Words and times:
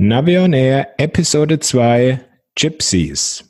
Navi 0.00 0.38
on 0.38 0.52
Air 0.52 0.90
Episode 0.96 1.58
2 1.58 2.20
Gypsies. 2.54 3.42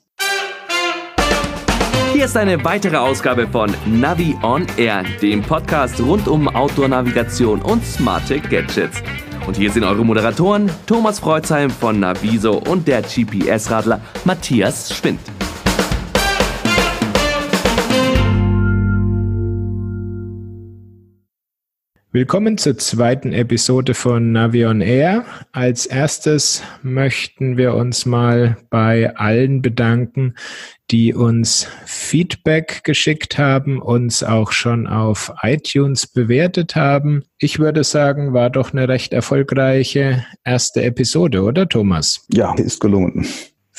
Hier 2.15 2.25
ist 2.25 2.39
eine 2.39 2.65
weitere 2.65 2.97
Ausgabe 2.97 3.47
von 3.47 3.71
Navi 3.85 4.35
on 4.43 4.67
Air, 4.79 5.05
dem 5.21 5.43
Podcast 5.43 6.01
rund 6.01 6.27
um 6.27 6.49
Outdoor-Navigation 6.49 7.61
und 7.61 7.85
smarte 7.85 8.41
Gadgets. 8.41 9.03
Und 9.47 9.59
hier 9.59 9.71
sind 9.71 9.85
eure 9.85 10.03
Moderatoren 10.03 10.71
Thomas 10.87 11.21
Freuzheim 11.21 11.69
von 11.69 12.01
Naviso 12.01 12.57
und 12.57 12.89
der 12.89 13.03
GPS-Radler 13.03 14.01
Matthias 14.25 14.97
Schwind. 14.97 15.21
Willkommen 22.11 22.57
zur 22.57 22.79
zweiten 22.79 23.35
Episode 23.35 23.93
von 23.93 24.33
Navion 24.33 24.81
Air. 24.81 25.27
Als 25.53 25.85
erstes 25.85 26.63
möchten 26.83 27.59
wir 27.59 27.75
uns 27.75 28.07
mal 28.07 28.57
bei 28.71 29.15
allen 29.15 29.61
bedanken, 29.61 30.35
die 30.91 31.13
uns 31.13 31.69
Feedback 31.85 32.83
geschickt 32.85 33.37
haben, 33.37 33.83
uns 33.83 34.23
auch 34.23 34.53
schon 34.53 34.87
auf 34.87 35.35
iTunes 35.43 36.07
bewertet 36.07 36.77
haben. 36.77 37.25
Ich 37.39 37.59
würde 37.59 37.85
sagen, 37.85 38.33
war 38.33 38.49
doch 38.49 38.73
eine 38.73 38.89
recht 38.89 39.13
erfolgreiche 39.13 40.25
erste 40.45 40.83
Episode, 40.85 41.43
oder 41.43 41.69
Thomas? 41.69 42.25
Ja, 42.33 42.55
ist 42.55 42.81
gelungen. 42.81 43.27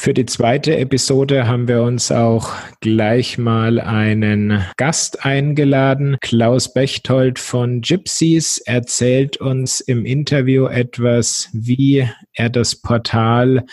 Für 0.01 0.13
die 0.13 0.25
zweite 0.25 0.77
Episode 0.77 1.45
haben 1.45 1.67
wir 1.67 1.81
uns 1.81 2.09
auch 2.09 2.53
gleich 2.79 3.37
mal 3.37 3.81
einen 3.81 4.63
Gast 4.77 5.25
eingeladen. 5.25 6.15
Klaus 6.21 6.73
Bechtold 6.73 7.37
von 7.37 7.81
Gypsies 7.81 8.59
erzählt 8.59 9.41
uns 9.41 9.81
im 9.81 10.05
Interview 10.05 10.67
etwas, 10.67 11.49
wie 11.51 12.07
er 12.31 12.49
das 12.49 12.77
Portal 12.77 13.65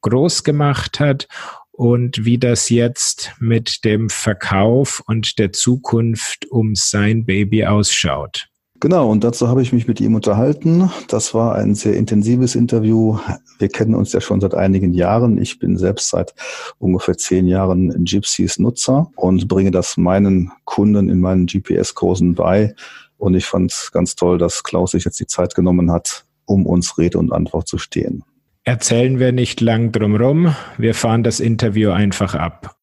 groß 0.00 0.44
gemacht 0.44 0.98
hat 0.98 1.28
und 1.72 2.24
wie 2.24 2.38
das 2.38 2.70
jetzt 2.70 3.34
mit 3.38 3.84
dem 3.84 4.08
Verkauf 4.08 5.02
und 5.06 5.38
der 5.38 5.52
Zukunft 5.52 6.50
um 6.50 6.74
sein 6.74 7.26
Baby 7.26 7.66
ausschaut. 7.66 8.48
Genau, 8.80 9.10
und 9.10 9.24
dazu 9.24 9.48
habe 9.48 9.62
ich 9.62 9.72
mich 9.72 9.88
mit 9.88 10.00
ihm 10.00 10.14
unterhalten. 10.14 10.90
Das 11.08 11.32
war 11.32 11.54
ein 11.54 11.74
sehr 11.74 11.94
intensives 11.94 12.54
Interview. 12.54 13.18
Wir 13.58 13.68
kennen 13.68 13.94
uns 13.94 14.12
ja 14.12 14.20
schon 14.20 14.40
seit 14.40 14.54
einigen 14.54 14.92
Jahren. 14.92 15.38
Ich 15.38 15.58
bin 15.58 15.78
selbst 15.78 16.10
seit 16.10 16.34
ungefähr 16.78 17.16
zehn 17.16 17.46
Jahren 17.46 18.04
Gypsies 18.04 18.58
Nutzer 18.58 19.10
und 19.16 19.48
bringe 19.48 19.70
das 19.70 19.96
meinen 19.96 20.52
Kunden 20.64 21.08
in 21.08 21.20
meinen 21.20 21.46
GPS-Kursen 21.46 22.34
bei. 22.34 22.74
Und 23.16 23.34
ich 23.34 23.46
fand 23.46 23.72
es 23.72 23.90
ganz 23.92 24.14
toll, 24.14 24.36
dass 24.36 24.62
Klaus 24.62 24.90
sich 24.90 25.04
jetzt 25.04 25.20
die 25.20 25.26
Zeit 25.26 25.54
genommen 25.54 25.90
hat, 25.90 26.26
um 26.44 26.66
uns 26.66 26.98
Rede 26.98 27.18
und 27.18 27.32
Antwort 27.32 27.68
zu 27.68 27.78
stehen. 27.78 28.24
Erzählen 28.64 29.18
wir 29.18 29.32
nicht 29.32 29.60
lang 29.60 29.92
drumrum. 29.92 30.54
Wir 30.76 30.94
fahren 30.94 31.22
das 31.22 31.40
Interview 31.40 31.92
einfach 31.92 32.34
ab. 32.34 32.76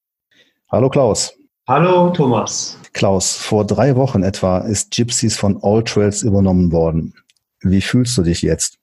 Hallo 0.72 0.90
Klaus. 0.90 1.38
Hallo 1.66 2.10
Thomas. 2.10 2.78
Klaus, 2.92 3.38
vor 3.38 3.66
drei 3.66 3.96
Wochen 3.96 4.22
etwa 4.22 4.58
ist 4.58 4.92
Gypsies 4.92 5.38
von 5.38 5.58
All 5.64 5.82
Trails 5.82 6.22
übernommen 6.22 6.74
worden. 6.74 7.14
Wie 7.62 7.80
fühlst 7.80 8.18
du 8.18 8.24
dich 8.24 8.42
jetzt? 8.42 8.78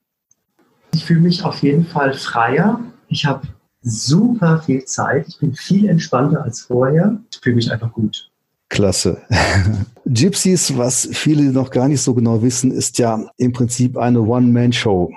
Ich 0.94 1.04
fühle 1.04 1.20
mich 1.20 1.44
auf 1.44 1.58
jeden 1.62 1.84
Fall 1.84 2.14
freier. 2.14 2.80
Ich 3.08 3.26
habe 3.26 3.46
super 3.82 4.62
viel 4.64 4.82
Zeit. 4.86 5.28
Ich 5.28 5.38
bin 5.38 5.52
viel 5.52 5.90
entspannter 5.90 6.42
als 6.42 6.62
vorher. 6.62 7.18
Ich 7.30 7.40
fühle 7.42 7.56
mich 7.56 7.70
einfach 7.70 7.92
gut. 7.92 8.30
Klasse. 8.70 9.20
Gypsies, 10.06 10.78
was 10.78 11.06
viele 11.12 11.52
noch 11.52 11.70
gar 11.70 11.86
nicht 11.86 12.00
so 12.00 12.14
genau 12.14 12.40
wissen, 12.40 12.70
ist 12.70 12.98
ja 12.98 13.26
im 13.36 13.52
Prinzip 13.52 13.98
eine 13.98 14.22
One-Man-Show. 14.22 15.12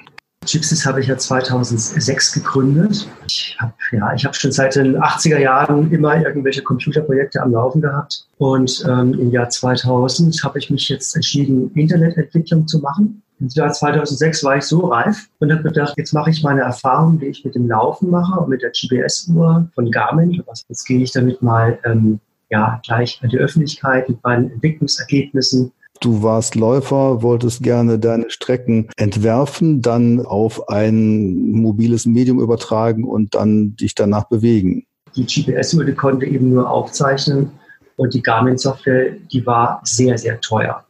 Gypsies 0.45 0.85
habe 0.85 1.01
ich 1.01 1.07
ja 1.07 1.17
2006 1.17 2.33
gegründet. 2.33 3.07
Ich 3.27 3.57
habe 3.59 3.73
ja, 3.91 4.13
hab 4.15 4.35
schon 4.35 4.51
seit 4.51 4.75
den 4.75 4.97
80er 4.97 5.39
Jahren 5.39 5.91
immer 5.91 6.15
irgendwelche 6.21 6.61
Computerprojekte 6.61 7.41
am 7.41 7.51
Laufen 7.51 7.81
gehabt. 7.81 8.27
Und 8.37 8.83
ähm, 8.87 9.13
im 9.19 9.31
Jahr 9.31 9.49
2000 9.49 10.43
habe 10.43 10.59
ich 10.59 10.69
mich 10.69 10.89
jetzt 10.89 11.15
entschieden, 11.15 11.71
Internetentwicklung 11.73 12.67
zu 12.67 12.79
machen. 12.79 13.21
Im 13.39 13.47
Jahr 13.49 13.71
2006 13.71 14.43
war 14.43 14.57
ich 14.57 14.63
so 14.63 14.87
reif 14.87 15.27
und 15.39 15.51
habe 15.51 15.63
gedacht, 15.63 15.95
jetzt 15.97 16.13
mache 16.13 16.29
ich 16.29 16.43
meine 16.43 16.61
Erfahrung, 16.61 17.19
die 17.19 17.25
ich 17.25 17.43
mit 17.43 17.55
dem 17.55 17.67
Laufen 17.67 18.09
mache 18.09 18.39
und 18.39 18.49
mit 18.49 18.61
der 18.61 18.71
GPS-Uhr 18.71 19.67
von 19.73 19.91
Garmin. 19.91 20.43
Jetzt 20.69 20.85
gehe 20.85 21.01
ich 21.01 21.11
damit 21.11 21.41
mal 21.41 21.79
ähm, 21.83 22.19
ja, 22.49 22.79
gleich 22.85 23.19
an 23.23 23.29
die 23.29 23.37
Öffentlichkeit 23.37 24.07
mit 24.07 24.23
meinen 24.23 24.51
Entwicklungsergebnissen 24.51 25.71
Du 26.03 26.21
warst 26.21 26.55
Läufer, 26.55 27.21
wolltest 27.21 27.63
gerne 27.63 27.97
deine 27.97 28.29
Strecken 28.29 28.89
entwerfen, 28.97 29.81
dann 29.81 30.25
auf 30.25 30.67
ein 30.67 31.53
mobiles 31.53 32.05
Medium 32.05 32.41
übertragen 32.41 33.05
und 33.05 33.35
dann 33.35 33.77
dich 33.77 33.95
danach 33.95 34.25
bewegen. 34.25 34.85
Die 35.15 35.25
GPS-Uhr 35.25 35.89
konnte 35.93 36.25
eben 36.25 36.49
nur 36.49 36.69
aufzeichnen 36.69 37.51
und 37.95 38.13
die 38.13 38.21
Garmin-Software, 38.21 39.11
die 39.31 39.45
war 39.45 39.79
sehr, 39.85 40.17
sehr 40.17 40.41
teuer. 40.41 40.83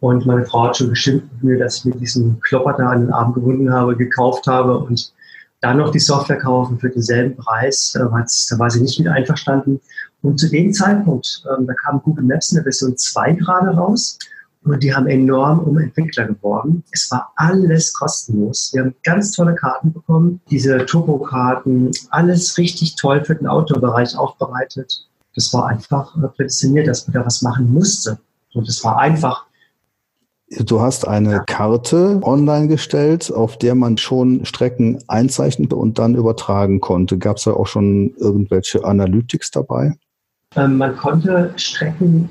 Und 0.00 0.24
meine 0.24 0.46
Frau 0.46 0.64
hat 0.64 0.78
schon 0.78 0.88
beschimpft 0.88 1.26
mit 1.34 1.42
mir, 1.42 1.58
dass 1.58 1.80
ich 1.80 1.84
mir 1.84 1.96
diesen 1.96 2.40
Klopper 2.40 2.72
da 2.72 2.88
an 2.88 3.02
den 3.02 3.12
Arm 3.12 3.34
gewunden 3.34 3.70
habe, 3.70 3.98
gekauft 3.98 4.46
habe 4.46 4.78
und 4.78 5.12
dann 5.60 5.76
noch 5.76 5.90
die 5.90 6.00
Software 6.00 6.38
kaufen 6.38 6.78
für 6.78 6.88
denselben 6.88 7.36
Preis. 7.36 7.92
Da 7.94 8.10
war 8.10 8.70
sie 8.70 8.80
nicht 8.80 8.98
mit 8.98 9.08
einverstanden. 9.08 9.78
Und 10.22 10.38
zu 10.38 10.48
dem 10.48 10.72
Zeitpunkt, 10.72 11.42
ähm, 11.50 11.66
da 11.66 11.74
kam 11.74 12.00
Google 12.02 12.24
Maps 12.24 12.50
in 12.50 12.56
der 12.56 12.64
Version 12.64 12.96
2 12.96 13.32
gerade 13.34 13.70
raus 13.70 14.18
und 14.64 14.82
die 14.82 14.94
haben 14.94 15.08
enorm 15.08 15.58
um 15.60 15.78
Entwickler 15.78 16.26
geworben. 16.26 16.84
Es 16.92 17.10
war 17.10 17.32
alles 17.36 17.92
kostenlos. 17.92 18.70
Wir 18.72 18.82
haben 18.82 18.94
ganz 19.02 19.32
tolle 19.32 19.56
Karten 19.56 19.92
bekommen, 19.92 20.40
diese 20.50 20.86
Turbo-Karten, 20.86 21.90
alles 22.10 22.56
richtig 22.56 22.94
toll 22.94 23.24
für 23.24 23.34
den 23.34 23.48
Outdoor-Bereich 23.48 24.16
aufbereitet. 24.16 25.08
Das 25.34 25.52
war 25.52 25.66
einfach 25.66 26.16
äh, 26.16 26.28
prädestiniert, 26.28 26.86
dass 26.86 27.08
man 27.08 27.14
da 27.14 27.26
was 27.26 27.42
machen 27.42 27.72
musste. 27.72 28.18
Und 28.54 28.68
es 28.68 28.84
war 28.84 28.98
einfach 28.98 29.46
Du 30.58 30.82
hast 30.82 31.08
eine 31.08 31.44
Karte 31.46 32.20
online 32.22 32.68
gestellt, 32.68 33.32
auf 33.32 33.56
der 33.56 33.74
man 33.74 33.96
schon 33.96 34.44
Strecken 34.44 35.02
einzeichnen 35.08 35.72
und 35.72 35.98
dann 35.98 36.14
übertragen 36.14 36.80
konnte. 36.80 37.16
Gab 37.16 37.38
es 37.38 37.44
da 37.44 37.54
auch 37.54 37.66
schon 37.66 38.14
irgendwelche 38.18 38.84
Analytics 38.84 39.50
dabei? 39.50 39.94
Ähm, 40.56 40.76
man 40.78 40.96
konnte 40.96 41.52
Strecken 41.56 42.30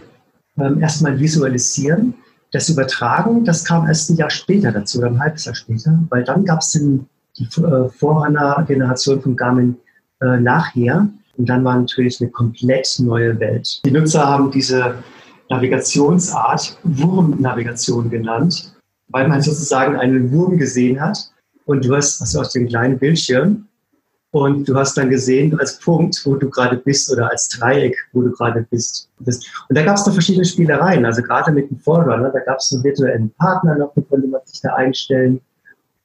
ähm, 0.58 0.82
erstmal 0.82 1.20
visualisieren. 1.20 2.14
Das 2.52 2.70
Übertragen, 2.70 3.46
das 3.46 3.64
kam 3.64 3.88
erst 3.88 4.10
ein 4.10 4.18
Jahr 4.18 4.30
später 4.30 4.72
dazu, 4.72 5.00
oder 5.00 5.08
ein 5.08 5.20
halbes 5.20 5.46
Jahr 5.46 5.56
später, 5.56 5.98
weil 6.10 6.24
dann 6.24 6.44
gab 6.44 6.60
es 6.60 6.72
die 6.72 7.44
äh, 7.44 7.90
Vorrunner-Generation 7.90 9.22
von 9.22 9.36
Garmin 9.36 9.78
äh, 10.22 10.38
nachher. 10.38 11.08
Und 11.38 11.50
dann 11.50 11.64
war 11.64 11.80
natürlich 11.80 12.20
eine 12.20 12.30
komplett 12.30 13.00
neue 13.00 13.40
Welt. 13.40 13.82
Die 13.86 13.92
Nutzer 13.92 14.28
haben 14.28 14.52
diese 14.52 14.96
Navigationsart 15.50 16.78
Wurmnavigation 16.84 18.10
genannt, 18.10 18.74
weil 19.10 19.28
man 19.28 19.42
sozusagen 19.42 19.96
einen 19.96 20.32
Wurm 20.32 20.58
gesehen 20.58 21.00
hat 21.00 21.32
und 21.66 21.86
du 21.86 21.96
hast 21.96 22.22
also 22.22 22.42
aus 22.42 22.52
dem 22.52 22.68
kleinen 22.68 23.00
Bildschirm 23.00 23.68
und 24.32 24.68
du 24.68 24.76
hast 24.76 24.98
dann 24.98 25.10
gesehen 25.10 25.60
als 25.60 25.78
Punkt, 25.80 26.22
wo 26.26 26.36
du 26.36 26.50
gerade 26.50 26.78
bist 26.78 27.12
oder 27.12 27.30
als 27.30 27.50
Dreieck, 27.50 27.96
wo 28.14 28.22
du 28.22 28.32
gerade 28.32 28.66
bist. 28.70 29.10
Und 29.20 29.38
da 29.70 29.84
gab 29.84 29.98
es 29.98 30.06
noch 30.06 30.14
verschiedene 30.14 30.46
Spielereien. 30.46 31.06
Also 31.06 31.22
gerade 31.22 31.52
mit 31.52 31.70
dem 31.70 31.78
Forerunner, 31.80 32.32
da 32.32 32.40
gab 32.40 32.60
es 32.60 32.72
einen 32.72 32.84
virtuellen 32.84 33.30
Partner 33.32 33.76
noch, 33.78 33.94
mit 33.96 34.10
konnte 34.10 34.28
man 34.28 34.40
sich 34.46 34.62
da 34.62 34.74
einstellen. 34.76 35.42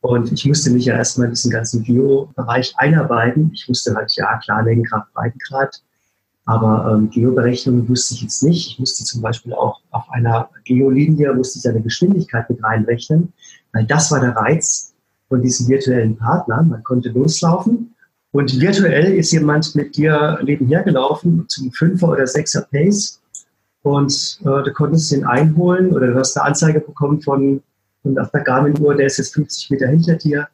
Und 0.00 0.32
ich 0.32 0.44
musste 0.44 0.70
mich 0.70 0.84
ja 0.86 0.96
erstmal 0.96 1.28
in 1.28 1.34
diesen 1.34 1.52
ganzen 1.52 1.84
Geo-Bereich 1.84 2.74
einarbeiten. 2.78 3.52
Ich 3.54 3.68
wusste 3.68 3.94
halt, 3.94 4.12
ja, 4.16 4.38
klar, 4.38 4.64
Längengrad, 4.64 5.04
Breitengrad. 5.14 5.82
Aber 6.46 6.92
ähm, 6.92 7.10
Geoberechnungen 7.10 7.88
wusste 7.88 8.14
ich 8.14 8.22
jetzt 8.22 8.42
nicht. 8.42 8.68
Ich 8.68 8.78
musste 8.78 9.04
zum 9.04 9.22
Beispiel 9.22 9.52
auch 9.52 9.80
auf 9.90 10.04
einer 10.10 10.48
Geolinie, 10.64 11.32
musste 11.32 11.60
ich 11.60 11.68
eine 11.68 11.82
Geschwindigkeit 11.82 12.48
mit 12.50 12.62
reinrechnen, 12.62 13.32
weil 13.72 13.84
das 13.84 14.10
war 14.10 14.20
der 14.20 14.36
Reiz 14.36 14.94
von 15.28 15.42
diesem 15.42 15.68
virtuellen 15.68 16.16
Partner. 16.16 16.62
Man 16.62 16.84
konnte 16.84 17.08
loslaufen 17.08 17.95
und 18.32 18.60
virtuell 18.60 19.14
ist 19.14 19.32
jemand 19.32 19.74
mit 19.74 19.96
dir 19.96 20.38
nebenher 20.42 20.82
gelaufen 20.82 21.44
zum 21.48 21.72
Fünfer- 21.72 22.08
oder 22.08 22.26
Sechser 22.26 22.62
Pace 22.70 23.20
und 23.82 24.40
äh, 24.42 24.62
du 24.62 24.72
konntest 24.72 25.12
ihn 25.12 25.24
einholen 25.24 25.92
oder 25.92 26.08
du 26.08 26.18
hast 26.18 26.36
eine 26.36 26.46
Anzeige 26.46 26.80
bekommen 26.80 27.22
von, 27.22 27.62
von 28.02 28.18
auf 28.18 28.30
der 28.30 28.42
Garmin-Uhr, 28.42 28.94
der 28.94 29.06
ist 29.06 29.18
jetzt 29.18 29.34
50 29.34 29.70
Meter 29.70 29.88
hinter 29.88 30.16
dir 30.16 30.48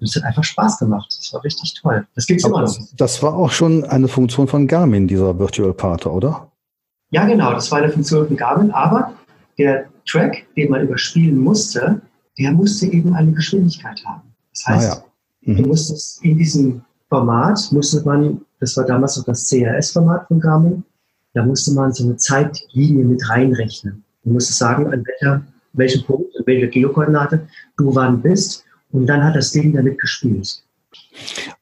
und 0.00 0.08
es 0.08 0.16
hat 0.16 0.24
einfach 0.24 0.44
Spaß 0.44 0.78
gemacht. 0.78 1.14
Das 1.16 1.32
war 1.32 1.44
richtig 1.44 1.74
toll. 1.74 2.06
Das 2.14 2.26
gibt's 2.26 2.44
immer 2.44 2.62
noch. 2.62 2.78
Das 2.96 3.22
war 3.22 3.34
auch 3.34 3.50
schon 3.50 3.84
eine 3.84 4.08
Funktion 4.08 4.48
von 4.48 4.66
Garmin, 4.66 5.06
dieser 5.06 5.38
Virtual 5.38 5.74
Partner, 5.74 6.12
oder? 6.12 6.50
Ja, 7.10 7.26
genau. 7.26 7.52
Das 7.52 7.70
war 7.70 7.78
eine 7.78 7.90
Funktion 7.92 8.26
von 8.26 8.36
Garmin. 8.36 8.70
Aber 8.70 9.12
der 9.58 9.86
Track, 10.06 10.46
den 10.56 10.70
man 10.70 10.82
überspielen 10.82 11.36
musste, 11.36 12.00
der 12.38 12.52
musste 12.52 12.86
eben 12.86 13.14
eine 13.14 13.32
Geschwindigkeit 13.32 14.02
haben. 14.06 14.22
Das 14.52 14.66
heißt, 14.66 14.92
ah, 14.92 15.04
ja. 15.42 15.52
mhm. 15.52 15.56
du 15.62 15.68
musstest 15.68 16.24
in 16.24 16.38
diesem 16.38 16.82
Format, 17.10 17.60
musste 17.72 18.02
man, 18.04 18.40
das 18.60 18.76
war 18.76 18.86
damals 18.86 19.16
noch 19.16 19.24
das 19.24 19.48
CRS-Format 19.48 20.28
von 20.28 20.40
Garmin, 20.40 20.84
da 21.34 21.44
musste 21.44 21.72
man 21.74 21.92
so 21.92 22.04
eine 22.04 22.16
Zeitlinie 22.16 23.04
mit 23.04 23.28
reinrechnen. 23.28 24.04
Du 24.24 24.30
musstest 24.30 24.58
sagen, 24.58 24.86
an 24.92 25.04
welcher, 25.04 25.42
welchem 25.72 26.04
Punkt, 26.04 26.36
an 26.38 26.46
welcher 26.46 26.68
Geokoordinate 26.68 27.46
du 27.76 27.94
wann 27.94 28.22
bist 28.22 28.64
Und 28.92 29.06
dann 29.06 29.22
hat 29.22 29.36
das 29.36 29.52
Ding 29.52 29.72
damit 29.72 30.00
gespielt. 30.00 30.62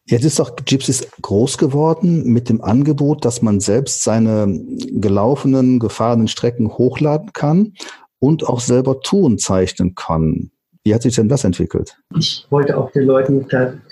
Jetzt 0.07 0.25
ist 0.25 0.39
doch 0.39 0.57
Gypsies 0.57 1.07
groß 1.21 1.59
geworden 1.59 2.25
mit 2.25 2.49
dem 2.49 2.63
Angebot, 2.63 3.25
dass 3.25 3.43
man 3.43 3.61
selbst 3.61 4.03
seine 4.03 4.47
gelaufenen, 4.93 5.79
gefahrenen 5.79 6.29
Strecken 6.29 6.69
hochladen 6.69 7.33
kann 7.33 7.75
und 8.19 8.47
auch 8.47 8.61
selber 8.61 9.01
Touren 9.01 9.39
zeichnen 9.39 9.95
kann. 9.95 10.51
Wie 10.85 10.95
hat 10.95 11.03
sich 11.03 11.17
denn 11.17 11.29
das 11.29 11.45
entwickelt? 11.45 11.99
Ich 12.17 12.47
wollte 12.49 12.79
auch 12.79 12.91
den 12.93 13.05
Leuten 13.05 13.47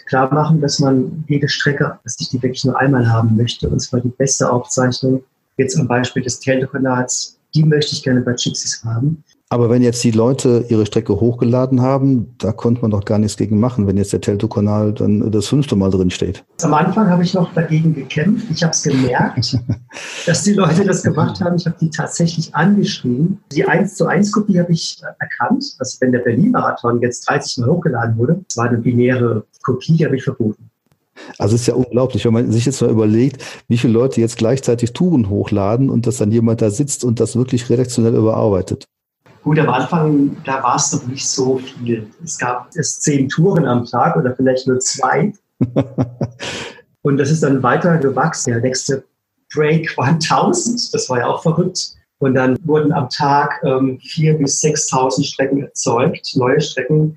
klar, 0.06 0.32
machen, 0.32 0.61
dass 0.61 0.79
man 0.79 1.25
jede 1.29 1.49
Strecke, 1.49 1.99
dass 2.05 2.19
ich 2.20 2.29
die 2.31 2.43
wirklich 2.43 2.64
nur 2.64 2.79
einmal 2.79 3.11
haben 3.11 3.37
möchte, 3.37 3.69
und 3.69 3.81
zwar 3.81 4.00
die 4.00 4.08
beste 4.08 4.50
Aufzeichnung, 4.50 5.23
jetzt 5.56 5.79
am 5.79 5.88
Beispiel 5.88 6.23
des 6.23 6.41
Teltokanals, 6.41 7.38
die 7.55 7.64
möchte 7.64 7.93
ich 7.93 8.03
gerne 8.03 8.20
bei 8.20 8.32
Gypsies 8.32 8.82
haben. 8.85 9.25
Aber 9.49 9.71
wenn 9.71 9.81
jetzt 9.81 10.03
die 10.03 10.11
Leute 10.11 10.65
ihre 10.69 10.87
Strecke 10.87 11.21
hochgeladen 11.21 11.81
haben, 11.81 12.35
da 12.39 12.51
konnte 12.51 12.83
man 12.83 12.91
doch 12.91 13.05
gar 13.05 13.19
nichts 13.19 13.37
gegen 13.37 13.61
machen, 13.61 13.87
wenn 13.87 13.97
jetzt 13.97 14.13
der 14.13 14.21
Telto-Kanal 14.21 14.93
dann 14.93 15.31
das 15.31 15.47
fünfte 15.47 15.77
Mal 15.77 15.91
drin 15.91 16.11
steht. 16.11 16.45
Am 16.63 16.75
Anfang 16.75 17.09
habe 17.09 17.23
ich 17.23 17.33
noch 17.33 17.55
dagegen 17.55 17.95
gekämpft. 17.95 18.47
Ich 18.51 18.65
habe 18.65 18.73
es 18.73 18.83
gemerkt, 18.83 19.57
dass 20.27 20.43
die 20.43 20.55
Leute 20.55 20.85
das 20.85 21.05
gemacht 21.05 21.41
haben. 21.41 21.55
Ich 21.57 21.67
habe 21.67 21.77
die 21.81 21.91
tatsächlich 21.91 22.53
angeschrieben. 22.57 23.39
Die 23.53 23.65
1 23.65 23.95
zu 23.95 24.07
1 24.07 24.33
Kopie 24.33 24.59
habe 24.59 24.73
ich 24.73 25.01
erkannt. 25.21 25.77
Also 25.79 25.97
wenn 26.01 26.11
der 26.11 26.21
Berlin-Marathon 26.21 27.01
jetzt 27.01 27.29
30 27.29 27.59
Mal 27.59 27.71
hochgeladen 27.71 28.19
wurde, 28.19 28.41
das 28.49 28.57
war 28.57 28.69
eine 28.69 28.79
binäre 28.79 29.45
Kopie, 29.63 29.97
die 29.97 30.05
habe 30.05 30.17
ich 30.17 30.25
verboten. 30.25 30.71
Also 31.39 31.55
es 31.55 31.63
ist 31.63 31.69
ja 31.69 31.75
unglaublich, 31.75 32.25
wenn 32.25 32.33
man 32.33 32.51
sich 32.51 32.67
jetzt 32.67 32.83
mal 32.83 32.91
überlegt, 32.91 33.45
wie 33.69 33.79
viele 33.79 33.93
Leute 33.93 34.21
jetzt 34.21 34.39
gleichzeitig 34.39 34.93
Touren 34.93 35.31
hochladen 35.31 35.89
und 35.89 36.09
dass 36.09 36.17
dann 36.17 36.33
jemand 36.33 36.63
da 36.63 36.71
sitzt 36.71 37.05
und 37.05 37.21
das 37.21 37.37
wirklich 37.37 37.71
redaktionell 37.71 38.15
überarbeitet. 38.15 38.87
Gut, 39.47 39.61
am 39.61 39.69
Anfang, 39.69 40.37
da 40.43 40.61
war 40.61 40.75
es 40.75 40.93
noch 40.93 41.07
nicht 41.07 41.29
so 41.29 41.59
viel. 41.59 42.11
Es 42.25 42.37
gab 42.37 42.69
erst 42.75 43.03
zehn 43.03 43.29
Touren 43.29 43.65
am 43.65 43.87
Tag 43.87 44.17
oder 44.17 44.35
vielleicht 44.35 44.67
nur 44.67 44.81
zwei. 44.81 45.33
und 47.03 47.17
das 47.17 47.31
ist 47.31 47.45
dann 47.45 47.63
weiter 47.63 47.97
gewachsen. 47.99 48.51
Der 48.51 48.61
nächste 48.61 49.05
Break 49.55 49.97
war 49.97 50.09
1000. 50.09 50.93
Das 50.93 51.09
war 51.09 51.19
ja 51.21 51.29
auch 51.29 51.45
verrückt. 51.45 51.93
Und 52.19 52.35
dann 52.35 52.59
wurden 52.65 52.91
am 52.93 53.09
Tag 53.09 53.61
ähm, 53.63 54.01
4.000 54.03 54.39
bis 54.39 54.61
6.000 54.65 55.25
Strecken 55.25 55.63
erzeugt, 55.63 56.33
neue 56.35 56.61
Strecken. 56.61 57.17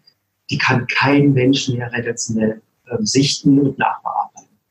Die 0.52 0.60
kann 0.60 0.86
kein 0.86 1.34
Mensch 1.34 1.68
mehr 1.70 1.92
redaktionell 1.92 2.62
äh, 2.86 2.98
sichten 3.00 3.58
und 3.58 3.80
nachbearbeiten. 3.80 4.29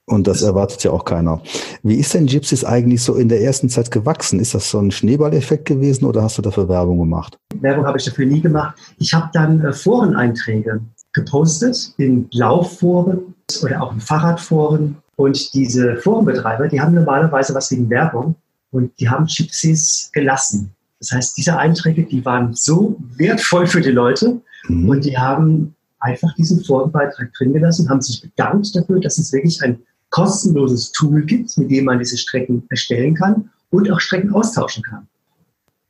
Und 0.09 0.27
das 0.27 0.43
erwartet 0.43 0.83
ja 0.85 0.91
auch 0.91 1.05
keiner. 1.05 1.43
Wie 1.83 1.97
ist 1.97 2.15
denn 2.15 2.27
Gypsies 2.27 2.65
eigentlich 2.65 3.03
so 3.03 3.15
in 3.15 3.29
der 3.29 3.43
ersten 3.43 3.69
Zeit 3.69 3.91
gewachsen? 3.91 4.41
Ist 4.41 4.55
das 4.55 4.71
so 4.71 4.79
ein 4.79 4.91
Schneeballeffekt 4.91 5.67
gewesen 5.67 6.07
oder 6.07 6.23
hast 6.23 6.39
du 6.39 6.43
dafür 6.43 6.69
Werbung 6.69 6.99
gemacht? 6.99 7.39
Werbung 7.61 7.87
habe 7.87 7.99
ich 7.99 8.05
dafür 8.05 8.25
nie 8.25 8.41
gemacht. 8.41 8.77
Ich 8.99 9.13
habe 9.13 9.29
dann 9.35 9.63
äh, 9.63 9.73
Foreneinträge 9.73 10.81
gepostet 11.13 11.93
in 11.99 12.27
Laufforen 12.33 13.35
oder 13.63 13.83
auch 13.83 13.93
in 13.93 14.01
Fahrradforen. 14.01 14.97
Und 15.17 15.53
diese 15.53 15.97
Forenbetreiber, 15.97 16.69
die 16.69 16.81
haben 16.81 16.95
normalerweise 16.95 17.55
was 17.55 17.71
wegen 17.71 17.91
Werbung 17.91 18.35
und 18.71 18.91
die 18.99 19.09
haben 19.09 19.27
Gypsies 19.27 20.11
gelassen. 20.13 20.71
Das 21.01 21.13
heißt, 21.13 21.37
diese 21.37 21.57
Einträge, 21.57 22.05
die 22.05 22.25
waren 22.25 22.55
so 22.55 22.97
wertvoll 23.17 23.67
für 23.67 23.81
die 23.81 23.91
Leute 23.91 24.41
mhm. 24.69 24.89
und 24.89 25.05
die 25.05 25.19
haben 25.19 25.75
einfach 26.01 26.35
diesen 26.35 26.65
Forenbeitrag 26.65 27.33
drin 27.35 27.53
gelassen, 27.53 27.89
haben 27.89 28.01
sich 28.01 28.23
bedankt 28.23 28.75
dafür, 28.75 29.01
dass 29.01 29.19
es 29.19 29.33
wirklich 29.33 29.63
ein 29.63 29.79
kostenloses 30.11 30.93
Tool 30.93 31.23
gibt, 31.25 31.57
mit 31.59 31.71
dem 31.71 31.85
man 31.85 31.99
diese 31.99 32.17
Strecken 32.17 32.65
erstellen 32.71 33.15
kann 33.15 33.51
und 33.71 33.91
auch 33.91 34.01
Strecken 34.01 34.33
austauschen 34.33 34.83
kann. 34.83 35.09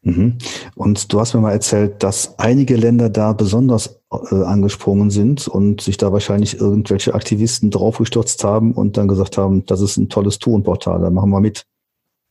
Mhm. 0.02 0.38
Und 0.74 1.12
du 1.12 1.20
hast 1.20 1.34
mir 1.34 1.40
mal 1.40 1.52
erzählt, 1.52 2.02
dass 2.02 2.38
einige 2.38 2.76
Länder 2.76 3.10
da 3.10 3.32
besonders 3.32 4.00
äh, 4.10 4.42
angesprungen 4.44 5.10
sind 5.10 5.48
und 5.48 5.80
sich 5.80 5.96
da 5.96 6.12
wahrscheinlich 6.12 6.60
irgendwelche 6.60 7.14
Aktivisten 7.14 7.70
draufgestürzt 7.70 8.42
haben 8.44 8.72
und 8.72 8.96
dann 8.96 9.08
gesagt 9.08 9.38
haben, 9.38 9.66
das 9.66 9.80
ist 9.80 9.96
ein 9.96 10.08
tolles 10.08 10.38
Tourenportal, 10.38 11.00
da 11.00 11.10
machen 11.10 11.30
wir 11.30 11.40
mit. 11.40 11.64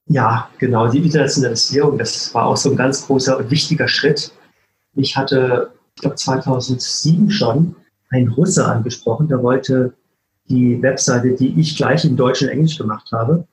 Ja, 0.10 0.50
genau, 0.58 0.88
die 0.88 1.00
Internationalisierung, 1.00 1.98
das 1.98 2.34
war 2.34 2.48
auch 2.48 2.58
so 2.58 2.72
ein 2.72 2.78
ganz 2.78 3.06
großer 3.06 3.38
und 3.38 3.52
wichtiger 3.52 3.90
Schritt. 3.90 4.32
Ich 4.96 5.18
hatte, 5.18 5.72
ich 5.96 6.02
glaube 6.02 6.16
2007 6.16 7.30
schon, 7.30 7.76
einen 8.10 8.30
Russe 8.30 8.66
angesprochen, 8.66 9.28
der 9.28 9.44
wollte 9.44 9.94
die 10.50 10.82
Webseite, 10.82 11.32
die 11.32 11.60
ich 11.60 11.76
gleich 11.76 12.06
in 12.06 12.16
Deutsch 12.16 12.42
und 12.42 12.50
Englisch 12.50 12.78
gemacht 12.78 13.10
habe. 13.12 13.46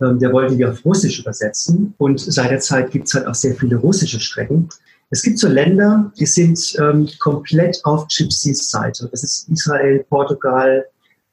Ähm, 0.00 0.18
der 0.18 0.32
wollte 0.32 0.56
die 0.56 0.64
auf 0.64 0.84
Russisch 0.84 1.20
übersetzen. 1.20 1.94
Und 1.98 2.20
seit 2.20 2.50
der 2.50 2.60
Zeit 2.60 2.90
gibt 2.90 3.08
es 3.08 3.14
halt 3.14 3.26
auch 3.26 3.34
sehr 3.34 3.54
viele 3.54 3.76
russische 3.76 4.20
Strecken. 4.20 4.68
Es 5.10 5.22
gibt 5.22 5.38
so 5.38 5.48
Länder, 5.48 6.12
die 6.18 6.26
sind 6.26 6.76
ähm, 6.78 7.08
komplett 7.18 7.80
auf 7.84 8.06
Gypsies 8.08 8.70
Seite. 8.70 9.08
Das 9.10 9.24
ist 9.24 9.48
Israel, 9.48 10.04
Portugal, 10.08 10.84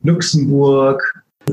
Luxemburg. 0.01 1.01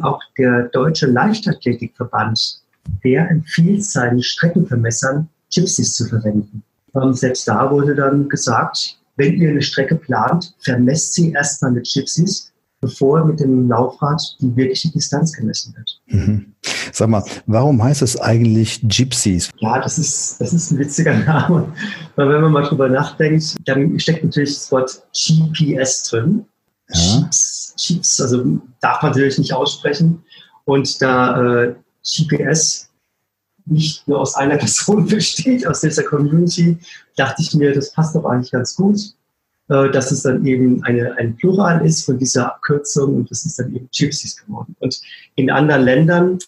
Auch 0.00 0.20
der 0.38 0.68
Deutsche 0.72 1.06
Leichtathletikverband, 1.06 2.62
der 3.04 3.28
empfiehlt 3.30 3.84
seinen 3.84 4.22
Streckenvermessern, 4.22 5.28
Gypsies 5.54 5.94
zu 5.94 6.06
verwenden. 6.06 6.62
Ähm, 6.94 7.12
selbst 7.12 7.46
da 7.46 7.70
wurde 7.70 7.94
dann 7.94 8.28
gesagt, 8.28 8.98
wenn 9.16 9.34
ihr 9.34 9.50
eine 9.50 9.62
Strecke 9.62 9.96
plant, 9.96 10.54
vermesst 10.60 11.14
sie 11.14 11.32
erstmal 11.32 11.72
mit 11.72 11.90
Gypsies, 11.92 12.51
bevor 12.82 13.24
mit 13.24 13.40
dem 13.40 13.68
Laufrad 13.68 14.20
die 14.40 14.54
wirkliche 14.56 14.90
Distanz 14.90 15.32
gemessen 15.32 15.74
wird. 15.76 16.00
Mhm. 16.08 16.52
Sag 16.92 17.08
mal, 17.08 17.24
warum 17.46 17.82
heißt 17.82 18.02
es 18.02 18.20
eigentlich 18.20 18.80
Gypsies? 18.82 19.50
Ja, 19.60 19.80
das 19.80 19.98
ist, 19.98 20.40
das 20.40 20.52
ist 20.52 20.72
ein 20.72 20.78
witziger 20.78 21.14
Name. 21.24 21.72
Weil 22.16 22.28
wenn 22.28 22.42
man 22.42 22.52
mal 22.52 22.64
drüber 22.64 22.88
nachdenkt, 22.88 23.56
dann 23.66 23.98
steckt 23.98 24.24
natürlich 24.24 24.54
das 24.54 24.72
Wort 24.72 25.02
GPS 25.12 26.10
drin. 26.10 26.44
Ja. 26.90 27.00
Chips, 27.00 27.74
Chips, 27.78 28.20
also 28.20 28.44
darf 28.80 29.00
man 29.00 29.12
natürlich 29.12 29.38
nicht 29.38 29.54
aussprechen. 29.54 30.22
Und 30.64 31.00
da 31.00 31.62
äh, 31.62 31.74
GPS 32.02 32.88
nicht 33.64 34.06
nur 34.08 34.20
aus 34.20 34.34
einer 34.34 34.56
Person 34.58 35.06
besteht, 35.06 35.66
aus 35.68 35.80
dieser 35.80 36.02
Community, 36.02 36.76
dachte 37.16 37.42
ich 37.42 37.54
mir, 37.54 37.72
das 37.72 37.92
passt 37.92 38.16
doch 38.16 38.24
eigentlich 38.24 38.50
ganz 38.50 38.74
gut. 38.74 39.14
Äh, 39.72 39.90
dass 39.90 40.12
es 40.12 40.22
dann 40.22 40.44
eben 40.44 40.84
eine, 40.84 41.16
ein 41.16 41.34
Plural 41.36 41.84
ist 41.86 42.04
von 42.04 42.18
dieser 42.18 42.46
Abkürzung 42.46 43.16
und 43.16 43.30
das 43.30 43.46
ist 43.46 43.58
dann 43.58 43.74
eben 43.74 43.88
Gypsies 43.90 44.36
geworden. 44.36 44.76
Und 44.80 45.00
in 45.36 45.50
anderen 45.50 45.82
Ländern, 45.82 46.38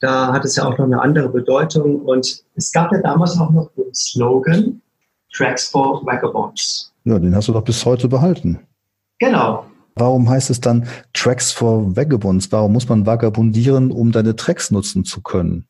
da 0.00 0.32
hat 0.32 0.44
es 0.44 0.54
ja 0.54 0.66
auch 0.66 0.78
noch 0.78 0.84
eine 0.84 1.02
andere 1.02 1.28
Bedeutung 1.28 2.00
und 2.02 2.44
es 2.54 2.70
gab 2.70 2.92
ja 2.92 2.98
damals 2.98 3.36
auch 3.40 3.50
noch 3.50 3.72
den 3.76 3.92
Slogan 3.92 4.80
Tracks 5.32 5.68
for 5.68 6.06
Vagabonds. 6.06 6.92
Ja, 7.04 7.18
den 7.18 7.34
hast 7.34 7.48
du 7.48 7.52
doch 7.52 7.64
bis 7.64 7.84
heute 7.84 8.06
behalten. 8.06 8.60
Genau. 9.18 9.66
Warum 9.96 10.28
heißt 10.28 10.50
es 10.50 10.60
dann 10.60 10.86
Tracks 11.12 11.50
for 11.50 11.96
Vagabonds? 11.96 12.52
Warum 12.52 12.72
muss 12.72 12.88
man 12.88 13.04
vagabundieren, 13.04 13.90
um 13.90 14.12
deine 14.12 14.36
Tracks 14.36 14.70
nutzen 14.70 15.04
zu 15.04 15.22
können? 15.22 15.66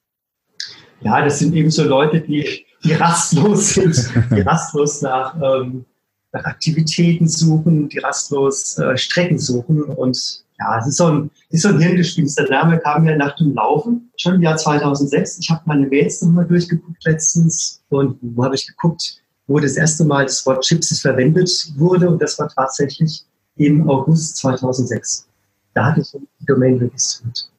Ja, 1.01 1.25
das 1.25 1.39
sind 1.39 1.55
eben 1.55 1.71
so 1.71 1.83
Leute, 1.83 2.21
die, 2.21 2.67
die 2.85 2.93
rastlos 2.93 3.71
sind, 3.71 4.13
die 4.31 4.41
rastlos 4.47 5.01
nach 5.01 5.35
ähm, 5.41 5.87
nach 6.33 6.45
Aktivitäten 6.45 7.29
suchen, 7.29 7.89
die 7.89 7.99
rastlos 7.99 8.79
äh, 8.79 8.97
Strecken 8.97 9.39
suchen. 9.39 9.83
Und 9.83 10.45
ja, 10.59 10.79
es 10.79 10.87
ist 10.87 10.97
so 10.97 11.07
ein, 11.07 11.31
ist 11.49 11.63
so 11.63 11.69
ein 11.69 11.81
Hirngespinst. 11.81 12.39
Der 12.39 12.49
Name 12.49 12.79
kam 12.79 13.05
ja 13.07 13.17
nach 13.17 13.37
dem 13.37 13.55
Laufen, 13.55 14.11
schon 14.17 14.35
im 14.35 14.43
Jahr 14.43 14.57
2006. 14.57 15.39
Ich 15.41 15.51
habe 15.51 15.63
meine 15.65 15.87
Mails 15.87 16.23
nochmal 16.23 16.47
durchgeguckt 16.47 17.05
letztens 17.05 17.83
und 17.89 18.19
wo 18.21 18.45
habe 18.45 18.55
ich 18.55 18.67
geguckt, 18.67 19.23
wo 19.47 19.59
das 19.59 19.77
erste 19.77 20.05
Mal 20.05 20.27
das 20.27 20.45
Wort 20.47 20.63
Chips 20.65 21.01
verwendet 21.01 21.51
wurde. 21.77 22.09
Und 22.09 22.23
das 22.23 22.39
war 22.39 22.49
tatsächlich 22.49 23.25
im 23.57 23.89
August 23.89 24.37
2006. 24.37 25.27
Da 25.75 25.87
hatte 25.87 26.01
ich 26.01 26.13
die 26.13 26.47
Domain 26.47 26.79
registriert. 26.79 27.51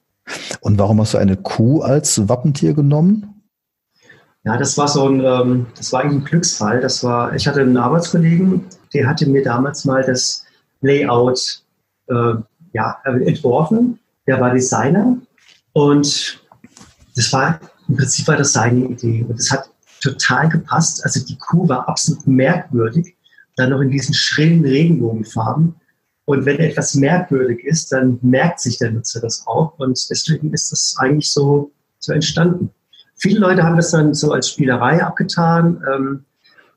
Und 0.62 0.78
warum 0.78 1.01
hast 1.01 1.13
du 1.13 1.18
eine 1.18 1.36
Kuh 1.36 1.82
als 1.82 2.28
Wappentier 2.30 2.74
genommen? 2.74 3.40
Ja, 4.43 4.57
das 4.57 4.77
war 4.77 4.88
so 4.88 5.07
ein, 5.07 5.24
ähm, 5.24 5.67
das 5.75 5.93
war 5.93 6.01
eigentlich 6.01 6.21
ein 6.21 6.25
Glücksfall. 6.25 6.81
Das 6.81 7.03
war, 7.03 7.36
ich 7.36 7.48
hatte 7.48 7.62
einen 7.62 7.77
Arbeitskollegen, 7.77 8.65
der 8.93 9.07
hatte 9.07 9.27
mir 9.29 9.43
damals 9.43 9.86
mal 9.86 10.03
das 10.03 10.45
Layout 10.81 11.63
äh, 12.07 12.33
ja, 12.74 12.98
entworfen. 13.03 14.00
Der 14.27 14.39
war 14.39 14.51
Designer 14.51 15.17
und 15.74 16.41
das 17.15 17.33
war 17.33 17.60
im 17.88 17.98
Prinzip 17.98 18.27
war 18.27 18.38
das 18.38 18.53
seine 18.53 18.86
Idee 18.86 19.25
und 19.27 19.38
das 19.38 19.51
hat 19.51 19.69
total 20.01 20.50
gepasst. 20.50 21.03
Also 21.03 21.24
die 21.25 21.38
Kuh 21.38 21.67
war 21.67 21.88
absolut 21.88 22.25
merkwürdig, 22.25 23.15
dann 23.57 23.69
noch 23.69 23.81
in 23.81 23.91
diesen 23.91 24.13
schrillen 24.13 24.63
Regenbogenfarben. 24.63 25.75
Und 26.25 26.45
wenn 26.45 26.60
etwas 26.60 26.95
merkwürdig 26.95 27.63
ist, 27.65 27.91
dann 27.91 28.17
merkt 28.21 28.62
sich 28.62 28.77
der 28.77 28.91
Nutzer 28.91 29.19
das 29.19 29.45
auch 29.45 29.77
und 29.77 30.10
deswegen 30.10 30.53
ist 30.53 30.71
das 30.71 30.95
eigentlich 30.98 31.31
so, 31.31 31.71
so 32.00 32.13
entstanden. 32.13 32.71
Viele 33.22 33.40
Leute 33.40 33.63
haben 33.63 33.75
das 33.75 33.92
dann 33.92 34.13
so 34.13 34.32
als 34.32 34.50
Spielerei 34.50 35.04
abgetan. 35.04 35.84
Ähm, 35.94 36.25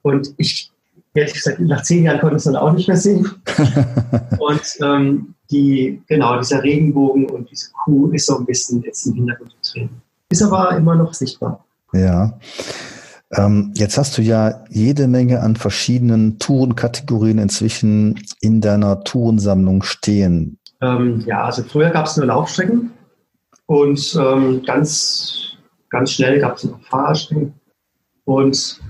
und 0.02 0.34
ich, 0.36 0.70
ehrlich 1.14 1.32
gesagt, 1.32 1.58
nach 1.60 1.82
zehn 1.82 2.04
Jahren 2.04 2.20
konnte 2.20 2.36
ich 2.36 2.40
es 2.40 2.44
dann 2.44 2.56
auch 2.56 2.72
nicht 2.72 2.86
mehr 2.86 2.98
sehen. 2.98 3.30
und 4.38 4.62
ähm, 4.82 5.34
die, 5.50 6.02
genau, 6.06 6.38
dieser 6.38 6.62
Regenbogen 6.62 7.30
und 7.30 7.50
diese 7.50 7.70
Kuh 7.72 8.10
ist 8.10 8.26
so 8.26 8.38
ein 8.38 8.44
bisschen 8.44 8.82
jetzt 8.82 9.06
im 9.06 9.14
Hintergrund 9.14 9.54
getreten. 9.62 10.02
Ist 10.28 10.42
aber 10.42 10.76
immer 10.76 10.94
noch 10.94 11.14
sichtbar. 11.14 11.64
Ja. 11.92 12.38
Ähm, 13.32 13.72
jetzt 13.74 13.96
hast 13.96 14.18
du 14.18 14.22
ja 14.22 14.64
jede 14.68 15.08
Menge 15.08 15.40
an 15.40 15.56
verschiedenen 15.56 16.38
Tourenkategorien 16.38 17.38
inzwischen 17.38 18.20
in 18.40 18.60
deiner 18.60 19.02
Tourensammlung 19.04 19.82
stehen. 19.82 20.58
Ähm, 20.80 21.22
ja, 21.26 21.44
also 21.44 21.62
früher 21.62 21.90
gab 21.90 22.06
es 22.06 22.16
nur 22.16 22.26
Laufstrecken 22.26 22.90
und 23.66 24.18
ähm, 24.20 24.62
ganz, 24.66 25.53
ganz 25.94 26.10
schnell 26.10 26.40
gab 26.40 26.56
es 26.56 26.64
noch 26.64 26.80
Fahrradstrecken. 26.82 27.54
Und 28.24 28.80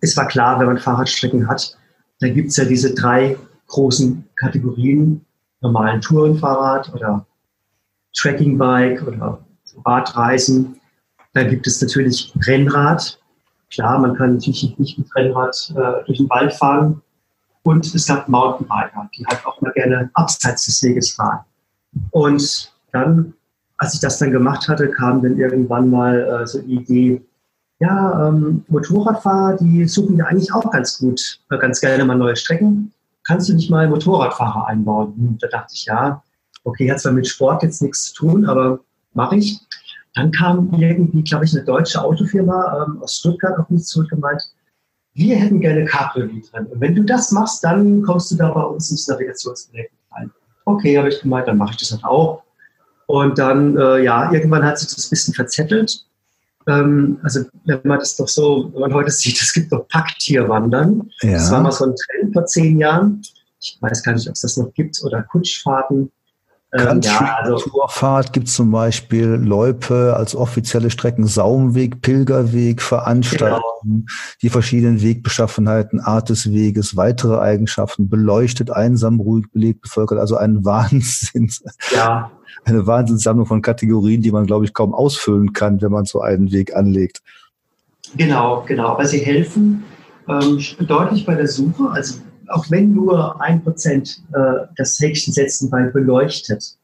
es 0.00 0.16
war 0.16 0.26
klar, 0.26 0.58
wenn 0.58 0.66
man 0.66 0.78
Fahrradstrecken 0.78 1.48
hat, 1.48 1.78
dann 2.18 2.34
gibt 2.34 2.48
es 2.48 2.56
ja 2.56 2.64
diese 2.64 2.92
drei 2.94 3.36
großen 3.68 4.28
Kategorien, 4.34 5.24
normalen 5.60 6.00
Tourenfahrrad 6.00 6.92
oder 6.92 7.24
Trekkingbike 8.16 9.02
oder 9.06 9.44
Radreisen. 9.86 10.80
Dann 11.34 11.50
gibt 11.50 11.66
es 11.66 11.80
natürlich 11.80 12.32
Rennrad. 12.46 13.20
Klar, 13.70 13.98
man 14.00 14.14
kann 14.16 14.34
natürlich 14.34 14.76
nicht 14.78 14.98
mit 14.98 15.14
Rennrad 15.14 15.72
äh, 15.76 16.04
durch 16.06 16.18
den 16.18 16.28
Wald 16.30 16.52
fahren. 16.52 17.00
Und 17.62 17.94
es 17.94 18.06
gab 18.06 18.28
Mountainbiker, 18.28 19.08
die 19.16 19.24
halt 19.26 19.46
auch 19.46 19.60
mal 19.60 19.72
gerne 19.72 20.10
abseits 20.14 20.66
des 20.66 20.82
Weges 20.82 21.12
fahren. 21.12 21.44
Und 22.10 22.72
dann, 22.92 23.34
als 23.84 23.94
ich 23.94 24.00
das 24.00 24.18
dann 24.18 24.30
gemacht 24.30 24.66
hatte, 24.68 24.88
kam 24.88 25.22
dann 25.22 25.36
irgendwann 25.38 25.90
mal 25.90 26.42
äh, 26.42 26.46
so 26.46 26.60
die 26.62 26.76
Idee, 26.76 27.22
ja, 27.80 28.28
ähm, 28.28 28.64
Motorradfahrer, 28.68 29.58
die 29.58 29.86
suchen 29.86 30.16
ja 30.16 30.24
eigentlich 30.24 30.52
auch 30.54 30.70
ganz 30.70 30.98
gut, 30.98 31.40
äh, 31.50 31.58
ganz 31.58 31.80
gerne 31.80 32.04
mal 32.04 32.16
neue 32.16 32.36
Strecken. 32.36 32.92
Kannst 33.26 33.48
du 33.48 33.54
nicht 33.54 33.70
mal 33.70 33.88
Motorradfahrer 33.88 34.68
einbauen? 34.68 35.14
Hm, 35.16 35.38
da 35.40 35.48
dachte 35.48 35.74
ich, 35.74 35.84
ja, 35.84 36.22
okay, 36.64 36.90
hat 36.90 37.00
zwar 37.00 37.12
mit 37.12 37.26
Sport 37.26 37.62
jetzt 37.62 37.82
nichts 37.82 38.12
zu 38.12 38.14
tun, 38.14 38.46
aber 38.46 38.80
mache 39.12 39.36
ich. 39.36 39.60
Dann 40.14 40.30
kam 40.30 40.72
irgendwie, 40.72 41.22
glaube 41.22 41.44
ich, 41.44 41.54
eine 41.54 41.64
deutsche 41.64 42.02
Autofirma 42.02 42.86
ähm, 42.86 43.02
aus 43.02 43.16
Stuttgart 43.16 43.58
auf 43.58 43.68
mich 43.68 43.84
zurück 43.84 44.12
und 44.12 44.20
meint, 44.20 44.42
wir 45.12 45.36
hätten 45.36 45.60
gerne 45.60 45.84
Cabriolet 45.84 46.52
drin. 46.52 46.66
Und 46.66 46.80
wenn 46.80 46.94
du 46.94 47.02
das 47.02 47.32
machst, 47.32 47.62
dann 47.64 48.02
kommst 48.02 48.30
du 48.30 48.36
da 48.36 48.50
bei 48.50 48.62
uns 48.62 48.90
ins 48.90 49.06
Navigationsgerät 49.08 49.90
rein. 50.12 50.30
Okay, 50.64 50.96
habe 50.96 51.08
ich 51.08 51.20
gemeint, 51.20 51.48
dann 51.48 51.58
mache 51.58 51.72
ich 51.72 51.78
das 51.78 51.92
halt 51.92 52.04
auch. 52.04 52.44
Und 53.06 53.38
dann, 53.38 53.76
äh, 53.76 54.02
ja, 54.02 54.32
irgendwann 54.32 54.64
hat 54.64 54.78
sich 54.78 54.94
das 54.94 55.06
ein 55.06 55.10
bisschen 55.10 55.34
verzettelt. 55.34 56.04
Ähm, 56.66 57.18
also 57.22 57.44
wenn 57.64 57.80
man 57.84 57.98
das 57.98 58.16
doch 58.16 58.28
so, 58.28 58.70
wenn 58.72 58.80
man 58.80 58.94
heute 58.94 59.10
sieht, 59.10 59.40
es 59.40 59.52
gibt 59.52 59.72
doch 59.72 59.86
Packtierwandern. 59.88 61.10
Ja. 61.22 61.32
Das 61.32 61.50
war 61.50 61.60
mal 61.60 61.72
so 61.72 61.86
ein 61.86 61.94
Trend 61.94 62.32
vor 62.32 62.46
zehn 62.46 62.78
Jahren. 62.78 63.22
Ich 63.60 63.78
weiß 63.80 64.02
gar 64.02 64.12
nicht, 64.12 64.28
ob 64.28 64.34
es 64.34 64.42
das 64.42 64.56
noch 64.56 64.72
gibt 64.74 65.02
oder 65.02 65.22
Kutschfahrten. 65.22 66.10
Ähm, 66.76 67.00
ja, 67.02 67.36
also, 67.40 67.56
gibt 68.32 68.48
es 68.48 68.54
zum 68.54 68.72
Beispiel 68.72 69.26
Loipe 69.26 70.14
als 70.16 70.34
offizielle 70.34 70.90
Strecken, 70.90 71.24
Saumweg, 71.24 72.02
Pilgerweg, 72.02 72.82
Veranstaltungen, 72.82 73.62
genau. 73.84 74.06
die 74.42 74.50
verschiedenen 74.50 75.00
Wegbeschaffenheiten, 75.00 76.00
Art 76.00 76.30
des 76.30 76.50
Weges, 76.50 76.96
weitere 76.96 77.38
Eigenschaften, 77.38 78.08
beleuchtet, 78.08 78.72
einsam, 78.72 79.20
ruhig, 79.20 79.44
belegt, 79.52 79.82
bevölkert, 79.82 80.18
also 80.18 80.36
ein 80.36 80.64
Wahnsinn. 80.64 81.48
Ja. 81.94 82.32
Eine 82.64 82.86
Wahnsinnssammlung 82.86 83.46
von 83.46 83.62
Kategorien, 83.62 84.22
die 84.22 84.30
man, 84.30 84.46
glaube 84.46 84.64
ich, 84.64 84.72
kaum 84.72 84.94
ausfüllen 84.94 85.52
kann, 85.52 85.82
wenn 85.82 85.92
man 85.92 86.04
so 86.04 86.20
einen 86.20 86.52
Weg 86.52 86.74
anlegt. 86.74 87.22
Genau, 88.16 88.64
genau. 88.66 88.88
Aber 88.88 89.06
sie 89.06 89.18
helfen 89.18 89.84
ähm, 90.28 90.58
deutlich 90.86 91.26
bei 91.26 91.34
der 91.34 91.48
Suche. 91.48 91.90
Also 91.90 92.20
auch 92.48 92.70
wenn 92.70 92.94
nur 92.94 93.40
ein 93.40 93.62
Prozent 93.62 94.22
äh, 94.32 94.66
das 94.76 94.98
Häkchen 94.98 95.32
setzen 95.32 95.70
bei 95.70 95.82
beleuchtet, 95.84 96.76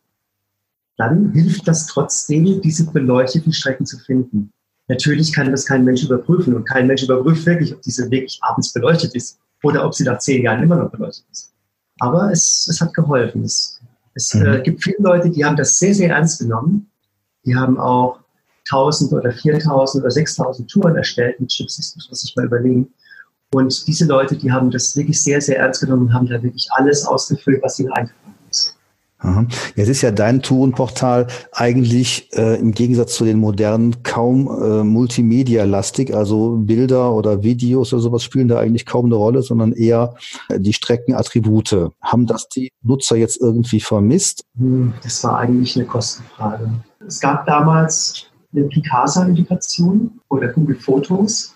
dann 0.97 1.33
hilft 1.33 1.67
das 1.67 1.87
trotzdem, 1.87 2.61
diese 2.61 2.91
beleuchteten 2.91 3.53
Strecken 3.53 3.87
zu 3.87 3.99
finden. 3.99 4.53
Natürlich 4.89 5.33
kann 5.33 5.51
das 5.51 5.65
kein 5.65 5.85
Mensch 5.85 6.03
überprüfen 6.03 6.55
und 6.55 6.65
kein 6.65 6.87
Mensch 6.87 7.03
überprüft 7.03 7.47
wirklich, 7.47 7.73
ob 7.73 7.81
diese 7.83 8.11
wirklich 8.11 8.39
abends 8.43 8.73
beleuchtet 8.73 9.15
ist 9.15 9.39
oder 9.63 9.87
ob 9.87 9.95
sie 9.95 10.05
nach 10.05 10.19
zehn 10.19 10.43
Jahren 10.43 10.63
immer 10.63 10.77
noch 10.77 10.91
beleuchtet 10.91 11.25
ist. 11.31 11.53
Aber 12.01 12.33
es, 12.33 12.67
es 12.69 12.81
hat 12.81 12.93
geholfen. 12.93 13.45
Es, 13.45 13.81
es 14.21 14.35
mhm. 14.35 14.47
äh, 14.47 14.63
gibt 14.63 14.83
viele 14.83 14.99
Leute, 15.01 15.31
die 15.31 15.45
haben 15.45 15.57
das 15.57 15.79
sehr, 15.79 15.95
sehr 15.95 16.11
ernst 16.11 16.41
genommen. 16.41 16.91
Die 17.45 17.57
haben 17.57 17.79
auch 17.79 18.21
1000 18.71 19.13
oder 19.13 19.33
4000 19.33 20.03
oder 20.03 20.11
6000 20.11 20.71
Touren 20.71 20.97
erstellt 20.97 21.41
mit 21.41 21.51
Chips, 21.51 21.77
das 21.77 21.95
muss 21.97 22.09
man 22.09 22.15
sich 22.15 22.37
mal 22.37 22.47
überlegen. 22.47 22.93
Und 23.53 23.87
diese 23.89 24.07
Leute, 24.07 24.37
die 24.37 24.53
haben 24.53 24.71
das 24.71 24.97
wirklich 24.97 25.21
sehr, 25.21 25.41
sehr 25.41 25.59
ernst 25.59 25.81
genommen 25.81 26.03
und 26.03 26.13
haben 26.13 26.27
da 26.27 26.41
wirklich 26.43 26.69
alles 26.73 27.05
ausgefüllt, 27.05 27.63
was 27.63 27.81
ihnen 27.81 27.91
eingefallen. 27.93 28.30
Aha. 29.21 29.47
Jetzt 29.77 29.89
ist 29.89 30.03
ja 30.03 30.11
dein 30.11 30.43
Tourenportal 30.43 31.27
eigentlich 31.53 32.29
äh, 32.33 32.59
im 32.59 32.73
Gegensatz 32.73 33.15
zu 33.15 33.25
den 33.25 33.39
modernen 33.39 34.03
kaum 34.03 34.49
äh, 34.49 34.83
multimedia-lastig, 34.83 36.15
also 36.15 36.57
Bilder 36.57 37.13
oder 37.13 37.43
Videos 37.43 37.93
oder 37.93 38.03
sowas 38.03 38.23
spielen 38.23 38.49
da 38.49 38.59
eigentlich 38.59 38.87
kaum 38.87 39.07
eine 39.07 39.17
Rolle, 39.17 39.43
sondern 39.43 39.73
eher 39.73 40.15
äh, 40.49 40.59
die 40.59 40.73
Streckenattribute. 40.73 41.91
Haben 42.01 42.27
das 42.27 42.49
die 42.49 42.73
Nutzer 42.83 43.17
jetzt 43.17 43.41
irgendwie 43.41 43.81
vermisst? 43.81 44.45
Hm, 44.57 44.95
das 45.03 45.23
war 45.23 45.39
eigentlich 45.39 45.77
eine 45.77 45.85
Kostenfrage. 45.85 46.71
Es 47.07 47.21
gab 47.21 47.47
damals 47.47 48.27
eine 48.55 48.65
Picasa-Integration 48.65 50.19
oder 50.29 50.49
Google 50.49 50.77
Fotos 50.77 51.55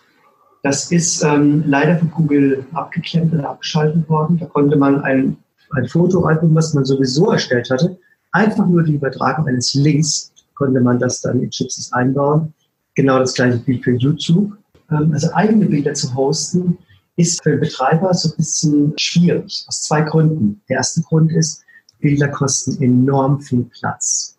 das 0.64 0.90
ist 0.90 1.22
ähm, 1.22 1.62
leider 1.66 1.98
von 1.98 2.10
Google 2.10 2.64
abgeklemmt 2.72 3.34
oder 3.34 3.50
abgeschaltet 3.50 4.08
worden. 4.08 4.38
Da 4.38 4.46
konnte 4.46 4.76
man 4.76 5.02
ein, 5.02 5.36
ein 5.74 5.88
Fotoalbum, 5.88 6.54
was 6.54 6.74
man 6.74 6.84
sowieso 6.84 7.30
erstellt 7.30 7.70
hatte, 7.70 7.96
einfach 8.32 8.66
nur 8.66 8.82
die 8.82 8.94
Übertragung 8.94 9.46
eines 9.46 9.74
Links, 9.74 10.32
konnte 10.54 10.80
man 10.80 10.98
das 10.98 11.20
dann 11.20 11.42
in 11.42 11.50
Chipsys 11.50 11.92
einbauen. 11.92 12.52
Genau 12.94 13.18
das 13.18 13.34
gleiche 13.34 13.58
Bild 13.58 13.82
für 13.82 13.96
YouTube. 13.96 14.52
Ähm, 14.90 15.12
also 15.12 15.32
eigene 15.34 15.66
Bilder 15.66 15.94
zu 15.94 16.14
hosten, 16.14 16.78
ist 17.16 17.42
für 17.42 17.50
den 17.50 17.60
Betreiber 17.60 18.12
so 18.14 18.30
ein 18.30 18.36
bisschen 18.36 18.92
schwierig, 18.96 19.64
aus 19.68 19.82
zwei 19.82 20.02
Gründen. 20.02 20.60
Der 20.68 20.78
erste 20.78 21.02
Grund 21.02 21.32
ist, 21.32 21.62
Bilder 22.00 22.28
kosten 22.28 22.82
enorm 22.82 23.40
viel 23.40 23.64
Platz. 23.78 24.36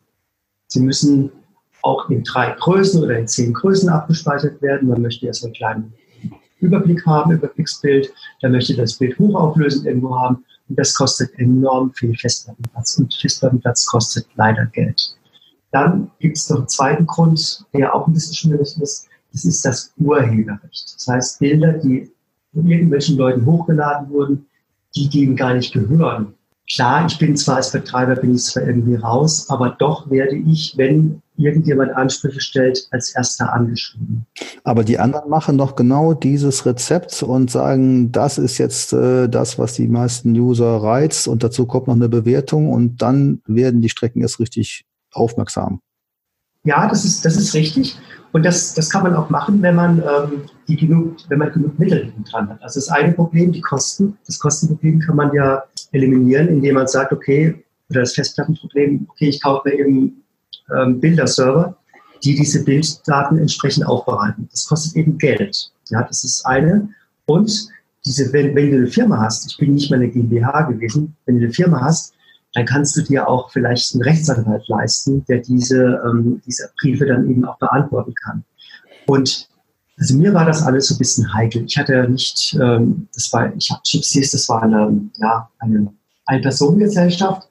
Sie 0.68 0.82
müssen 0.82 1.32
auch 1.82 2.10
in 2.10 2.24
drei 2.24 2.56
Größen 2.60 3.02
oder 3.02 3.18
in 3.18 3.28
zehn 3.28 3.54
Größen 3.54 3.90
abgespeichert 3.90 4.62
werden. 4.62 4.90
Man 4.90 5.02
möchte 5.02 5.32
so 5.34 5.48
einen 5.48 5.54
kleinen 5.54 5.94
Überblick 6.60 7.06
haben, 7.06 7.32
Überblicksbild, 7.32 8.12
der 8.42 8.50
möchte 8.50 8.76
das 8.76 8.96
Bild 8.96 9.18
hochauflösend 9.20 9.86
irgendwo 9.86 10.18
haben 10.18 10.44
und 10.68 10.80
das 10.80 10.94
kostet 10.94 11.38
enorm 11.38 11.94
viel 11.94 12.16
Festplattenplatz 12.16 12.98
und 12.98 13.14
Festplattenplatz 13.14 13.86
kostet 13.86 14.28
leider 14.36 14.66
Geld. 14.68 15.16
Dann 15.72 16.10
gibt 16.20 16.38
es 16.38 16.50
noch 16.50 16.60
einen 16.60 16.68
zweiten 16.68 17.06
Grund, 17.06 17.66
der 17.74 17.94
auch 17.94 18.08
ein 18.08 18.14
bisschen 18.14 18.36
schwierig 18.36 18.78
ist, 18.80 19.08
das 19.32 19.44
ist 19.44 19.66
das 19.66 19.94
Urheberrecht. 19.98 20.96
Das 20.96 21.08
heißt, 21.08 21.40
Bilder, 21.40 21.74
die 21.74 22.10
von 22.54 22.66
irgendwelchen 22.68 23.18
Leuten 23.18 23.46
hochgeladen 23.46 24.10
wurden, 24.10 24.46
die 24.96 25.10
denen 25.10 25.36
gar 25.36 25.54
nicht 25.54 25.74
gehören. 25.74 26.34
Klar, 26.74 27.06
ich 27.06 27.20
bin 27.20 27.36
zwar 27.36 27.58
als 27.58 27.72
Betreiber, 27.72 28.16
bin 28.16 28.34
ich 28.34 28.44
zwar 28.44 28.64
irgendwie 28.64 28.96
raus, 28.96 29.50
aber 29.50 29.72
doch 29.72 30.10
werde 30.10 30.36
ich, 30.38 30.76
wenn 30.78 31.22
irgendjemand 31.38 31.92
Ansprüche 31.96 32.40
stellt, 32.40 32.88
als 32.92 33.16
erster 33.16 33.54
angeschrieben. 33.54 34.26
Aber 34.64 34.84
die 34.84 35.00
anderen 35.00 35.30
machen 35.30 35.58
doch 35.58 35.76
genau 35.76 36.14
dieses 36.14 36.66
Rezept 36.66 37.24
und 37.24 37.52
sagen, 37.52 38.12
das 38.12 38.38
ist 38.38 38.58
jetzt 38.58 38.94
äh, 38.94 39.28
das, 39.28 39.60
was 39.60 39.74
die 39.74 39.88
meisten 39.88 40.32
User 40.38 40.78
reizt 40.78 41.28
und 41.28 41.44
dazu 41.44 41.66
kommt 41.66 41.88
noch 41.88 41.96
eine 41.96 42.10
Bewertung 42.10 42.72
und 42.72 43.02
dann 43.02 43.42
werden 43.46 43.82
die 43.82 43.90
Strecken 43.90 44.22
erst 44.22 44.40
richtig 44.40 44.86
aufmerksam. 45.12 45.82
Ja, 46.64 46.88
das 46.88 47.06
ist, 47.06 47.24
das 47.24 47.38
ist 47.38 47.54
richtig. 47.54 47.96
Und 48.32 48.44
das, 48.44 48.74
das 48.74 48.90
kann 48.90 49.04
man 49.04 49.16
auch 49.16 49.30
machen, 49.30 49.62
wenn 49.62 49.76
man, 49.76 50.00
ähm, 50.00 50.42
die 50.68 50.76
genug, 50.76 51.16
wenn 51.30 51.40
man 51.40 51.54
genug 51.54 51.78
Mittel 51.80 52.12
dran 52.30 52.50
hat. 52.50 52.62
Also 52.62 52.80
das 52.80 52.90
eine 52.90 53.14
Problem, 53.14 53.52
die 53.52 53.62
Kosten. 53.62 54.18
Das 54.26 54.40
Kostenproblem 54.40 55.00
kann 55.00 55.16
man 55.16 55.34
ja 55.34 55.64
eliminieren, 55.92 56.48
indem 56.48 56.76
man 56.76 56.88
sagt, 56.88 57.14
okay, 57.14 57.64
oder 57.90 58.02
das 58.02 58.14
Festplattenproblem, 58.14 59.08
okay, 59.10 59.30
ich 59.30 59.42
kaufe 59.42 59.70
mir 59.70 59.76
eben 59.76 60.25
ähm, 60.74 61.00
Bilderserver, 61.00 61.78
die 62.24 62.36
diese 62.36 62.64
Bilddaten 62.64 63.38
entsprechend 63.38 63.86
aufbereiten. 63.86 64.48
Das 64.52 64.68
kostet 64.68 64.96
eben 64.96 65.18
Geld. 65.18 65.72
Ja, 65.90 66.04
das 66.04 66.24
ist 66.24 66.46
eine. 66.46 66.90
Und 67.26 67.70
diese, 68.06 68.32
wenn, 68.34 68.56
wenn 68.56 68.72
du 68.72 68.78
eine 68.78 68.88
Firma 68.88 69.20
hast, 69.20 69.50
ich 69.50 69.58
bin 69.58 69.74
nicht 69.74 69.90
mal 69.90 69.98
eine 69.98 70.10
GmbH 70.10 70.64
gewesen, 70.64 71.16
wenn 71.26 71.40
du 71.40 71.46
eine 71.46 71.54
Firma 71.54 71.82
hast, 71.82 72.14
dann 72.54 72.66
kannst 72.66 72.96
du 72.96 73.02
dir 73.02 73.28
auch 73.28 73.52
vielleicht 73.52 73.94
einen 73.94 74.04
Rechtsanwalt 74.04 74.68
leisten, 74.68 75.26
der 75.26 75.40
diese, 75.40 76.02
ähm, 76.06 76.42
diese 76.46 76.72
Briefe 76.80 77.06
dann 77.06 77.30
eben 77.30 77.44
auch 77.46 77.58
beantworten 77.58 78.14
kann. 78.16 78.44
Und 79.08 79.50
also 79.98 80.16
mir 80.16 80.34
war 80.34 80.46
das 80.46 80.64
alles 80.64 80.88
so 80.88 80.96
ein 80.96 80.98
bisschen 80.98 81.34
heikel. 81.34 81.66
Ich 81.66 81.78
hatte 81.78 81.94
ja 81.94 82.08
nicht, 82.08 82.58
ähm, 82.62 83.08
das 83.14 83.32
war, 83.32 83.54
ich 83.56 83.70
habe 83.72 83.82
Gypsies, 83.90 84.32
das 84.32 84.48
war 84.50 84.64
eine, 84.64 85.10
ja, 85.18 85.50
eine 85.60 85.94
Ein-Personen-Gesellschaft 86.26 87.48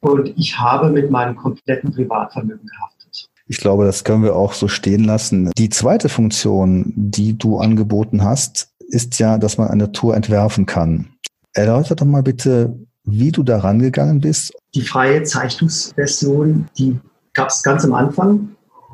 und 0.00 0.32
ich 0.36 0.58
habe 0.58 0.90
mit 0.90 1.10
meinem 1.10 1.36
kompletten 1.36 1.92
Privatvermögen 1.92 2.66
gehaftet. 2.66 3.28
Ich 3.48 3.58
glaube, 3.58 3.84
das 3.84 4.04
können 4.04 4.24
wir 4.24 4.34
auch 4.34 4.52
so 4.52 4.68
stehen 4.68 5.04
lassen. 5.04 5.50
Die 5.56 5.68
zweite 5.68 6.08
Funktion, 6.08 6.92
die 6.96 7.38
du 7.38 7.58
angeboten 7.58 8.24
hast, 8.24 8.70
ist 8.88 9.18
ja, 9.18 9.38
dass 9.38 9.58
man 9.58 9.68
eine 9.68 9.92
Tour 9.92 10.16
entwerfen 10.16 10.66
kann. 10.66 11.08
Erläuter 11.52 11.94
doch 11.94 12.06
mal 12.06 12.22
bitte, 12.22 12.76
wie 13.04 13.30
du 13.30 13.42
da 13.42 13.58
rangegangen 13.58 14.20
bist. 14.20 14.52
Die 14.74 14.82
freie 14.82 15.22
Zeichnungsversion, 15.22 16.68
die 16.76 16.98
gab 17.34 17.48
es 17.48 17.62
ganz 17.62 17.84
am 17.84 17.94
Anfang. 17.94 18.48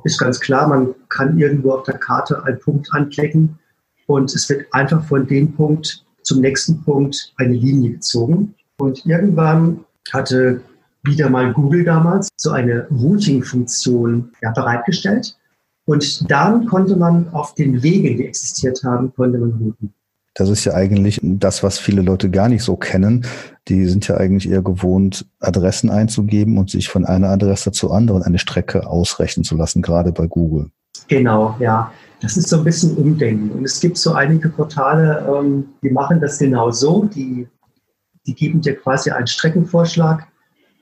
Ist 0.04 0.18
ganz 0.18 0.38
klar, 0.40 0.68
man 0.68 0.94
kann 1.09 1.38
irgendwo 1.38 1.73
auf 1.73 1.85
der 1.85 1.99
Karte 1.99 2.44
einen 2.44 2.59
Punkt 2.59 2.88
anklicken 2.92 3.59
und 4.06 4.35
es 4.35 4.49
wird 4.49 4.66
einfach 4.73 5.04
von 5.04 5.26
dem 5.26 5.52
Punkt 5.54 6.04
zum 6.23 6.40
nächsten 6.40 6.82
Punkt 6.82 7.32
eine 7.37 7.54
Linie 7.54 7.92
gezogen. 7.92 8.54
Und 8.78 9.06
irgendwann 9.06 9.85
hatte 10.12 10.61
wieder 11.04 11.30
mal 11.30 11.52
Google 11.52 11.85
damals 11.85 12.28
so 12.37 12.50
eine 12.50 12.87
Routing-Funktion 12.90 14.32
ja, 14.40 14.50
bereitgestellt. 14.52 15.37
Und 15.85 16.30
dann 16.30 16.66
konnte 16.66 16.97
man 16.97 17.28
auf 17.32 17.54
den 17.54 17.82
Wegen, 17.82 18.16
die 18.16 18.26
existiert 18.26 18.82
haben, 18.85 19.12
konnte 19.14 19.38
man 19.38 19.52
routen. 19.52 19.92
Das 20.35 20.49
ist 20.49 20.64
ja 20.64 20.75
eigentlich 20.75 21.21
das, 21.23 21.62
was 21.62 21.78
viele 21.78 22.00
Leute 22.00 22.30
gar 22.30 22.49
nicht 22.49 22.62
so 22.62 22.76
kennen. 22.76 23.26
Die 23.68 23.87
sind 23.87 24.09
ja 24.09 24.16
eigentlich 24.16 24.50
eher 24.50 24.62
gewohnt, 24.62 25.26
Adressen 25.40 25.90
einzugeben 25.90 26.56
und 26.56 26.71
sich 26.71 26.88
von 26.88 27.04
einer 27.04 27.28
Adresse 27.28 27.73
zur 27.73 27.94
anderen 27.94 28.23
eine 28.23 28.38
Strecke 28.38 28.87
ausrechnen 28.87 29.44
zu 29.44 29.56
lassen, 29.56 29.82
gerade 29.82 30.12
bei 30.12 30.26
Google. 30.26 30.71
Genau, 31.09 31.56
ja. 31.59 31.92
Das 32.23 32.37
ist 32.37 32.49
so 32.49 32.59
ein 32.59 32.64
bisschen 32.64 32.97
Umdenken. 32.97 33.50
Und 33.50 33.64
es 33.64 33.80
gibt 33.80 33.99
so 33.99 34.12
einige 34.12 34.49
Portale, 34.49 35.26
ähm, 35.28 35.66
die 35.82 35.90
machen 35.90 36.21
das 36.21 36.38
genau 36.38 36.71
so. 36.71 37.04
Die, 37.04 37.49
die 38.26 38.35
geben 38.35 38.61
dir 38.61 38.76
quasi 38.76 39.11
einen 39.11 39.26
Streckenvorschlag. 39.26 40.26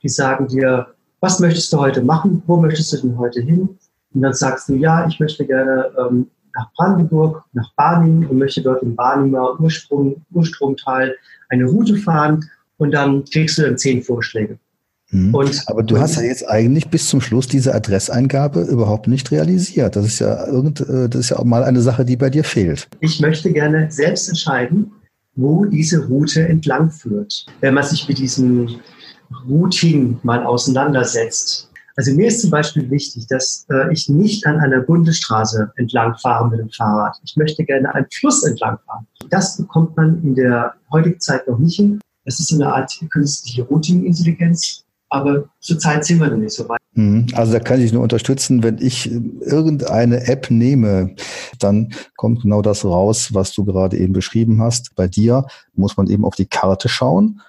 Die 0.03 0.09
sagen 0.09 0.49
dir, 0.49 0.89
was 1.21 1.41
möchtest 1.41 1.73
du 1.73 1.79
heute 1.79 2.03
machen? 2.03 2.43
Wo 2.47 2.57
möchtest 2.57 2.93
du 2.93 2.97
denn 2.99 3.19
heute 3.19 3.41
hin? 3.41 3.69
Und 4.13 4.23
dann 4.23 4.33
sagst 4.33 4.69
du, 4.69 4.75
ja, 4.75 5.07
ich 5.07 5.21
möchte 5.21 5.47
gerne 5.47 5.91
ähm, 5.99 6.27
nach 6.55 6.73
Brandenburg, 6.75 7.45
nach 7.53 7.73
Barnim 7.77 8.29
und 8.29 8.39
möchte 8.39 8.63
dort 8.63 8.83
im 8.83 8.97
Barnimer 8.97 9.61
Ursprung, 9.61 10.25
Urstromtal 10.33 11.15
eine 11.49 11.67
Route 11.67 11.97
fahren. 11.97 12.45
Und 12.79 12.93
dann 12.93 13.25
kriegst 13.25 13.59
du 13.59 13.63
dann 13.63 13.77
zehn 13.77 14.03
Vorschläge. 14.03 14.59
Mhm. 15.11 15.35
Und, 15.35 15.63
Aber 15.67 15.83
du 15.83 15.99
hast 15.99 16.17
ja 16.17 16.23
jetzt 16.23 16.49
eigentlich 16.49 16.89
bis 16.89 17.09
zum 17.09 17.21
Schluss 17.21 17.47
diese 17.47 17.75
Adresseingabe 17.75 18.63
überhaupt 18.63 19.07
nicht 19.07 19.31
realisiert. 19.31 19.97
Das 19.97 20.07
ist 20.07 20.21
ja 20.21 20.47
irgend, 20.47 20.81
äh, 20.81 21.09
das 21.09 21.21
ist 21.21 21.31
ja 21.31 21.39
auch 21.39 21.45
mal 21.45 21.65
eine 21.65 21.81
Sache, 21.83 22.05
die 22.05 22.17
bei 22.17 22.31
dir 22.31 22.45
fehlt. 22.45 22.89
Ich 23.01 23.21
möchte 23.21 23.53
gerne 23.53 23.91
selbst 23.91 24.29
entscheiden, 24.29 24.93
wo 25.35 25.65
diese 25.65 26.07
Route 26.07 26.47
entlang 26.47 26.91
führt. 26.91 27.47
Wenn 27.61 27.75
man 27.75 27.85
sich 27.85 28.09
mit 28.09 28.19
diesem 28.19 28.81
Routing 29.49 30.19
mal 30.23 30.45
auseinandersetzt. 30.45 31.71
Also 31.97 32.13
mir 32.15 32.29
ist 32.29 32.41
zum 32.41 32.51
Beispiel 32.51 32.91
wichtig, 32.91 33.27
dass 33.27 33.67
äh, 33.71 33.93
ich 33.93 34.09
nicht 34.09 34.47
an 34.47 34.59
einer 34.59 34.81
Bundesstraße 34.81 35.73
entlang 35.77 36.17
fahre 36.17 36.49
mit 36.49 36.61
dem 36.61 36.71
Fahrrad. 36.71 37.17
Ich 37.25 37.37
möchte 37.37 37.65
gerne 37.65 37.95
einen 37.95 38.07
Fluss 38.11 38.43
entlang 38.45 38.79
fahren. 38.87 39.07
Das 39.29 39.57
bekommt 39.57 39.97
man 39.97 40.23
in 40.23 40.35
der 40.35 40.75
heutigen 40.91 41.21
Zeit 41.21 41.47
noch 41.47 41.59
nicht 41.59 41.77
hin. 41.77 42.01
Das 42.25 42.41
ist 42.41 42.53
eine 42.53 42.73
Art 42.73 42.93
künstliche 43.11 43.63
Routing-Intelligenz. 43.65 44.85
Aber 45.11 45.49
zurzeit 45.61 46.05
sind 46.05 46.21
wir 46.21 46.29
noch 46.29 46.37
nicht 46.37 46.55
so 46.55 46.69
weit. 46.69 46.81
Mhm. 46.95 47.27
Also 47.35 47.53
da 47.53 47.61
kann 47.61 47.81
ich 47.81 47.93
nur 47.93 48.03
unterstützen, 48.03 48.63
wenn 48.63 48.79
ich 48.79 49.11
irgendeine 49.11 50.27
App 50.27 50.51
nehme, 50.51 51.15
dann 51.59 51.93
kommt 52.17 52.43
genau 52.43 52.63
das 52.63 52.85
raus, 52.85 53.35
was 53.35 53.53
du 53.53 53.65
gerade 53.65 53.97
eben 53.97 54.13
beschrieben 54.13 54.63
hast. 54.63 54.95
Bei 54.95 55.09
dir 55.09 55.47
muss 55.75 55.97
man 55.97 56.09
eben 56.09 56.25
auf 56.25 56.37
die 56.37 56.47
Karte 56.47 56.89
schauen. 56.89 57.41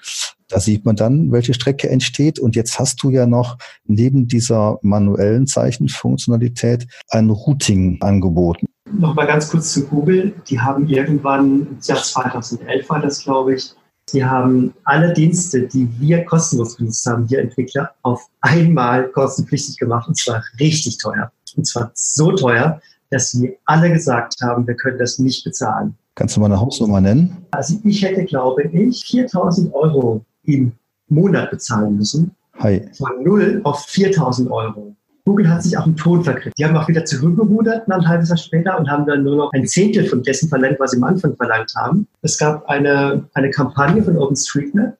Da 0.51 0.59
sieht 0.59 0.85
man 0.85 0.95
dann, 0.95 1.31
welche 1.31 1.53
Strecke 1.53 1.89
entsteht. 1.89 2.39
Und 2.39 2.55
jetzt 2.55 2.77
hast 2.77 3.01
du 3.03 3.09
ja 3.09 3.25
noch 3.25 3.57
neben 3.85 4.27
dieser 4.27 4.79
manuellen 4.81 5.47
Zeichenfunktionalität 5.47 6.87
ein 7.09 7.29
Routing 7.29 8.01
angeboten. 8.01 8.67
Nochmal 8.91 9.27
ganz 9.27 9.49
kurz 9.49 9.71
zu 9.71 9.87
Google. 9.87 10.33
Die 10.49 10.59
haben 10.59 10.87
irgendwann, 10.87 11.67
im 11.67 11.77
Jahr 11.81 12.03
2011 12.03 12.89
war 12.89 12.99
das, 12.99 13.23
glaube 13.23 13.55
ich, 13.55 13.73
Sie 14.09 14.25
haben 14.25 14.73
alle 14.83 15.13
Dienste, 15.13 15.67
die 15.67 15.87
wir 15.99 16.25
kostenlos 16.25 16.75
genutzt 16.75 17.05
haben, 17.05 17.29
wir 17.29 17.39
Entwickler, 17.39 17.91
auf 18.01 18.27
einmal 18.41 19.07
kostenpflichtig 19.07 19.77
gemacht 19.77 20.09
und 20.09 20.17
zwar 20.17 20.43
richtig 20.59 20.97
teuer. 20.97 21.31
Und 21.55 21.65
zwar 21.65 21.91
so 21.93 22.33
teuer, 22.33 22.81
dass 23.09 23.39
wir 23.39 23.55
alle 23.65 23.91
gesagt 23.91 24.35
haben, 24.41 24.67
wir 24.67 24.75
können 24.75 24.97
das 24.97 25.17
nicht 25.17 25.45
bezahlen. 25.45 25.95
Kannst 26.15 26.35
du 26.35 26.41
mal 26.41 26.47
eine 26.47 26.59
Hausnummer 26.59 26.99
nennen? 26.99 27.45
Also 27.51 27.79
ich 27.83 28.01
hätte, 28.01 28.25
glaube 28.25 28.63
ich, 28.63 29.05
4000 29.05 29.73
Euro 29.73 30.25
im 30.43 30.73
Monat 31.07 31.51
bezahlen 31.51 31.97
müssen. 31.97 32.31
Hi. 32.59 32.89
Von 32.97 33.23
0 33.23 33.61
auf 33.63 33.85
4000 33.85 34.49
Euro. 34.51 34.95
Google 35.25 35.49
hat 35.49 35.63
sich 35.63 35.77
auch 35.77 35.85
im 35.85 35.95
Ton 35.95 36.23
vergriffen. 36.23 36.53
Die 36.57 36.65
haben 36.65 36.75
auch 36.75 36.87
wieder 36.87 37.05
zurückgerudert 37.05 37.87
ein 37.87 38.07
halbes 38.07 38.29
Jahr 38.29 38.37
später 38.37 38.79
und 38.79 38.89
haben 38.89 39.05
dann 39.05 39.23
nur 39.23 39.35
noch 39.35 39.51
ein 39.53 39.67
Zehntel 39.67 40.05
von 40.05 40.23
dessen 40.23 40.49
verlangt, 40.49 40.79
was 40.79 40.91
sie 40.91 40.97
am 40.97 41.03
Anfang 41.03 41.35
verlangt 41.35 41.73
haben. 41.75 42.07
Es 42.21 42.37
gab 42.37 42.67
eine, 42.67 43.27
eine 43.33 43.51
Kampagne 43.51 44.03
von 44.03 44.17
OpenStreetMap. 44.17 44.97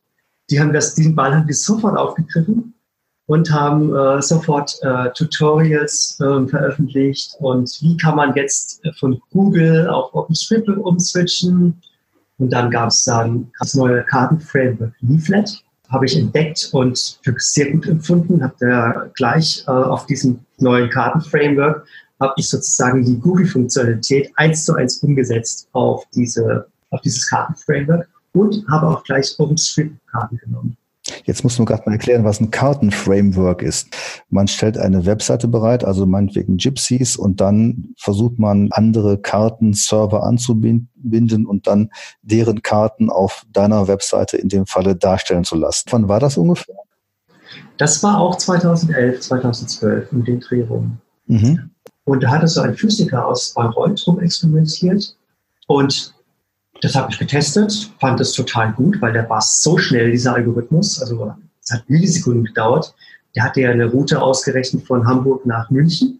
Die 0.49 0.59
haben 0.59 0.73
das, 0.73 0.93
diesen 0.93 1.15
Ball 1.15 1.35
haben 1.35 1.47
die 1.47 1.53
sofort 1.53 1.97
aufgegriffen 1.97 2.73
und 3.25 3.51
haben 3.51 3.95
äh, 3.95 4.21
sofort 4.21 4.77
äh, 4.83 5.09
Tutorials 5.13 6.19
äh, 6.19 6.47
veröffentlicht 6.47 7.35
und 7.39 7.69
wie 7.81 7.97
kann 7.97 8.15
man 8.15 8.35
jetzt 8.35 8.81
von 8.99 9.19
Google 9.31 9.87
auf 9.87 10.13
OpenStreetMap 10.13 10.77
umswitchen. 10.77 11.81
Und 12.41 12.49
dann 12.51 12.71
gab 12.71 12.89
es 12.89 13.03
dann 13.03 13.51
das 13.59 13.75
neue 13.75 14.03
Kartenframework 14.03 14.93
Leaflet 15.01 15.63
habe 15.89 16.05
ich 16.05 16.17
entdeckt 16.17 16.69
und 16.71 17.19
für 17.21 17.35
sehr 17.37 17.71
gut 17.71 17.85
empfunden. 17.85 18.41
Habe 18.41 18.55
da 18.59 19.09
gleich 19.13 19.63
äh, 19.67 19.71
auf 19.71 20.07
diesem 20.07 20.39
neuen 20.57 20.89
Kartenframework 20.89 21.85
habe 22.19 22.33
ich 22.37 22.49
sozusagen 22.49 23.03
die 23.05 23.19
Google-Funktionalität 23.19 24.31
eins 24.35 24.65
zu 24.65 24.73
eins 24.73 24.97
umgesetzt 25.03 25.67
auf 25.73 26.05
diese 26.15 26.67
auf 26.89 27.01
dieses 27.01 27.27
Kartenframework 27.27 28.07
und 28.33 28.65
habe 28.69 28.87
auch 28.87 29.03
gleich 29.03 29.35
OpenStreetMap-Karten 29.37 30.37
genommen. 30.37 30.77
Jetzt 31.25 31.43
muss 31.43 31.57
man 31.57 31.65
gerade 31.65 31.83
mal 31.85 31.93
erklären, 31.93 32.23
was 32.23 32.39
ein 32.39 32.51
Kartenframework 32.51 33.61
ist. 33.61 33.95
Man 34.29 34.47
stellt 34.47 34.77
eine 34.77 35.05
Webseite 35.05 35.47
bereit, 35.47 35.83
also 35.83 36.05
meinetwegen 36.05 36.57
Gypsies, 36.57 37.17
und 37.17 37.41
dann 37.41 37.93
versucht 37.97 38.39
man 38.39 38.69
andere 38.71 39.17
Kartenserver 39.17 40.23
anzubinden 40.23 41.45
und 41.45 41.67
dann 41.67 41.89
deren 42.21 42.61
Karten 42.61 43.09
auf 43.09 43.45
deiner 43.51 43.87
Webseite 43.87 44.37
in 44.37 44.49
dem 44.49 44.65
Falle 44.65 44.95
darstellen 44.95 45.43
zu 45.43 45.55
lassen. 45.55 45.85
Wann 45.91 46.07
war 46.07 46.19
das 46.19 46.37
ungefähr? 46.37 46.75
Das 47.77 48.03
war 48.03 48.19
auch 48.19 48.35
2011, 48.35 49.21
2012 49.21 50.11
um 50.11 50.23
den 50.23 50.39
Dreh 50.39 50.63
rum. 50.63 50.97
Mhm. 51.27 51.71
Und 52.03 52.23
da 52.23 52.29
hatte 52.29 52.47
so 52.47 52.61
ein 52.61 52.75
Physiker 52.75 53.25
aus 53.25 53.53
Bayreuth 53.53 54.05
rum 54.07 54.19
experimentiert 54.19 55.15
und 55.67 56.13
das 56.81 56.95
habe 56.95 57.11
ich 57.11 57.19
getestet, 57.19 57.91
fand 57.99 58.19
es 58.19 58.33
total 58.33 58.73
gut, 58.73 59.01
weil 59.01 59.13
der 59.13 59.29
war 59.29 59.41
so 59.41 59.77
schnell, 59.77 60.11
dieser 60.11 60.33
Algorithmus. 60.33 60.99
Also 61.01 61.33
es 61.63 61.71
hat 61.71 61.87
Millisekunden 61.87 62.43
gedauert. 62.43 62.93
Der 63.35 63.43
hatte 63.43 63.61
ja 63.61 63.69
eine 63.69 63.85
Route 63.85 64.21
ausgerechnet 64.21 64.85
von 64.85 65.07
Hamburg 65.07 65.45
nach 65.45 65.69
München. 65.69 66.19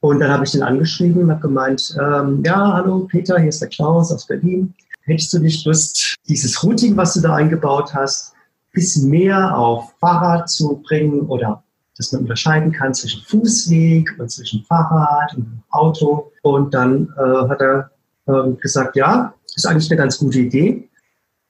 Und 0.00 0.20
dann 0.20 0.30
habe 0.30 0.44
ich 0.44 0.52
den 0.52 0.62
angeschrieben 0.62 1.24
und 1.24 1.30
habe 1.30 1.40
gemeint, 1.40 1.96
ähm, 2.00 2.42
ja, 2.44 2.72
hallo 2.74 3.06
Peter, 3.10 3.38
hier 3.38 3.48
ist 3.48 3.60
der 3.60 3.68
Klaus 3.68 4.12
aus 4.12 4.26
Berlin. 4.26 4.72
Hättest 5.02 5.32
du 5.32 5.38
nicht 5.40 5.66
Lust, 5.66 6.16
dieses 6.28 6.62
Routing, 6.62 6.96
was 6.96 7.14
du 7.14 7.20
da 7.20 7.34
eingebaut 7.34 7.94
hast, 7.94 8.32
ein 8.32 8.72
bisschen 8.74 9.10
mehr 9.10 9.56
auf 9.56 9.92
Fahrrad 9.98 10.48
zu 10.48 10.82
bringen 10.86 11.22
oder 11.22 11.62
dass 11.96 12.12
man 12.12 12.22
unterscheiden 12.22 12.72
kann 12.72 12.94
zwischen 12.94 13.22
Fußweg 13.22 14.14
und 14.18 14.30
zwischen 14.30 14.64
Fahrrad 14.64 15.34
und 15.36 15.62
Auto. 15.70 16.32
Und 16.42 16.74
dann 16.74 17.12
äh, 17.18 17.48
hat 17.48 17.60
er 17.60 17.90
äh, 18.26 18.52
gesagt, 18.60 18.96
ja, 18.96 19.33
ist 19.56 19.66
eigentlich 19.66 19.90
eine 19.90 19.98
ganz 19.98 20.18
gute 20.18 20.40
Idee. 20.40 20.88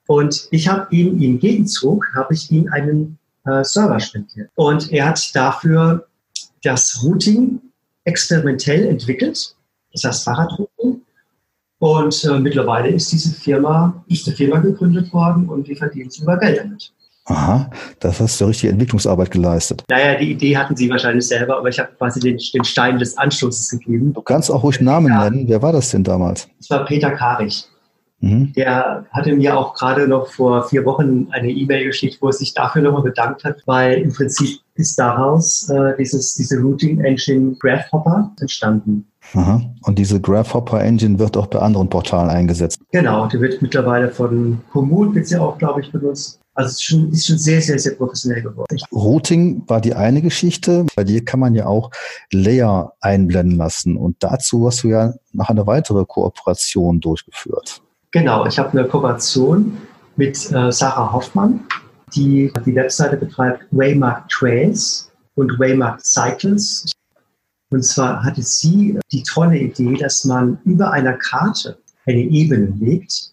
Und 0.07 0.49
ich 0.51 0.69
habe 0.69 0.95
ihm 0.95 1.21
im 1.21 1.39
Gegenzug, 1.39 2.07
habe 2.15 2.35
ich 2.35 2.51
ihm 2.51 2.69
einen 2.73 3.19
äh, 3.47 3.65
Server 3.65 3.99
spendiert. 4.01 4.51
Und 4.55 4.93
er 4.93 5.09
hat 5.09 5.35
dafür 5.35 6.07
das 6.63 7.03
Routing 7.03 7.61
experimentell 8.05 8.87
entwickelt, 8.87 9.57
das 9.93 10.05
heißt 10.05 10.25
Fahrradrouting. 10.25 11.03
Und 11.79 12.25
äh, 12.25 12.39
mittlerweile 12.39 12.89
ist 12.89 13.13
diese 13.13 13.31
Firma, 13.31 14.05
ist 14.09 14.27
eine 14.27 14.37
Firma 14.37 14.59
gegründet 14.59 15.13
worden 15.13 15.49
und 15.49 15.67
die 15.67 15.75
verdienen 15.75 16.11
sogar 16.11 16.39
Geld 16.39 16.59
damit. 16.59 16.93
Aha, 17.27 17.71
das 18.01 18.21
hast 18.21 18.39
du 18.39 18.45
richtige 18.45 18.73
Entwicklungsarbeit 18.73 19.31
geleistet. 19.31 19.83
Naja, 19.89 20.19
die 20.19 20.33
Idee 20.33 20.57
hatten 20.59 20.77
sie 20.77 20.91
wahrscheinlich 20.91 21.27
selber, 21.27 21.57
aber 21.57 21.71
ich 21.71 21.79
habe 21.79 21.91
quasi 21.97 22.21
den, 22.21 22.39
den, 22.53 22.65
Stein 22.65 22.99
des 22.99 23.17
Anstoßes 23.17 23.71
gegeben. 23.71 24.13
Du 24.13 24.21
kannst 24.21 24.51
auch 24.51 24.63
ruhig 24.63 24.81
Namen 24.81 25.09
ja. 25.09 25.31
nennen. 25.31 25.49
Wer 25.49 25.63
war 25.63 25.73
das 25.73 25.91
denn 25.91 26.05
damals? 26.05 26.49
Das 26.59 26.69
war 26.69 26.85
Peter 26.85 27.11
Karich. 27.11 27.65
Mhm. 28.25 28.53
Der 28.55 29.05
hatte 29.11 29.35
mir 29.35 29.59
auch 29.59 29.75
gerade 29.75 30.09
noch 30.09 30.29
vor 30.29 30.67
vier 30.69 30.85
Wochen 30.87 31.29
eine 31.31 31.51
E-Mail 31.51 31.85
geschickt, 31.85 32.19
wo 32.21 32.29
er 32.29 32.33
sich 32.33 32.55
dafür 32.55 32.81
nochmal 32.81 33.03
bedankt 33.03 33.45
hat, 33.45 33.63
weil 33.67 33.99
im 33.99 34.13
Prinzip 34.13 34.61
ist 34.77 34.99
daraus 34.99 35.69
äh, 35.69 35.95
dieses, 35.99 36.35
diese 36.35 36.59
Routing 36.59 37.01
Engine 37.01 37.55
Graphhopper 37.61 38.33
entstanden. 38.41 39.07
Aha. 39.35 39.61
Und 39.83 39.99
diese 39.99 40.21
Graphhopper 40.21 40.83
Engine 40.83 41.19
wird 41.19 41.37
auch 41.37 41.47
bei 41.47 41.59
anderen 41.59 41.89
Portalen 41.89 42.31
eingesetzt. 42.31 42.79
Genau, 42.93 43.27
die 43.27 43.41
wird 43.41 43.61
mittlerweile 43.61 44.11
von 44.11 44.61
Komoot 44.73 45.15
wird 45.15 45.27
sie 45.27 45.37
auch, 45.37 45.59
glaube 45.59 45.83
ich, 45.83 45.93
benutzt. 45.93 46.41
Also 46.55 46.69
es 46.69 46.75
ist 46.75 46.85
schon, 46.85 47.11
ist 47.11 47.27
schon 47.27 47.39
sehr, 47.39 47.61
sehr, 47.61 47.79
sehr 47.79 47.95
professionell 47.95 48.43
geworden. 48.43 48.79
Routing 48.93 49.65
war 49.67 49.81
die 49.81 49.95
eine 49.95 50.23
Geschichte. 50.23 50.87
Bei 50.95 51.03
dir 51.03 51.25
kann 51.25 51.41
man 51.41 51.55
ja 51.55 51.67
auch 51.67 51.91
Layer 52.33 52.95
einblenden 53.01 53.59
lassen. 53.59 53.97
Und 53.97 54.17
dazu 54.21 54.67
hast 54.67 54.85
du 54.85 54.89
ja 54.89 55.15
noch 55.33 55.51
eine 55.51 55.67
weitere 55.67 56.05
Kooperation 56.05 57.01
durchgeführt. 57.01 57.83
Genau, 58.15 58.47
ich 58.47 58.61
habe 58.61 58.79
eine 58.79 58.87
Kooperation 58.87 59.77
mit 60.15 60.37
äh, 60.53 60.71
Sarah 60.71 61.13
Hoffmann, 61.13 61.59
die 62.15 62.53
die 62.65 62.75
Webseite 62.77 63.17
betreibt 63.17 63.65
Waymark 63.73 64.29
Trails 64.29 65.11
und 65.35 65.59
Waymark 65.59 66.01
Cycles. 66.01 66.93
Und 67.71 67.85
zwar 67.85 68.23
hatte 68.23 68.41
sie 68.41 69.01
die 69.11 69.25
tolle 69.25 69.59
Idee, 69.59 69.97
dass 69.97 70.25
man 70.25 70.59
über 70.65 70.93
einer 70.93 71.15
Karte 71.15 71.77
eine 72.07 72.21
Ebene 72.21 72.73
legt, 72.79 73.33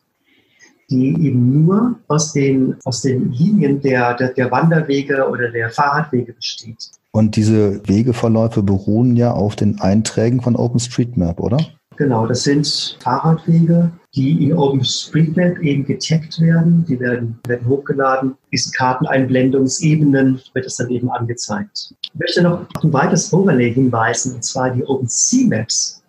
die 0.89 1.09
eben 1.27 1.63
nur 1.63 1.99
aus 2.07 2.33
den, 2.33 2.75
aus 2.83 3.03
den 3.03 3.31
Linien 3.33 3.81
der, 3.81 4.15
der, 4.15 4.29
der 4.29 4.49
Wanderwege 4.49 5.29
oder 5.29 5.51
der 5.51 5.69
Fahrradwege 5.69 6.33
besteht. 6.33 6.89
Und 7.11 7.35
diese 7.35 7.87
Wegeverläufe 7.87 8.63
beruhen 8.63 9.15
ja 9.15 9.31
auf 9.31 9.55
den 9.55 9.79
Einträgen 9.79 10.41
von 10.41 10.55
OpenStreetMap, 10.55 11.39
oder? 11.39 11.59
Genau, 11.97 12.25
das 12.25 12.43
sind 12.43 12.97
Fahrradwege, 12.99 13.91
die 14.15 14.45
in 14.45 14.53
OpenStreetMap 14.53 15.59
eben 15.59 15.85
getaggt 15.85 16.39
werden. 16.39 16.85
Die 16.87 16.99
werden, 16.99 17.39
werden 17.45 17.67
hochgeladen. 17.67 18.35
Diese 18.51 18.71
Karteneinblendungsebenen 18.71 20.41
wird 20.53 20.65
es 20.65 20.77
dann 20.77 20.89
eben 20.89 21.09
angezeigt. 21.09 21.93
Ich 22.01 22.19
möchte 22.19 22.41
noch 22.41 22.65
auf 22.75 22.83
ein 22.83 22.93
weiteres 22.93 23.31
Overlay 23.31 23.73
hinweisen, 23.73 24.35
und 24.35 24.43
zwar 24.43 24.71
die 24.71 24.83
OpenSea-Maps. 24.83 26.01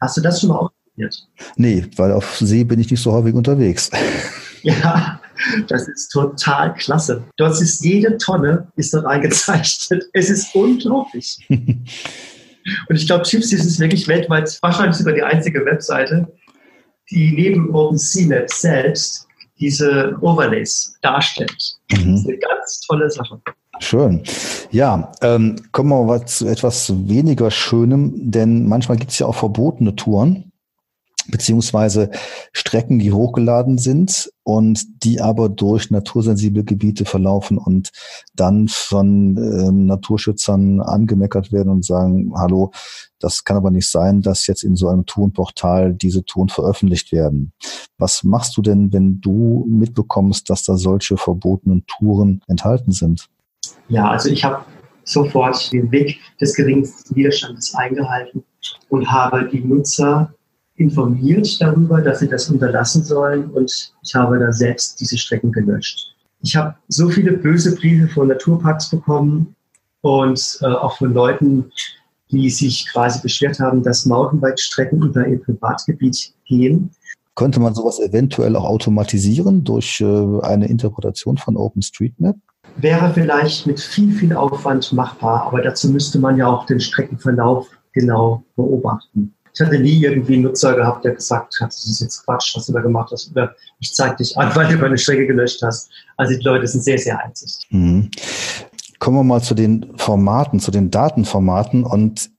Hast 0.00 0.16
du 0.16 0.20
das 0.20 0.40
schon 0.40 0.50
mal 0.50 0.56
ausprobiert? 0.56 1.28
Nee, 1.56 1.86
weil 1.96 2.12
auf 2.12 2.38
See 2.38 2.64
bin 2.64 2.80
ich 2.80 2.90
nicht 2.90 3.02
so 3.02 3.12
häufig 3.12 3.34
unterwegs. 3.34 3.90
Ja, 4.64 5.20
das 5.66 5.88
ist 5.88 6.10
total 6.10 6.74
klasse. 6.74 7.24
Dort 7.36 7.60
ist 7.60 7.84
jede 7.84 8.16
Tonne 8.16 8.68
ist 8.76 8.94
dort 8.94 9.06
eingezeichnet. 9.06 10.04
Es 10.12 10.30
ist 10.30 10.54
unglaublich. 10.54 11.44
Und 12.88 12.96
ich 12.96 13.06
glaube, 13.06 13.24
Gypsys 13.28 13.64
ist 13.64 13.80
wirklich 13.80 14.08
weltweit 14.08 14.58
wahrscheinlich 14.62 14.96
sogar 14.96 15.14
die 15.14 15.22
einzige 15.22 15.64
Webseite, 15.64 16.32
die 17.10 17.32
neben 17.32 17.74
OpenCMap 17.74 18.50
selbst 18.50 19.26
diese 19.58 20.16
Overlays 20.20 20.96
darstellt. 21.02 21.76
Mhm. 21.90 22.12
Das 22.12 22.20
ist 22.20 22.28
eine 22.28 22.38
ganz 22.38 22.80
tolle 22.80 23.10
Sache. 23.10 23.40
Schön. 23.80 24.22
Ja, 24.70 25.12
ähm, 25.22 25.56
kommen 25.72 25.90
wir 25.90 26.04
mal 26.04 26.24
zu 26.26 26.46
etwas 26.46 26.92
weniger 27.08 27.50
Schönem, 27.50 28.12
denn 28.30 28.68
manchmal 28.68 28.96
gibt 28.96 29.10
es 29.10 29.18
ja 29.18 29.26
auch 29.26 29.34
verbotene 29.34 29.96
Touren 29.96 30.51
beziehungsweise 31.28 32.10
Strecken, 32.52 32.98
die 32.98 33.12
hochgeladen 33.12 33.78
sind 33.78 34.30
und 34.42 35.04
die 35.04 35.20
aber 35.20 35.48
durch 35.48 35.90
natursensible 35.90 36.64
Gebiete 36.64 37.04
verlaufen 37.04 37.58
und 37.58 37.90
dann 38.34 38.68
von 38.68 39.36
ähm, 39.36 39.86
Naturschützern 39.86 40.80
angemeckert 40.80 41.52
werden 41.52 41.70
und 41.70 41.84
sagen, 41.84 42.32
hallo, 42.36 42.72
das 43.18 43.44
kann 43.44 43.56
aber 43.56 43.70
nicht 43.70 43.88
sein, 43.88 44.20
dass 44.20 44.46
jetzt 44.46 44.64
in 44.64 44.74
so 44.74 44.88
einem 44.88 45.06
Tonportal 45.06 45.94
diese 45.94 46.24
Ton 46.24 46.48
veröffentlicht 46.48 47.12
werden. 47.12 47.52
Was 47.98 48.24
machst 48.24 48.56
du 48.56 48.62
denn, 48.62 48.92
wenn 48.92 49.20
du 49.20 49.64
mitbekommst, 49.68 50.50
dass 50.50 50.64
da 50.64 50.76
solche 50.76 51.16
verbotenen 51.16 51.84
Touren 51.86 52.42
enthalten 52.48 52.90
sind? 52.90 53.28
Ja, 53.88 54.10
also 54.10 54.28
ich 54.28 54.42
habe 54.44 54.64
sofort 55.04 55.72
den 55.72 55.90
Weg 55.92 56.18
des 56.40 56.54
geringsten 56.54 57.14
Widerstandes 57.14 57.74
eingehalten 57.74 58.44
und 58.88 59.10
habe 59.10 59.48
die 59.48 59.60
Nutzer 59.60 60.34
informiert 60.82 61.60
darüber, 61.60 62.00
dass 62.00 62.18
sie 62.18 62.28
das 62.28 62.50
unterlassen 62.50 63.04
sollen 63.04 63.50
und 63.50 63.92
ich 64.02 64.14
habe 64.14 64.38
da 64.38 64.52
selbst 64.52 65.00
diese 65.00 65.16
Strecken 65.16 65.52
gelöscht. 65.52 66.14
Ich 66.42 66.56
habe 66.56 66.74
so 66.88 67.08
viele 67.08 67.32
böse 67.32 67.74
Briefe 67.76 68.08
von 68.08 68.28
Naturparks 68.28 68.90
bekommen 68.90 69.54
und 70.00 70.58
äh, 70.60 70.66
auch 70.66 70.98
von 70.98 71.14
Leuten, 71.14 71.70
die 72.30 72.50
sich 72.50 72.88
quasi 72.90 73.20
beschwert 73.20 73.60
haben, 73.60 73.82
dass 73.82 74.06
Mountainbike-Strecken 74.06 75.02
über 75.02 75.26
ihr 75.26 75.40
Privatgebiet 75.40 76.34
gehen. 76.44 76.90
Könnte 77.34 77.60
man 77.60 77.74
sowas 77.74 78.00
eventuell 78.00 78.56
auch 78.56 78.64
automatisieren 78.64 79.64
durch 79.64 80.00
äh, 80.00 80.40
eine 80.42 80.66
Interpretation 80.66 81.38
von 81.38 81.56
OpenStreetMap? 81.56 82.36
Wäre 82.76 83.12
vielleicht 83.12 83.66
mit 83.66 83.80
viel, 83.80 84.12
viel 84.12 84.34
Aufwand 84.34 84.92
machbar, 84.92 85.44
aber 85.46 85.62
dazu 85.62 85.90
müsste 85.90 86.18
man 86.18 86.36
ja 86.36 86.46
auch 86.48 86.66
den 86.66 86.80
Streckenverlauf 86.80 87.68
genau 87.92 88.42
beobachten. 88.56 89.34
Ich 89.54 89.60
hatte 89.60 89.78
nie 89.78 90.02
irgendwie 90.02 90.34
einen 90.34 90.44
Nutzer 90.44 90.74
gehabt, 90.74 91.04
der 91.04 91.12
gesagt 91.12 91.60
hat, 91.60 91.68
das 91.68 91.84
ist 91.86 92.00
jetzt 92.00 92.24
Quatsch, 92.24 92.56
was 92.56 92.66
du 92.66 92.72
da 92.72 92.80
gemacht 92.80 93.10
hast. 93.12 93.30
Oder 93.32 93.54
ich 93.80 93.92
zeige 93.92 94.16
dich 94.16 94.36
an, 94.38 94.54
weil 94.56 94.68
du 94.68 94.78
meine 94.78 94.96
Strecke 94.96 95.26
gelöscht 95.26 95.60
hast. 95.62 95.90
Also 96.16 96.34
die 96.34 96.42
Leute 96.42 96.66
sind 96.66 96.82
sehr, 96.82 96.98
sehr 96.98 97.22
einzig. 97.22 97.58
Mhm. 97.70 98.10
Kommen 98.98 99.16
wir 99.18 99.24
mal 99.24 99.42
zu 99.42 99.54
den 99.54 99.92
Formaten, 99.96 100.58
zu 100.58 100.70
den 100.70 100.90
Datenformaten. 100.90 101.84
Und 101.84 102.30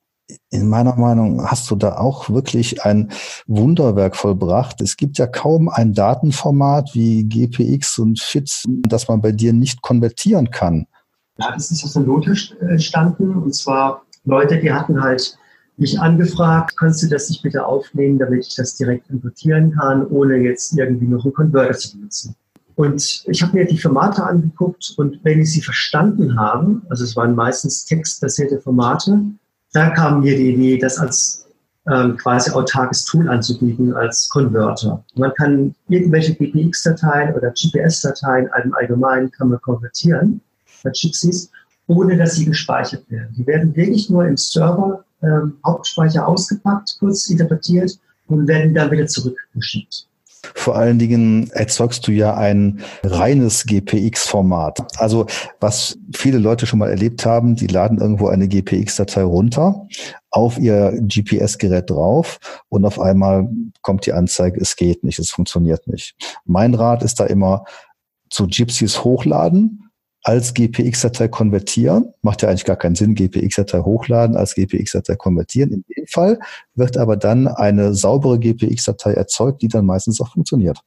in 0.50 0.70
meiner 0.70 0.96
Meinung 0.96 1.46
hast 1.46 1.70
du 1.70 1.76
da 1.76 1.98
auch 1.98 2.30
wirklich 2.30 2.84
ein 2.84 3.12
Wunderwerk 3.46 4.16
vollbracht. 4.16 4.82
Es 4.82 4.98
gibt 4.98 5.18
ja 5.18 5.28
kaum 5.28 5.70
ein 5.70 5.94
Datenformat 5.94 6.92
wie 6.94 7.26
GPX 7.26 8.00
und 8.00 8.20
FIT, 8.20 8.64
das 8.88 9.08
man 9.08 9.22
bei 9.22 9.32
dir 9.32 9.54
nicht 9.54 9.82
konvertieren 9.82 10.50
kann. 10.50 10.88
Ja, 11.38 11.52
das 11.52 11.70
ist 11.72 11.84
aus 11.84 11.94
der 11.94 12.04
Not 12.04 12.28
entstanden. 12.28 13.36
Und 13.36 13.54
zwar 13.54 14.04
Leute, 14.24 14.60
die 14.60 14.72
hatten 14.72 15.02
halt 15.02 15.38
mich 15.78 16.00
angefragt, 16.00 16.78
kannst 16.78 17.04
du 17.04 17.08
das 17.08 17.30
nicht 17.30 17.42
bitte 17.42 17.66
aufnehmen, 17.66 18.20
damit 18.20 18.48
ich 18.48 18.56
das 18.56 18.76
direkt 18.76 19.10
importieren 19.10 19.72
kann, 19.72 20.06
ohne 20.08 20.38
jetzt 20.38 20.78
irgendwie 20.78 21.08
noch 21.08 21.24
einen 21.24 21.34
Converter 21.34 21.78
zu 21.78 21.98
benutzen. 21.98 22.36
Und 22.76 23.24
ich 23.28 23.42
habe 23.44 23.58
mir 23.58 23.66
die 23.66 23.78
Formate 23.78 24.24
angeguckt 24.24 24.94
und 24.98 25.20
wenn 25.24 25.42
ich 25.42 25.52
sie 25.52 25.62
verstanden 25.62 26.40
habe, 26.40 26.82
also 26.90 27.04
es 27.04 27.16
waren 27.16 27.36
meistens 27.36 27.86
textbasierte 27.86 28.60
Formate, 28.60 29.20
da 29.74 29.90
kam 29.92 30.22
mir 30.22 30.36
die 30.36 30.54
Idee, 30.54 30.78
das 30.78 30.98
als 30.98 31.44
ähm, 31.92 32.18
quasi 32.18 32.52
autarkes 32.52 33.06
Tool 33.06 33.30
anzubieten 33.30 33.94
als 33.94 34.30
Converter. 34.30 35.04
Man 35.16 35.34
kann 35.34 35.76
irgendwelche 35.90 36.34
GPX-Dateien 36.34 37.36
oder 37.36 37.52
GPS-Dateien 37.52 38.50
im 38.64 38.74
Allgemeinen 38.74 39.30
kann 39.32 39.50
man 39.50 39.62
konvertieren 39.62 40.42
bei 40.84 40.92
Gypsies, 40.92 41.52
ohne 41.88 42.18
dass 42.18 42.36
sie 42.36 42.46
gespeichert 42.46 43.10
werden. 43.10 43.34
Die 43.38 43.46
werden 43.46 43.76
wirklich 43.76 44.10
nur 44.10 44.26
im 44.26 44.38
Server 44.38 45.04
ähm, 45.24 45.58
Hauptspeicher 45.66 46.28
ausgepackt, 46.28 46.98
kurz 47.00 47.30
interpretiert 47.30 47.98
und 48.28 48.48
werden 48.48 48.74
dann 48.74 48.92
wieder 48.92 49.08
zurückgeschickt. 49.08 50.08
Vor 50.56 50.76
allen 50.76 51.00
Dingen 51.00 51.50
erzeugst 51.52 52.06
du 52.06 52.12
ja 52.12 52.36
ein 52.36 52.82
reines 53.02 53.66
GPX-Format. 53.66 55.00
Also 55.00 55.26
was 55.62 55.98
viele 56.14 56.38
Leute 56.38 56.66
schon 56.66 56.80
mal 56.80 56.90
erlebt 56.90 57.26
haben, 57.26 57.56
die 57.56 57.68
laden 57.68 58.00
irgendwo 58.00 58.28
eine 58.28 58.50
GPX-Datei 58.50 59.24
runter, 59.24 59.88
auf 60.32 60.60
ihr 60.60 61.00
GPS-Gerät 61.02 61.90
drauf 61.90 62.40
und 62.68 62.84
auf 62.86 63.00
einmal 63.00 63.48
kommt 63.82 64.06
die 64.06 64.14
Anzeige, 64.14 64.60
es 64.60 64.76
geht 64.76 65.04
nicht, 65.04 65.20
es 65.20 65.32
funktioniert 65.32 65.88
nicht. 65.88 66.16
Mein 66.46 66.74
Rat 66.74 67.04
ist 67.04 67.22
da 67.22 67.26
immer 67.26 67.64
zu 68.30 68.48
Gypsies 68.48 69.04
hochladen, 69.04 69.83
als 70.24 70.54
GPX-Datei 70.54 71.28
konvertieren. 71.28 72.14
Macht 72.22 72.42
ja 72.42 72.50
eigentlich 72.50 72.66
gar 72.66 72.78
keinen 72.78 72.96
Sinn, 72.96 73.14
GPX-Datei 73.14 73.80
hochladen, 73.82 74.36
als 74.38 74.56
GPX-Datei 74.56 75.16
konvertieren. 75.16 75.72
In 75.72 75.84
dem 75.96 76.08
Fall 76.08 76.40
wird 76.76 76.98
aber 76.98 77.18
dann 77.18 77.48
eine 77.48 77.94
saubere 77.94 78.40
GPX-Datei 78.40 79.14
erzeugt, 79.14 79.62
die 79.62 79.68
dann 79.68 79.86
meistens 79.86 80.22
auch 80.22 80.32
funktioniert. 80.32 80.80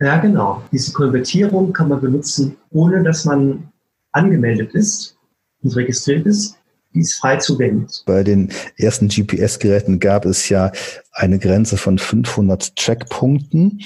Ja, 0.00 0.18
genau. 0.18 0.62
Diese 0.72 0.92
Konvertierung 0.92 1.72
kann 1.72 1.88
man 1.88 2.00
benutzen, 2.00 2.56
ohne 2.70 3.02
dass 3.02 3.24
man 3.24 3.68
angemeldet 4.12 4.74
ist 4.74 5.16
und 5.62 5.76
registriert 5.76 6.26
ist 6.26 6.56
die 6.94 7.00
ist 7.00 7.14
frei 7.14 7.36
zugänglich. 7.36 8.02
Bei 8.06 8.22
den 8.22 8.50
ersten 8.76 9.08
GPS-Geräten 9.08 10.00
gab 10.00 10.24
es 10.24 10.48
ja 10.48 10.72
eine 11.12 11.38
Grenze 11.38 11.76
von 11.76 11.98
500 11.98 12.76
Checkpunkten. 12.76 13.80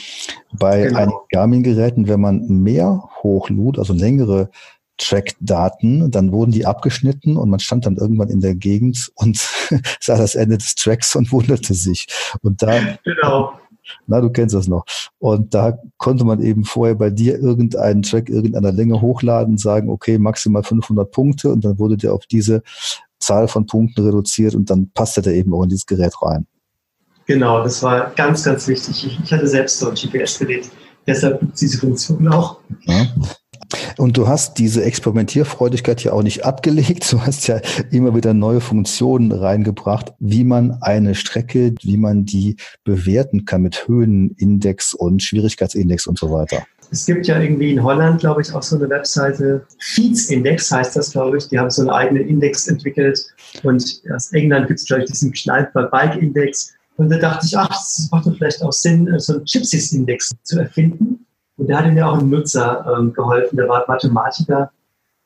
Bei 0.52 0.82
genau. 0.82 0.98
einigen 0.98 1.18
Garmin-Geräten, 1.30 2.08
wenn 2.08 2.20
man 2.20 2.46
mehr 2.48 3.08
hochlud, 3.22 3.78
also 3.78 3.92
längere 3.92 4.50
Track-Daten, 4.98 6.10
dann 6.10 6.32
wurden 6.32 6.52
die 6.52 6.64
abgeschnitten 6.64 7.36
und 7.36 7.50
man 7.50 7.60
stand 7.60 7.86
dann 7.86 7.96
irgendwann 7.96 8.30
in 8.30 8.40
der 8.40 8.54
Gegend 8.54 9.10
und 9.14 9.36
sah 10.00 10.16
das 10.16 10.34
Ende 10.34 10.58
des 10.58 10.74
Tracks 10.74 11.14
und 11.16 11.32
wunderte 11.32 11.74
sich. 11.74 12.06
Und 12.42 12.62
da 12.62 12.80
genau. 13.04 13.52
Na, 14.06 14.20
du 14.20 14.30
kennst 14.30 14.54
das 14.54 14.68
noch. 14.68 14.84
Und 15.18 15.54
da 15.54 15.78
konnte 15.96 16.24
man 16.24 16.42
eben 16.42 16.64
vorher 16.64 16.94
bei 16.94 17.10
dir 17.10 17.38
irgendeinen 17.38 18.02
Track 18.02 18.28
irgendeiner 18.28 18.72
Länge 18.72 19.00
hochladen, 19.00 19.58
sagen, 19.58 19.88
okay, 19.88 20.18
maximal 20.18 20.62
500 20.62 21.10
Punkte 21.10 21.50
und 21.50 21.64
dann 21.64 21.78
wurde 21.78 21.96
der 21.96 22.12
auf 22.12 22.26
diese 22.26 22.62
Zahl 23.18 23.48
von 23.48 23.66
Punkten 23.66 24.04
reduziert 24.04 24.54
und 24.54 24.70
dann 24.70 24.90
passte 24.92 25.22
der 25.22 25.34
eben 25.34 25.54
auch 25.54 25.62
in 25.62 25.70
dieses 25.70 25.86
Gerät 25.86 26.14
rein. 26.22 26.46
Genau, 27.26 27.62
das 27.62 27.82
war 27.82 28.12
ganz, 28.14 28.44
ganz 28.44 28.68
wichtig. 28.68 29.20
Ich, 29.24 29.32
hatte 29.32 29.48
selbst 29.48 29.78
so 29.78 29.88
ein 29.88 29.94
GPS-Gerät, 29.94 30.70
deshalb 31.06 31.40
diese 31.56 31.78
Funktion 31.78 32.28
auch. 32.28 32.60
Ja. 32.82 33.06
Und 33.98 34.16
du 34.16 34.28
hast 34.28 34.58
diese 34.58 34.84
Experimentierfreudigkeit 34.84 36.02
ja 36.04 36.12
auch 36.12 36.22
nicht 36.22 36.44
abgelegt. 36.44 37.10
Du 37.12 37.20
hast 37.20 37.46
ja 37.46 37.60
immer 37.90 38.14
wieder 38.14 38.34
neue 38.34 38.60
Funktionen 38.60 39.32
reingebracht, 39.32 40.12
wie 40.18 40.44
man 40.44 40.78
eine 40.80 41.14
Strecke, 41.14 41.74
wie 41.82 41.96
man 41.96 42.24
die 42.24 42.56
bewerten 42.84 43.44
kann 43.44 43.62
mit 43.62 43.88
Höhenindex 43.88 44.94
und 44.94 45.22
Schwierigkeitsindex 45.22 46.06
und 46.06 46.18
so 46.18 46.30
weiter. 46.30 46.66
Es 46.90 47.04
gibt 47.06 47.26
ja 47.26 47.40
irgendwie 47.40 47.72
in 47.72 47.82
Holland, 47.82 48.20
glaube 48.20 48.42
ich, 48.42 48.52
auch 48.52 48.62
so 48.62 48.76
eine 48.76 48.88
Webseite. 48.88 49.66
Feeds 49.80 50.30
Index 50.30 50.70
heißt 50.70 50.94
das, 50.94 51.12
glaube 51.12 51.38
ich. 51.38 51.48
Die 51.48 51.58
haben 51.58 51.70
so 51.70 51.82
einen 51.82 51.90
eigenen 51.90 52.28
Index 52.28 52.68
entwickelt. 52.68 53.26
Und 53.62 54.02
aus 54.14 54.32
England 54.32 54.68
gibt 54.68 54.80
es, 54.80 54.86
glaube 54.86 55.02
ich, 55.02 55.10
diesen 55.10 55.32
Kneiper 55.32 55.84
Bike 55.84 56.16
Index. 56.22 56.74
Und 56.96 57.10
da 57.10 57.18
dachte 57.18 57.46
ich, 57.46 57.58
ach, 57.58 57.68
das 57.68 58.08
macht 58.12 58.26
doch 58.26 58.36
vielleicht 58.36 58.62
auch 58.62 58.72
Sinn, 58.72 59.12
so 59.18 59.34
einen 59.34 59.44
Gypsies 59.44 59.92
Index 59.92 60.32
zu 60.44 60.60
erfinden 60.60 61.25
und 61.56 61.68
da 61.68 61.78
hatte 61.78 61.92
mir 61.92 62.06
auch 62.06 62.18
ein 62.18 62.28
Nutzer 62.28 62.86
ähm, 62.98 63.12
geholfen, 63.12 63.56
der 63.56 63.68
war 63.68 63.84
Mathematiker 63.88 64.70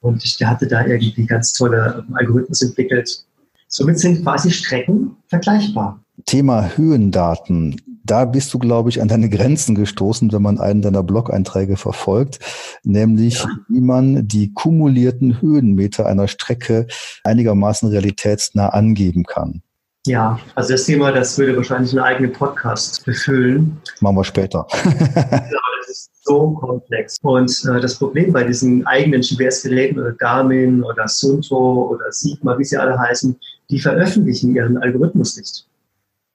und 0.00 0.40
der 0.40 0.50
hatte 0.50 0.66
da 0.66 0.84
irgendwie 0.86 1.26
ganz 1.26 1.52
tolle 1.52 2.04
ähm, 2.06 2.14
Algorithmus 2.14 2.62
entwickelt. 2.62 3.24
Somit 3.68 3.98
sind 3.98 4.22
quasi 4.22 4.50
Strecken 4.50 5.16
vergleichbar. 5.28 6.00
Thema 6.26 6.76
Höhendaten. 6.76 7.80
Da 8.04 8.24
bist 8.24 8.52
du, 8.52 8.58
glaube 8.58 8.90
ich, 8.90 9.00
an 9.00 9.08
deine 9.08 9.28
Grenzen 9.28 9.74
gestoßen, 9.74 10.32
wenn 10.32 10.42
man 10.42 10.58
einen 10.58 10.82
deiner 10.82 11.02
Blog-Einträge 11.02 11.76
verfolgt, 11.76 12.40
nämlich 12.82 13.44
ja. 13.44 13.48
wie 13.68 13.80
man 13.80 14.26
die 14.26 14.52
kumulierten 14.52 15.40
Höhenmeter 15.40 16.06
einer 16.06 16.26
Strecke 16.26 16.86
einigermaßen 17.22 17.88
realitätsnah 17.88 18.70
angeben 18.70 19.24
kann. 19.24 19.62
Ja, 20.06 20.40
also 20.54 20.72
das 20.72 20.84
Thema, 20.84 21.12
das 21.12 21.38
würde 21.38 21.56
wahrscheinlich 21.56 21.92
einen 21.92 22.00
eigenen 22.00 22.32
Podcast 22.32 23.04
befüllen. 23.04 23.80
Machen 24.00 24.16
wir 24.16 24.24
später. 24.24 24.66
ist 25.90 26.10
so 26.24 26.52
komplex. 26.52 27.18
Und 27.22 27.50
äh, 27.66 27.80
das 27.80 27.96
Problem 27.96 28.32
bei 28.32 28.44
diesen 28.44 28.86
eigenen 28.86 29.20
GPS-Geräten 29.20 29.98
oder 29.98 30.12
Garmin 30.12 30.82
oder 30.82 31.08
Sunto 31.08 31.90
oder 31.90 32.10
Sigma, 32.12 32.58
wie 32.58 32.64
sie 32.64 32.76
alle 32.76 32.98
heißen, 32.98 33.38
die 33.70 33.80
veröffentlichen 33.80 34.54
ihren 34.54 34.78
Algorithmus 34.78 35.36
nicht. 35.36 35.66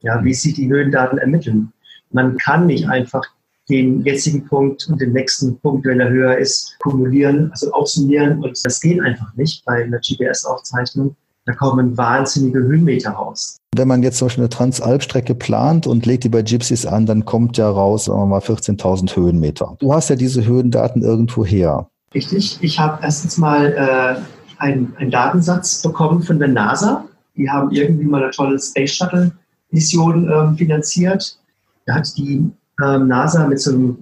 Ja, 0.02 0.24
wie 0.24 0.34
sie 0.34 0.54
die 0.54 0.70
Höhendaten 0.70 1.18
ermitteln. 1.18 1.72
Man 2.12 2.38
kann 2.38 2.68
nicht 2.68 2.88
einfach 2.88 3.24
den 3.70 4.04
jetzigen 4.04 4.46
Punkt 4.46 4.88
und 4.88 5.02
den 5.02 5.14
nächsten 5.14 5.60
Punkt, 5.60 5.86
wenn 5.86 6.00
er 6.00 6.10
höher 6.10 6.38
ist, 6.38 6.78
kumulieren, 6.80 7.50
also 7.52 7.72
aufsummieren. 7.72 8.44
Und 8.44 8.64
das 8.64 8.80
geht 8.80 9.02
einfach 9.02 9.34
nicht 9.36 9.66
bei 9.66 9.84
einer 9.84 10.00
GPS-Aufzeichnung. 10.00 11.16
Da 11.46 11.54
kommen 11.54 11.98
wahnsinnige 11.98 12.60
Höhenmeter 12.60 13.12
raus. 13.12 13.58
Wenn 13.78 13.88
man 13.90 14.04
jetzt 14.04 14.18
zum 14.18 14.28
Beispiel 14.28 14.44
eine 14.44 14.50
Transalp-Strecke 14.50 15.36
plant 15.36 15.86
und 15.86 16.06
legt 16.06 16.24
die 16.24 16.30
bei 16.30 16.44
Gypsies 16.44 16.86
an, 16.86 17.06
dann 17.06 17.26
kommt 17.26 17.58
ja 17.58 17.70
raus, 17.70 18.06
sagen 18.06 18.20
wir 18.20 18.26
mal, 18.26 18.40
14.000 18.40 19.16
Höhenmeter. 19.16 19.76
Du 19.80 19.94
hast 19.94 20.10
ja 20.10 20.16
diese 20.16 20.46
Höhendaten 20.46 21.02
irgendwo 21.02 21.44
her. 21.44 21.90
Richtig. 22.14 22.58
Ich 22.62 22.80
habe 22.80 23.00
erstens 23.04 23.38
mal 23.38 23.74
äh, 23.74 24.64
einen, 24.64 25.12
Datensatz 25.12 25.82
bekommen 25.82 26.24
von 26.24 26.40
der 26.40 26.48
NASA. 26.48 27.04
Die 27.36 27.50
haben 27.50 27.72
irgendwie 27.72 28.06
mal 28.06 28.24
eine 28.24 28.32
tolle 28.32 28.58
Space 28.58 28.94
Shuttle-Mission 28.94 30.32
ähm, 30.32 30.58
finanziert. 30.58 31.38
Da 31.86 31.96
hat 31.96 32.16
die 32.16 32.50
ähm, 32.82 33.08
NASA 33.08 33.46
mit 33.46 33.60
so 33.60 33.72
einem, 33.72 33.98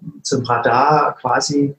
Radar 0.46 1.16
quasi 1.20 1.74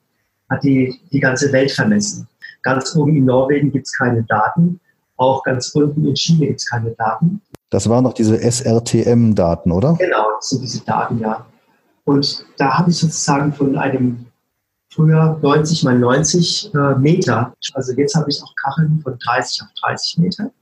hat 0.51 0.65
die, 0.65 1.01
die 1.13 1.21
ganze 1.21 1.53
Welt 1.53 1.71
vermessen. 1.71 2.27
Ganz 2.63 2.97
oben 2.97 3.17
in 3.17 3.25
Norwegen 3.25 3.71
gibt 3.71 3.87
es 3.87 3.93
keine 3.93 4.25
Daten. 4.25 4.81
Auch 5.17 5.45
ganz 5.45 5.69
unten 5.69 6.05
in 6.07 6.15
Chile 6.15 6.49
gibt 6.49 6.61
es 6.61 6.67
keine 6.67 6.91
Daten. 6.91 7.41
Das 7.75 7.89
waren 7.89 8.05
noch 8.05 8.13
diese 8.13 8.39
SRTM-Daten, 8.41 9.73
oder? 9.73 9.95
Genau, 9.95 10.27
das 10.37 10.51
sind 10.51 10.63
diese 10.63 10.85
Daten, 10.85 11.19
ja. 11.19 11.45
Und 12.05 12.47
da 12.57 12.79
habe 12.79 12.91
ich 12.91 12.97
sozusagen 12.97 13.53
von 13.53 13.77
einem 13.77 14.27
früher 14.93 15.41
90 15.43 15.83
mal 15.83 15.99
90 15.99 16.73
äh, 16.73 16.95
Meter, 17.01 17.53
also 17.73 17.93
jetzt 17.95 18.15
habe 18.15 18.31
ich 18.31 18.41
auch 18.41 18.55
Kacheln 18.63 19.01
von 19.03 19.19
30 19.19 19.63
auf 19.63 19.69
30 19.83 20.19
Meter. 20.19 20.53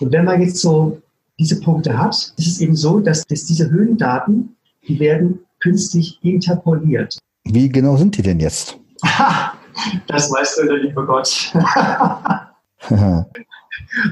Und 0.00 0.10
wenn 0.10 0.24
man 0.24 0.42
jetzt 0.42 0.56
so 0.56 1.00
diese 1.38 1.60
Punkte 1.60 1.96
hat, 1.96 2.16
ist 2.36 2.48
es 2.48 2.60
eben 2.60 2.74
so, 2.74 2.98
dass, 2.98 3.24
dass 3.28 3.44
diese 3.44 3.70
Höhendaten, 3.70 4.56
die 4.88 4.98
werden 4.98 5.38
künstlich 5.60 6.18
interpoliert. 6.22 7.16
Wie 7.44 7.68
genau 7.68 7.96
sind 7.96 8.16
die 8.16 8.22
denn 8.22 8.40
jetzt? 8.40 8.76
das 10.08 10.32
weißt 10.32 10.58
du, 10.58 10.66
der 10.66 10.78
liebe 10.78 11.06
Gott. 11.06 11.52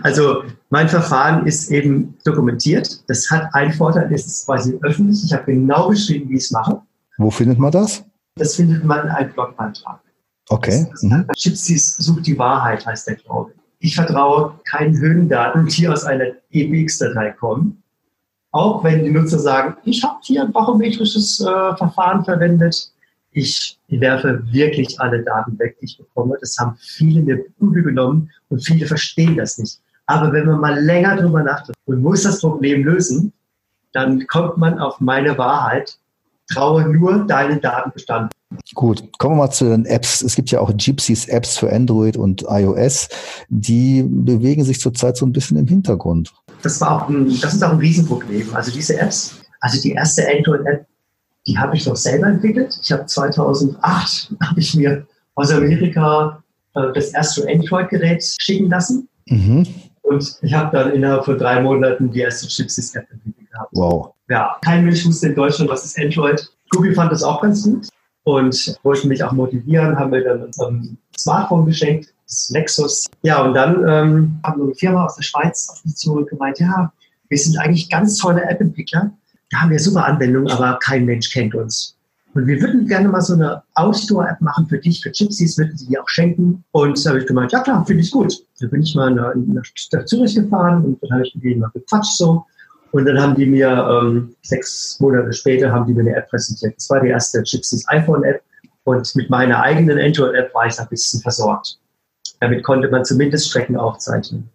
Also 0.03 0.43
mein 0.71 0.89
Verfahren 0.89 1.47
ist 1.47 1.71
eben 1.71 2.17
dokumentiert. 2.25 3.03
Das 3.09 3.31
hat 3.31 3.55
einen 3.55 3.73
Vorteil, 3.73 4.13
es 4.13 4.27
ist 4.27 4.47
quasi 4.47 4.79
öffentlich. 4.83 5.25
Ich 5.25 5.33
habe 5.33 5.45
genau 5.53 5.89
beschrieben, 5.89 6.29
wie 6.31 6.37
ich 6.37 6.45
es 6.45 6.51
mache. 6.51 6.81
Wo 7.17 7.31
findet 7.31 7.59
man 7.59 7.73
das? 7.73 8.05
Das 8.37 8.57
findet 8.57 8.85
man 8.85 9.07
in 9.07 9.11
einem 9.11 9.33
Blogbeitrag. 9.33 10.01
Okay. 10.49 10.87
Das, 10.91 11.01
das 11.01 11.03
mhm. 11.03 11.27
Gypsies 11.29 11.97
sucht 11.97 12.27
die 12.27 12.39
Wahrheit, 12.39 12.85
heißt 12.87 13.07
der 13.09 13.17
Glaube. 13.17 13.53
Ich 13.81 13.95
vertraue 13.95 14.55
keinen 14.65 14.97
Höhendaten, 14.97 15.67
die 15.67 15.89
aus 15.89 16.05
einer 16.05 16.33
EBX-Datei 16.51 17.33
kommen. 17.33 17.83
Auch 18.51 18.83
wenn 18.83 19.05
die 19.05 19.11
Nutzer 19.11 19.39
sagen, 19.39 19.77
ich 19.85 20.03
habe 20.03 20.19
hier 20.23 20.43
ein 20.43 20.53
barometrisches 20.53 21.41
äh, 21.41 21.77
Verfahren 21.77 22.25
verwendet, 22.25 22.91
ich 23.33 23.79
werfe 23.89 24.43
wirklich 24.51 25.01
alle 25.01 25.23
Daten 25.23 25.59
weg, 25.59 25.77
die 25.81 25.87
ich 25.87 25.99
bekomme. 25.99 26.37
Das 26.41 26.57
haben 26.59 26.77
viele 26.79 27.23
mir 27.23 27.45
übel 27.61 27.83
genommen 27.83 28.31
und 28.49 28.65
viele 28.65 28.87
verstehen 28.87 29.37
das 29.37 29.59
nicht. 29.59 29.81
Aber 30.07 30.33
wenn 30.33 30.47
man 30.47 30.61
mal 30.61 30.81
länger 30.83 31.17
drüber 31.17 31.43
nachdenkt 31.43 31.79
und 31.85 32.01
muss 32.01 32.23
das 32.23 32.41
Problem 32.41 32.85
lösen, 32.85 33.33
dann 33.93 34.27
kommt 34.27 34.57
man 34.57 34.79
auf 34.79 35.01
meine 35.01 35.37
Wahrheit. 35.39 35.99
Traue 36.51 36.89
nur 36.89 37.27
deinen 37.27 37.61
Datenbestand. 37.61 38.33
Gut, 38.75 39.03
kommen 39.19 39.37
wir 39.37 39.45
mal 39.45 39.51
zu 39.51 39.67
den 39.67 39.85
Apps. 39.85 40.23
Es 40.23 40.35
gibt 40.35 40.51
ja 40.51 40.61
auch 40.61 40.73
Gypsies 40.75 41.29
Apps 41.29 41.59
für 41.59 41.71
Android 41.71 42.17
und 42.17 42.47
iOS. 42.49 43.11
Die 43.51 44.03
bewegen 44.03 44.65
sich 44.65 44.81
zurzeit 44.81 45.19
so 45.19 45.27
ein 45.27 45.33
bisschen 45.33 45.59
im 45.59 45.67
Hintergrund. 45.67 46.33
Das 46.63 46.81
war 46.81 47.03
auch 47.03 47.09
ein, 47.11 47.27
das 47.41 47.55
ist 47.55 47.63
auch 47.63 47.73
ein 47.73 47.79
Riesenproblem. 47.79 48.55
Also 48.55 48.71
diese 48.71 48.99
Apps, 48.99 49.39
also 49.61 49.79
die 49.83 49.93
erste 49.93 50.27
Android-App 50.27 50.87
die 51.49 51.59
habe 51.59 51.77
ich 51.77 51.87
noch 51.87 51.97
selber 51.97 52.27
entwickelt. 52.27 52.79
Ich 52.83 52.93
habe 52.93 53.07
2008 53.07 54.35
habe 54.43 54.61
ich 54.61 54.75
mir 54.75 55.07
aus 55.35 55.51
Amerika 55.51 56.43
äh, 56.75 56.93
das 56.95 57.09
erste 57.11 57.49
Android-Gerät 57.49 58.23
schicken 58.39 58.69
lassen. 58.69 59.09
Mhm. 59.27 59.67
Und 60.03 60.39
ich 60.43 60.55
habe 60.55 60.77
dann 60.77 60.93
innerhalb 60.93 61.25
von 61.25 61.39
drei 61.39 61.61
Monaten 61.61 62.11
die 62.11 62.21
erste 62.21 62.49
Chipsys-App 62.49 63.11
entwickelt 63.11 63.51
gehabt. 63.51 63.71
Wow. 63.73 64.15
Ja, 64.29 64.57
kein 64.63 64.85
Mensch 64.85 65.07
wusste 65.07 65.29
in 65.29 65.35
Deutschland, 65.35 65.71
was 65.71 65.85
ist 65.85 65.99
Android. 65.99 66.49
Google 66.71 66.95
fand 66.95 67.13
das 67.13 67.23
auch 67.23 67.41
ganz 67.41 67.65
gut 67.65 67.89
und 68.25 68.79
wollte 68.83 69.09
mich 69.09 69.23
auch 69.25 69.33
motivieren, 69.33 69.99
haben 69.99 70.11
mir 70.11 70.23
dann 70.23 70.45
unser 70.45 70.73
Smartphone 71.19 71.67
geschenkt, 71.67 72.13
das 72.27 72.51
Nexus. 72.51 73.07
Ja, 73.23 73.43
und 73.43 73.55
dann 73.55 73.77
ähm, 73.89 74.41
haben 74.43 74.61
wir 74.61 74.65
eine 74.65 74.75
Firma 74.75 75.07
aus 75.07 75.17
der 75.17 75.23
Schweiz 75.23 75.69
auf 75.71 75.83
mich 75.85 75.97
zurückgemeint, 75.97 76.59
ja, 76.59 76.93
wir 77.29 77.39
sind 77.39 77.59
eigentlich 77.59 77.91
ganz 77.91 78.19
tolle 78.19 78.43
App-Entwickler, 78.43 79.13
da 79.51 79.61
haben 79.61 79.71
wir 79.71 79.79
super 79.79 80.05
Anwendungen, 80.05 80.51
aber 80.51 80.79
kein 80.83 81.05
Mensch 81.05 81.31
kennt 81.31 81.55
uns. 81.55 81.97
Und 82.35 82.47
wir 82.47 82.61
würden 82.61 82.87
gerne 82.87 83.09
mal 83.09 83.23
so 83.23 83.35
eine 83.35 83.63
Outdoor-App 83.75 84.41
machen 84.41 84.67
für 84.69 84.79
dich, 84.79 85.03
für 85.03 85.11
Gypsies, 85.11 85.57
würden 85.59 85.77
sie 85.77 85.87
dir 85.87 86.03
auch 86.03 86.09
schenken. 86.09 86.63
Und 86.73 87.05
da 87.05 87.11
habe 87.11 87.21
ich 87.21 87.27
gemeint, 87.27 87.53
ja 87.53 87.61
klar, 87.61 87.85
finde 87.87 88.03
ich 88.03 88.11
gut. 88.11 88.35
Da 88.61 88.67
bin 88.67 88.83
ich 88.83 88.95
mal 88.95 89.11
nach, 89.11 89.35
nach 89.35 90.05
Zürich 90.05 90.35
gefahren 90.35 90.85
und 90.85 91.03
dann 91.03 91.11
habe 91.13 91.27
ich 91.27 91.35
mit 91.35 91.45
denen 91.45 91.61
mal 91.61 91.71
gequatscht 91.73 92.17
so. 92.17 92.45
Und 92.93 93.07
dann 93.07 93.21
haben 93.21 93.35
die 93.35 93.47
mir 93.47 93.69
ähm, 93.69 94.35
sechs 94.43 94.99
Monate 95.01 95.33
später 95.33 95.73
haben 95.73 95.87
die 95.87 95.95
mir 95.95 96.01
eine 96.01 96.17
App 96.17 96.29
präsentiert. 96.29 96.77
Das 96.77 96.89
war 96.91 97.01
die 97.01 97.09
erste 97.09 97.43
Gypsies 97.43 97.87
iPhone-App. 97.89 98.43
Und 98.85 99.17
mit 99.17 99.29
meiner 99.31 99.61
eigenen 99.61 99.99
Android-App 99.99 100.55
war 100.55 100.67
ich 100.67 100.79
ein 100.79 100.89
bisschen 100.89 101.21
versorgt. 101.21 101.79
Damit 102.41 102.63
konnte 102.63 102.89
man 102.89 103.05
zumindest 103.05 103.49
Strecken 103.51 103.77
aufzeichnen. 103.77 104.49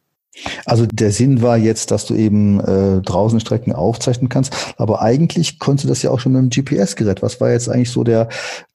Also 0.66 0.86
der 0.86 1.12
Sinn 1.12 1.42
war 1.42 1.58
jetzt, 1.58 1.92
dass 1.92 2.06
du 2.06 2.16
eben 2.16 2.60
äh, 2.60 3.02
draußen 3.02 3.40
Strecken 3.40 3.74
aufzeichnen 3.74 4.30
kannst, 4.30 4.76
aber 4.78 5.02
eigentlich 5.02 5.60
konntest 5.60 5.86
du 5.86 5.90
das 5.90 6.02
ja 6.02 6.10
auch 6.10 6.20
schon 6.20 6.34
mit 6.34 6.42
dem 6.42 6.50
GPS-Gerät. 6.50 7.22
Was 7.22 7.40
war 7.40 7.52
jetzt 7.52 7.70
eigentlich 7.70 7.92
so 7.92 8.04
der, 8.04 8.30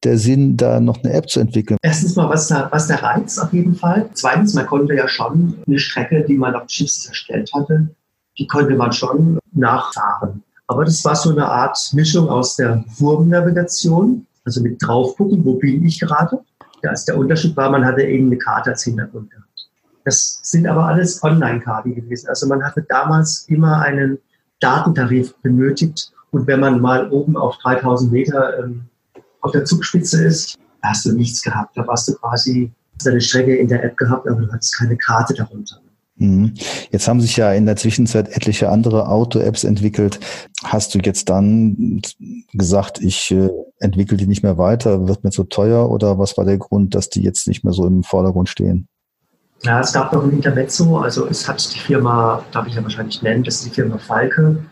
der 0.05 0.19
Sinn, 0.19 0.57
da 0.57 0.81
noch 0.81 1.03
eine 1.03 1.13
App 1.13 1.29
zu 1.29 1.41
entwickeln? 1.41 1.79
Erstens 1.83 2.17
mal, 2.17 2.29
was, 2.29 2.49
da, 2.49 2.69
was 2.71 2.87
der 2.87 3.03
Reiz 3.03 3.39
auf 3.39 3.53
jeden 3.53 3.75
Fall. 3.75 4.09
Zweitens, 4.15 4.55
man 4.55 4.67
konnte 4.67 4.95
ja 4.95 5.09
schon 5.09 5.59
eine 5.67 5.79
Strecke, 5.79 6.25
die 6.25 6.37
man 6.37 6.55
auf 6.55 6.67
Chips 6.67 7.07
erstellt 7.07 7.51
hatte, 7.55 7.89
die 8.39 8.47
konnte 8.47 8.77
man 8.77 8.93
schon 8.93 9.39
nachfahren. 9.53 10.43
Aber 10.69 10.85
das 10.85 11.05
war 11.05 11.17
so 11.17 11.31
eine 11.31 11.47
Art 11.47 11.79
Mischung 11.93 12.29
aus 12.29 12.57
der 12.57 12.85
Wurmnavigation, 12.99 14.27
also 14.45 14.63
mit 14.63 14.77
draufgucken, 14.81 15.45
wo 15.45 15.55
bin 15.55 15.85
ich 15.85 15.99
gerade. 15.99 16.41
Da 16.83 16.93
ist 16.93 17.07
der 17.07 17.19
Unterschied 17.19 17.57
war, 17.57 17.71
man 17.71 17.85
hatte 17.85 18.03
eben 18.03 18.27
eine 18.27 18.39
Karte 18.39 18.71
als 18.71 18.85
Hintergrund 18.85 19.31
gehabt. 19.31 19.48
Das 20.09 20.41
sind 20.43 20.67
aber 20.67 20.87
alles 20.87 21.23
Online-Karten 21.23 21.95
gewesen. 21.95 22.31
Also 22.31 22.47
man 22.47 22.65
hatte 22.65 22.81
damals 22.89 23.45
immer 23.47 23.83
einen 23.83 24.17
Datentarif 24.59 25.35
benötigt. 25.43 26.13
Und 26.31 26.47
wenn 26.47 26.61
man 26.61 26.81
mal 26.81 27.11
oben 27.11 27.37
auf 27.37 27.59
3000 27.59 28.11
Meter 28.11 28.59
ähm, 28.59 28.87
auf 29.43 29.53
der 29.53 29.67
Zugspitze 29.67 30.25
ist, 30.25 30.57
hast 30.83 31.05
du 31.05 31.13
nichts 31.13 31.43
gehabt. 31.43 31.77
Da 31.77 31.87
warst 31.87 32.09
du 32.09 32.15
quasi 32.15 32.73
deine 33.05 33.21
Strecke 33.21 33.55
in 33.55 33.69
der 33.69 33.85
App 33.85 33.99
gehabt, 33.99 34.27
aber 34.27 34.41
du 34.41 34.51
hattest 34.51 34.79
keine 34.79 34.97
Karte 34.97 35.35
darunter. 35.35 35.77
Mhm. 36.17 36.55
Jetzt 36.91 37.07
haben 37.07 37.21
sich 37.21 37.37
ja 37.37 37.53
in 37.53 37.67
der 37.67 37.77
Zwischenzeit 37.77 38.35
etliche 38.35 38.71
andere 38.71 39.09
Auto-Apps 39.09 39.65
entwickelt. 39.65 40.21
Hast 40.65 40.95
du 40.95 41.01
jetzt 41.01 41.29
dann 41.29 42.01
gesagt, 42.55 43.03
ich 43.03 43.31
äh, 43.31 43.51
entwickle 43.79 44.17
die 44.17 44.27
nicht 44.27 44.43
mehr 44.43 44.57
weiter, 44.57 45.07
wird 45.07 45.23
mir 45.23 45.33
zu 45.33 45.45
teuer 45.45 45.91
oder 45.91 46.19
was 46.19 46.39
war 46.39 46.47
der 46.47 46.57
Grund, 46.57 46.95
dass 46.95 47.11
die 47.11 47.21
jetzt 47.21 47.47
nicht 47.47 47.63
mehr 47.63 47.75
so 47.75 47.87
im 47.87 48.05
Vordergrund 48.05 48.49
stehen? 48.49 48.89
Ja, 49.63 49.81
es 49.81 49.93
gab 49.93 50.13
noch 50.13 50.23
ein 50.23 50.31
Intermezzo, 50.31 50.99
also 50.99 51.27
es 51.27 51.49
hat 51.49 51.75
die 51.75 51.79
Firma, 51.79 52.45
darf 52.53 52.67
ich 52.67 52.75
ja 52.75 52.83
wahrscheinlich 52.83 53.23
nennen, 53.23 53.43
das 53.43 53.57
ist 53.57 53.67
die 53.67 53.71
Firma 53.71 53.99
Falke, 53.99 54.65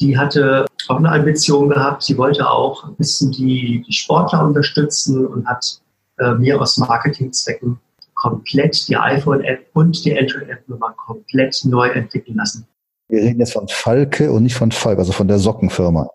die 0.00 0.18
hatte 0.18 0.66
auch 0.88 0.96
eine 0.96 1.10
Ambition 1.10 1.70
gehabt, 1.70 2.02
sie 2.02 2.16
wollte 2.18 2.48
auch 2.48 2.84
ein 2.84 2.94
bisschen 2.96 3.32
die, 3.32 3.82
die 3.86 3.92
Sportler 3.92 4.44
unterstützen 4.44 5.26
und 5.26 5.46
hat 5.46 5.80
äh, 6.18 6.34
mir 6.34 6.60
aus 6.60 6.76
Marketingzwecken 6.76 7.78
komplett 8.14 8.88
die 8.88 8.96
iPhone-App 8.96 9.66
und 9.74 10.04
die 10.04 10.16
Android-App 10.16 10.68
nochmal 10.68 10.92
komplett 11.06 11.60
neu 11.64 11.88
entwickeln 11.88 12.36
lassen. 12.36 12.66
Wir 13.08 13.22
reden 13.22 13.40
jetzt 13.40 13.52
von 13.52 13.66
Falke 13.68 14.30
und 14.30 14.42
nicht 14.42 14.56
von 14.56 14.70
Falk, 14.70 14.98
also 14.98 15.12
von 15.12 15.28
der 15.28 15.38
Sockenfirma. 15.38 16.10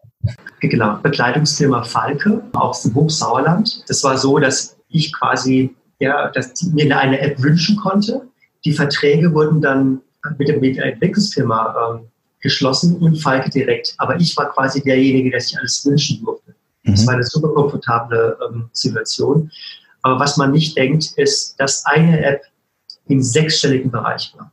Genau, 0.59 0.97
Bekleidungsfirma 1.01 1.83
Falke 1.83 2.43
aus 2.53 2.83
dem 2.83 2.93
Hochsauerland. 2.93 3.83
Das 3.87 4.03
war 4.03 4.17
so, 4.17 4.37
dass 4.37 4.77
ich 4.89 5.11
quasi 5.13 5.75
ja, 6.03 6.29
dass 6.29 6.61
ich 6.61 6.73
mir 6.73 6.97
eine 6.97 7.19
App 7.19 7.41
wünschen 7.41 7.75
konnte. 7.77 8.21
Die 8.65 8.73
Verträge 8.73 9.33
wurden 9.33 9.61
dann 9.61 10.01
mit 10.37 10.47
der, 10.47 10.61
Entwicklungsfirma 10.61 11.95
ähm, 11.95 12.07
geschlossen 12.41 12.97
und 12.97 13.17
Falke 13.17 13.49
direkt. 13.49 13.95
Aber 13.97 14.15
ich 14.17 14.35
war 14.37 14.49
quasi 14.51 14.81
derjenige, 14.81 15.31
der 15.31 15.41
sich 15.41 15.57
alles 15.57 15.85
wünschen 15.85 16.23
durfte. 16.23 16.53
Das 16.83 17.01
mhm. 17.01 17.07
war 17.07 17.13
eine 17.15 17.23
super 17.23 17.49
komfortable 17.49 18.37
ähm, 18.49 18.69
Situation. 18.73 19.49
Aber 20.01 20.19
was 20.19 20.37
man 20.37 20.51
nicht 20.51 20.77
denkt, 20.77 21.13
ist, 21.15 21.55
dass 21.59 21.85
eine 21.85 22.23
App 22.23 22.41
im 23.07 23.21
sechsstelligen 23.21 23.89
Bereich 23.89 24.33
war. 24.37 24.51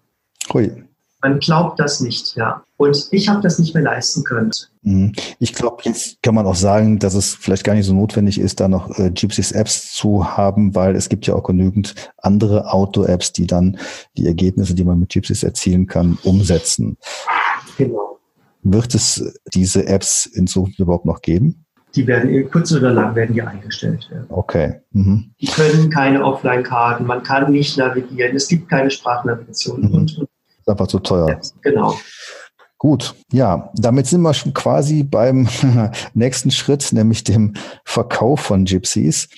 Hui. 0.53 0.85
Man 1.23 1.39
glaubt 1.39 1.79
das 1.79 2.01
nicht, 2.01 2.37
ja. 2.37 2.63
Und 2.77 3.09
ich 3.11 3.29
habe 3.29 3.43
das 3.43 3.59
nicht 3.59 3.75
mehr 3.75 3.83
leisten 3.83 4.25
können. 4.25 4.51
Mhm. 4.83 5.13
Ich 5.39 5.53
glaube, 5.53 5.83
jetzt 5.85 6.23
kann 6.23 6.35
man 6.35 6.47
auch 6.47 6.55
sagen, 6.55 6.99
dass 6.99 7.15
es 7.15 7.35
vielleicht 7.35 7.65
gar 7.65 7.75
nicht 7.75 7.85
so 7.85 7.93
notwendig 7.93 8.41
ist, 8.41 8.61
da 8.61 8.69
noch 8.69 8.99
äh, 8.99 9.11
Gypsys 9.11 9.53
Apps 9.53 9.93
zu 9.93 10.37
haben, 10.37 10.75
weil 10.75 10.97
es 10.97 11.11
gibt 11.11 11.27
ja 11.27 11.35
auch 11.35 11.45
genügend 11.45 11.95
andere 12.17 12.73
Auto-Apps, 12.73 13.33
die 13.33 13.47
dann 13.47 13.79
die 14.17 14.27
Ergebnisse, 14.27 14.75
die 14.75 14.85
man 14.85 14.99
mit 14.99 15.11
Gypsys 15.11 15.43
erzielen 15.43 15.87
kann, 15.87 16.19
umsetzen. 16.23 16.97
Genau. 17.77 18.19
Wird 18.63 18.95
es 18.95 19.39
diese 19.53 19.87
Apps 19.87 20.25
in 20.27 20.47
Zukunft 20.47 20.79
überhaupt 20.79 21.07
noch 21.07 21.21
geben? 21.21 21.67
Die 21.95 22.07
werden 22.07 22.49
kurz 22.51 22.73
oder 22.73 22.93
lang 22.93 23.15
werden 23.15 23.35
die 23.35 23.43
eingestellt 23.43 24.09
werden. 24.11 24.27
Okay. 24.29 24.81
Mhm. 24.93 25.33
Die 25.41 25.47
können 25.47 25.91
keine 25.91 26.25
Offline-Karten, 26.25 27.05
man 27.05 27.23
kann 27.23 27.51
nicht 27.51 27.77
navigieren, 27.77 28.37
es 28.37 28.49
gibt 28.49 28.69
keine 28.69 28.91
Sprachnavigation 28.91 29.81
mhm. 29.81 29.95
und, 29.95 30.19
und 30.19 30.29
einfach 30.71 30.87
zu 30.87 30.99
teuer. 30.99 31.41
Genau. 31.63 31.97
Gut, 32.79 33.15
ja, 33.31 33.71
damit 33.75 34.07
sind 34.07 34.23
wir 34.23 34.33
schon 34.33 34.55
quasi 34.55 35.03
beim 35.03 35.49
nächsten 36.15 36.51
Schritt, 36.51 36.93
nämlich 36.93 37.25
dem 37.25 37.53
Verkauf 37.85 38.41
von 38.41 38.65
Gypsies. 38.65 39.29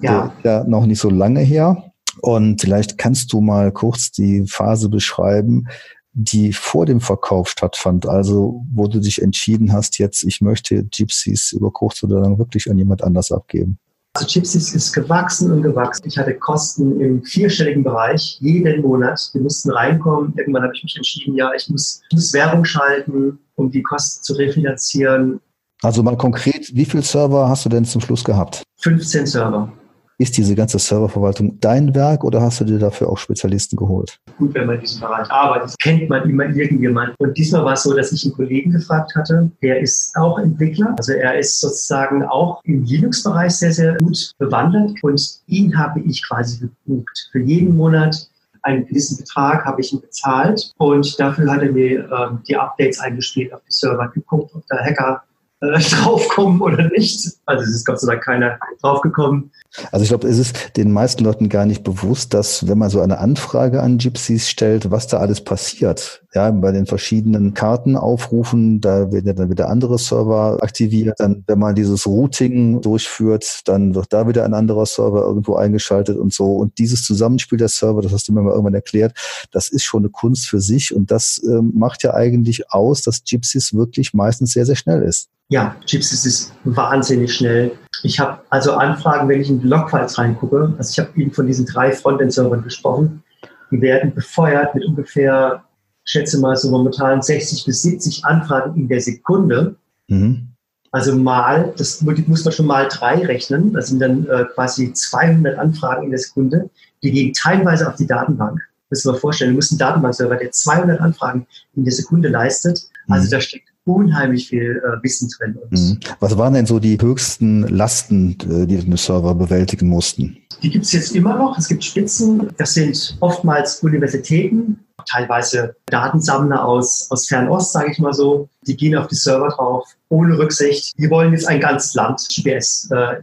Ja. 0.00 0.32
Der 0.44 0.52
ja 0.52 0.64
noch 0.64 0.84
nicht 0.84 1.00
so 1.00 1.08
lange 1.08 1.40
her. 1.40 1.92
Und 2.20 2.60
vielleicht 2.60 2.98
kannst 2.98 3.32
du 3.32 3.40
mal 3.40 3.72
kurz 3.72 4.10
die 4.10 4.44
Phase 4.46 4.90
beschreiben, 4.90 5.68
die 6.12 6.52
vor 6.52 6.84
dem 6.84 7.00
Verkauf 7.00 7.48
stattfand. 7.48 8.06
Also, 8.06 8.62
wo 8.70 8.86
du 8.86 9.00
dich 9.00 9.22
entschieden 9.22 9.72
hast, 9.72 9.98
jetzt, 9.98 10.22
ich 10.24 10.42
möchte 10.42 10.84
Gypsies 10.84 11.52
über 11.52 11.70
kurz 11.70 12.02
oder 12.02 12.20
lang 12.20 12.38
wirklich 12.38 12.70
an 12.70 12.76
jemand 12.76 13.02
anders 13.02 13.32
abgeben. 13.32 13.78
Also 14.14 14.26
Gypsies 14.26 14.74
ist 14.74 14.92
gewachsen 14.92 15.50
und 15.50 15.62
gewachsen. 15.62 16.06
Ich 16.06 16.18
hatte 16.18 16.34
Kosten 16.34 17.00
im 17.00 17.24
vierstelligen 17.24 17.82
Bereich 17.82 18.36
jeden 18.40 18.82
Monat. 18.82 19.30
Die 19.32 19.38
mussten 19.38 19.70
reinkommen. 19.70 20.34
Irgendwann 20.36 20.64
habe 20.64 20.74
ich 20.74 20.82
mich 20.82 20.96
entschieden, 20.96 21.34
ja, 21.34 21.50
ich 21.54 21.68
muss, 21.70 22.02
muss 22.12 22.32
Werbung 22.34 22.64
schalten, 22.64 23.38
um 23.54 23.70
die 23.70 23.82
Kosten 23.82 24.22
zu 24.22 24.34
refinanzieren. 24.34 25.40
Also 25.82 26.02
mal 26.02 26.16
konkret, 26.16 26.74
wie 26.74 26.84
viele 26.84 27.02
Server 27.02 27.48
hast 27.48 27.64
du 27.64 27.70
denn 27.70 27.86
zum 27.86 28.02
Schluss 28.02 28.22
gehabt? 28.22 28.62
15 28.80 29.26
Server. 29.26 29.72
Ist 30.18 30.36
diese 30.36 30.54
ganze 30.54 30.78
Serververwaltung 30.78 31.58
dein 31.60 31.94
Werk 31.94 32.24
oder 32.24 32.40
hast 32.40 32.60
du 32.60 32.64
dir 32.64 32.78
dafür 32.78 33.08
auch 33.08 33.18
Spezialisten 33.18 33.76
geholt? 33.76 34.18
Gut, 34.38 34.54
wenn 34.54 34.66
man 34.66 34.76
in 34.76 34.82
diesem 34.82 35.00
Bereich 35.00 35.30
arbeitet, 35.30 35.74
kennt 35.80 36.08
man 36.08 36.28
immer 36.28 36.44
irgendjemand. 36.44 37.14
Und 37.18 37.36
diesmal 37.36 37.64
war 37.64 37.72
es 37.72 37.82
so, 37.82 37.94
dass 37.94 38.12
ich 38.12 38.24
einen 38.24 38.34
Kollegen 38.34 38.72
gefragt 38.72 39.14
hatte, 39.16 39.50
der 39.62 39.80
ist 39.80 40.14
auch 40.16 40.38
Entwickler. 40.38 40.94
Also 40.98 41.12
er 41.12 41.38
ist 41.38 41.60
sozusagen 41.60 42.22
auch 42.24 42.60
im 42.64 42.84
Linux-Bereich 42.84 43.52
sehr, 43.52 43.72
sehr 43.72 43.96
gut 43.96 44.30
bewandert. 44.38 44.92
Und 45.02 45.40
ihn 45.46 45.76
habe 45.76 46.00
ich 46.00 46.26
quasi 46.26 46.60
gebucht. 46.60 47.28
Für 47.32 47.40
jeden 47.40 47.76
Monat 47.76 48.28
einen 48.62 48.86
gewissen 48.86 49.18
Betrag 49.18 49.64
habe 49.64 49.80
ich 49.80 49.92
ihm 49.92 50.00
bezahlt 50.00 50.72
und 50.78 51.18
dafür 51.18 51.50
hat 51.50 51.62
er 51.62 51.72
mir 51.72 52.10
ähm, 52.12 52.40
die 52.46 52.56
Updates 52.56 53.00
eingespielt 53.00 53.52
auf 53.52 53.60
die 53.68 53.72
Server, 53.72 54.08
geguckt, 54.08 54.54
ob 54.54 54.64
der 54.68 54.84
Hacker 54.84 55.22
äh, 55.62 55.78
draufkommen 55.90 56.60
oder 56.60 56.88
nicht. 56.90 57.30
Also 57.46 57.64
es 57.64 57.70
ist 57.70 57.86
Gott 57.86 58.00
sei 58.00 58.12
Dank 58.12 58.24
keiner 58.24 58.58
draufgekommen. 58.80 59.50
Also 59.90 60.02
ich 60.02 60.08
glaube, 60.08 60.28
es 60.28 60.38
ist 60.38 60.76
den 60.76 60.92
meisten 60.92 61.24
Leuten 61.24 61.48
gar 61.48 61.64
nicht 61.64 61.84
bewusst, 61.84 62.34
dass 62.34 62.68
wenn 62.68 62.78
man 62.78 62.90
so 62.90 63.00
eine 63.00 63.18
Anfrage 63.18 63.82
an 63.82 63.98
Gypsies 63.98 64.48
stellt, 64.48 64.90
was 64.90 65.06
da 65.06 65.18
alles 65.18 65.42
passiert. 65.42 66.21
Ja, 66.34 66.50
bei 66.50 66.72
den 66.72 66.86
verschiedenen 66.86 67.52
Karten 67.52 67.94
aufrufen, 67.94 68.80
da 68.80 69.12
werden 69.12 69.26
ja 69.26 69.34
dann 69.34 69.50
wieder 69.50 69.68
andere 69.68 69.98
Server 69.98 70.62
aktiviert. 70.62 71.20
Dann, 71.20 71.44
wenn 71.46 71.58
man 71.58 71.74
dieses 71.74 72.06
Routing 72.06 72.80
durchführt, 72.80 73.60
dann 73.66 73.94
wird 73.94 74.14
da 74.14 74.26
wieder 74.26 74.46
ein 74.46 74.54
anderer 74.54 74.86
Server 74.86 75.20
irgendwo 75.20 75.56
eingeschaltet 75.56 76.16
und 76.16 76.32
so. 76.32 76.56
Und 76.56 76.78
dieses 76.78 77.04
Zusammenspiel 77.04 77.58
der 77.58 77.68
Server, 77.68 78.00
das 78.00 78.12
hast 78.12 78.28
du 78.28 78.32
mir 78.32 78.40
mal 78.40 78.52
irgendwann 78.52 78.72
erklärt, 78.72 79.14
das 79.50 79.68
ist 79.68 79.84
schon 79.84 80.02
eine 80.02 80.08
Kunst 80.08 80.48
für 80.48 80.60
sich. 80.60 80.94
Und 80.94 81.10
das 81.10 81.38
ähm, 81.44 81.72
macht 81.74 82.02
ja 82.02 82.14
eigentlich 82.14 82.70
aus, 82.72 83.02
dass 83.02 83.24
Gypsies 83.24 83.74
wirklich 83.74 84.14
meistens 84.14 84.52
sehr, 84.52 84.64
sehr 84.64 84.76
schnell 84.76 85.02
ist. 85.02 85.28
Ja, 85.48 85.76
Gypsies 85.86 86.24
ist 86.24 86.54
wahnsinnig 86.64 87.34
schnell. 87.34 87.72
Ich 88.04 88.18
habe 88.18 88.38
also 88.48 88.72
Anfragen, 88.72 89.28
wenn 89.28 89.42
ich 89.42 89.50
in 89.50 89.60
Logfiles 89.60 90.16
reingucke, 90.16 90.72
also 90.78 90.90
ich 90.90 90.98
habe 90.98 91.20
eben 91.20 91.30
von 91.30 91.46
diesen 91.46 91.66
drei 91.66 91.92
Frontend-Servern 91.92 92.62
gesprochen, 92.62 93.22
die 93.70 93.82
werden 93.82 94.14
befeuert 94.14 94.74
mit 94.74 94.86
ungefähr, 94.86 95.62
schätze 96.04 96.38
mal 96.38 96.56
so 96.56 96.70
momentan 96.70 97.22
60 97.22 97.64
bis 97.64 97.82
70 97.82 98.24
Anfragen 98.24 98.80
in 98.80 98.88
der 98.88 99.00
Sekunde. 99.00 99.76
Mhm. 100.08 100.48
Also 100.90 101.16
mal, 101.16 101.72
das 101.78 102.02
muss 102.02 102.44
man 102.44 102.52
schon 102.52 102.66
mal 102.66 102.86
drei 102.88 103.24
rechnen, 103.24 103.72
das 103.72 103.88
sind 103.88 104.00
dann 104.00 104.26
äh, 104.26 104.44
quasi 104.54 104.92
200 104.92 105.58
Anfragen 105.58 106.04
in 106.04 106.10
der 106.10 106.18
Sekunde, 106.18 106.68
die 107.02 107.10
gehen 107.10 107.32
teilweise 107.32 107.88
auf 107.88 107.96
die 107.96 108.06
Datenbank. 108.06 108.60
Müssen 108.90 109.10
wir 109.10 109.18
vorstellen, 109.18 109.52
du 109.52 109.56
musst 109.56 109.72
einen 109.72 109.78
Datenbankserver, 109.78 110.36
der 110.36 110.50
200 110.50 111.00
Anfragen 111.00 111.46
in 111.74 111.84
der 111.84 111.94
Sekunde 111.94 112.28
leistet. 112.28 112.78
Also 113.08 113.26
mhm. 113.26 113.30
da 113.30 113.40
steckt 113.40 113.72
unheimlich 113.84 114.48
viel 114.48 114.82
äh, 114.84 115.02
Wissen 115.02 115.30
drin. 115.30 115.58
Mhm. 115.70 115.98
Was 116.20 116.36
waren 116.36 116.52
denn 116.52 116.66
so 116.66 116.78
die 116.78 116.98
höchsten 117.00 117.62
Lasten, 117.68 118.36
äh, 118.42 118.66
die 118.66 118.76
den 118.76 118.96
Server 118.98 119.34
bewältigen 119.34 119.88
mussten? 119.88 120.36
Die 120.62 120.70
gibt 120.70 120.84
es 120.84 120.92
jetzt 120.92 121.16
immer 121.16 121.36
noch. 121.36 121.58
Es 121.58 121.68
gibt 121.68 121.82
Spitzen. 121.82 122.50
Das 122.58 122.74
sind 122.74 123.16
oftmals 123.20 123.82
Universitäten, 123.82 124.78
teilweise 125.04 125.76
Datensammler 125.86 126.64
aus, 126.64 127.08
aus 127.10 127.26
Fernost, 127.26 127.72
sage 127.72 127.92
ich 127.92 127.98
mal 127.98 128.12
so. 128.12 128.48
Die 128.66 128.76
gehen 128.76 128.96
auf 128.96 129.06
die 129.08 129.14
Server 129.14 129.48
drauf, 129.48 129.86
ohne 130.08 130.38
Rücksicht. 130.38 130.98
Die 130.98 131.10
wollen 131.10 131.32
jetzt 131.32 131.46
ein 131.46 131.60
ganzes 131.60 131.94
Land 131.94 132.26
GPS, 132.28 132.90
äh, 132.90 133.22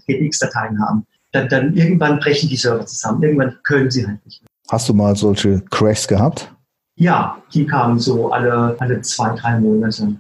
haben. 0.80 1.06
Dann, 1.32 1.48
dann 1.50 1.76
irgendwann 1.76 2.20
brechen 2.20 2.50
die 2.50 2.58
Server 2.58 2.86
zusammen. 2.86 3.24
Irgendwann 3.24 3.58
können 3.64 3.92
sie 3.92 4.06
halt 4.06 4.24
nicht 4.26 4.42
mehr. 4.42 4.50
Hast 4.70 4.90
du 4.90 4.94
mal 4.94 5.16
solche 5.16 5.62
Crashs 5.70 6.08
gehabt? 6.08 6.54
Ja, 6.96 7.42
die 7.54 7.66
kamen 7.66 7.98
so 7.98 8.32
alle, 8.32 8.76
alle 8.80 9.02
zwei, 9.02 9.36
drei 9.36 9.60
Monate. 9.60 10.16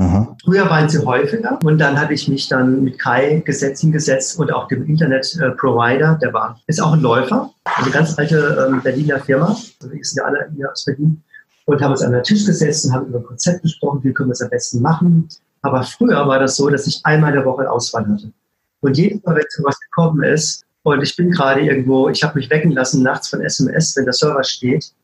Aha. 0.00 0.34
Früher 0.42 0.70
waren 0.70 0.88
sie 0.88 1.04
häufiger 1.04 1.58
und 1.62 1.76
dann 1.76 2.00
hatte 2.00 2.14
ich 2.14 2.26
mich 2.26 2.48
dann 2.48 2.82
mit 2.82 2.98
Kai 2.98 3.42
gesetzt, 3.44 4.38
und 4.38 4.50
auch 4.50 4.66
dem 4.68 4.86
Internet-Provider, 4.86 6.18
der 6.22 6.32
war, 6.32 6.58
ist 6.66 6.82
auch 6.82 6.94
ein 6.94 7.00
Läufer, 7.00 7.50
eine 7.64 7.90
ganz 7.90 8.18
alte 8.18 8.66
ähm, 8.66 8.80
Berliner 8.82 9.20
Firma, 9.20 9.48
also 9.48 9.92
wir 9.92 10.02
sind 10.02 10.16
ja 10.16 10.24
alle 10.24 10.50
hier 10.56 10.72
aus 10.72 10.86
Berlin, 10.86 11.22
und 11.66 11.82
haben 11.82 11.90
uns 11.90 12.00
an 12.00 12.12
den 12.12 12.22
Tisch 12.22 12.46
gesetzt 12.46 12.86
und 12.86 12.94
haben 12.94 13.08
über 13.08 13.18
ein 13.18 13.24
Konzept 13.24 13.60
gesprochen, 13.60 14.00
wie 14.02 14.14
können 14.14 14.30
wir 14.30 14.32
es 14.32 14.40
am 14.40 14.48
besten 14.48 14.80
machen. 14.80 15.28
Aber 15.60 15.82
früher 15.82 16.26
war 16.26 16.38
das 16.38 16.56
so, 16.56 16.70
dass 16.70 16.86
ich 16.86 17.00
einmal 17.04 17.30
in 17.30 17.36
der 17.36 17.44
Woche 17.44 17.70
Auswahl 17.70 18.08
hatte. 18.08 18.32
Und 18.80 18.96
jedes 18.96 19.22
Mal, 19.22 19.36
wenn 19.36 19.44
sowas 19.50 19.78
gekommen 19.78 20.22
ist, 20.22 20.64
und 20.82 21.02
ich 21.02 21.14
bin 21.14 21.30
gerade 21.30 21.60
irgendwo, 21.60 22.08
ich 22.08 22.22
habe 22.22 22.38
mich 22.38 22.48
wecken 22.48 22.72
lassen 22.72 23.02
nachts 23.02 23.28
von 23.28 23.42
SMS, 23.42 23.94
wenn 23.96 24.06
der 24.06 24.14
Server 24.14 24.42
steht, 24.42 24.94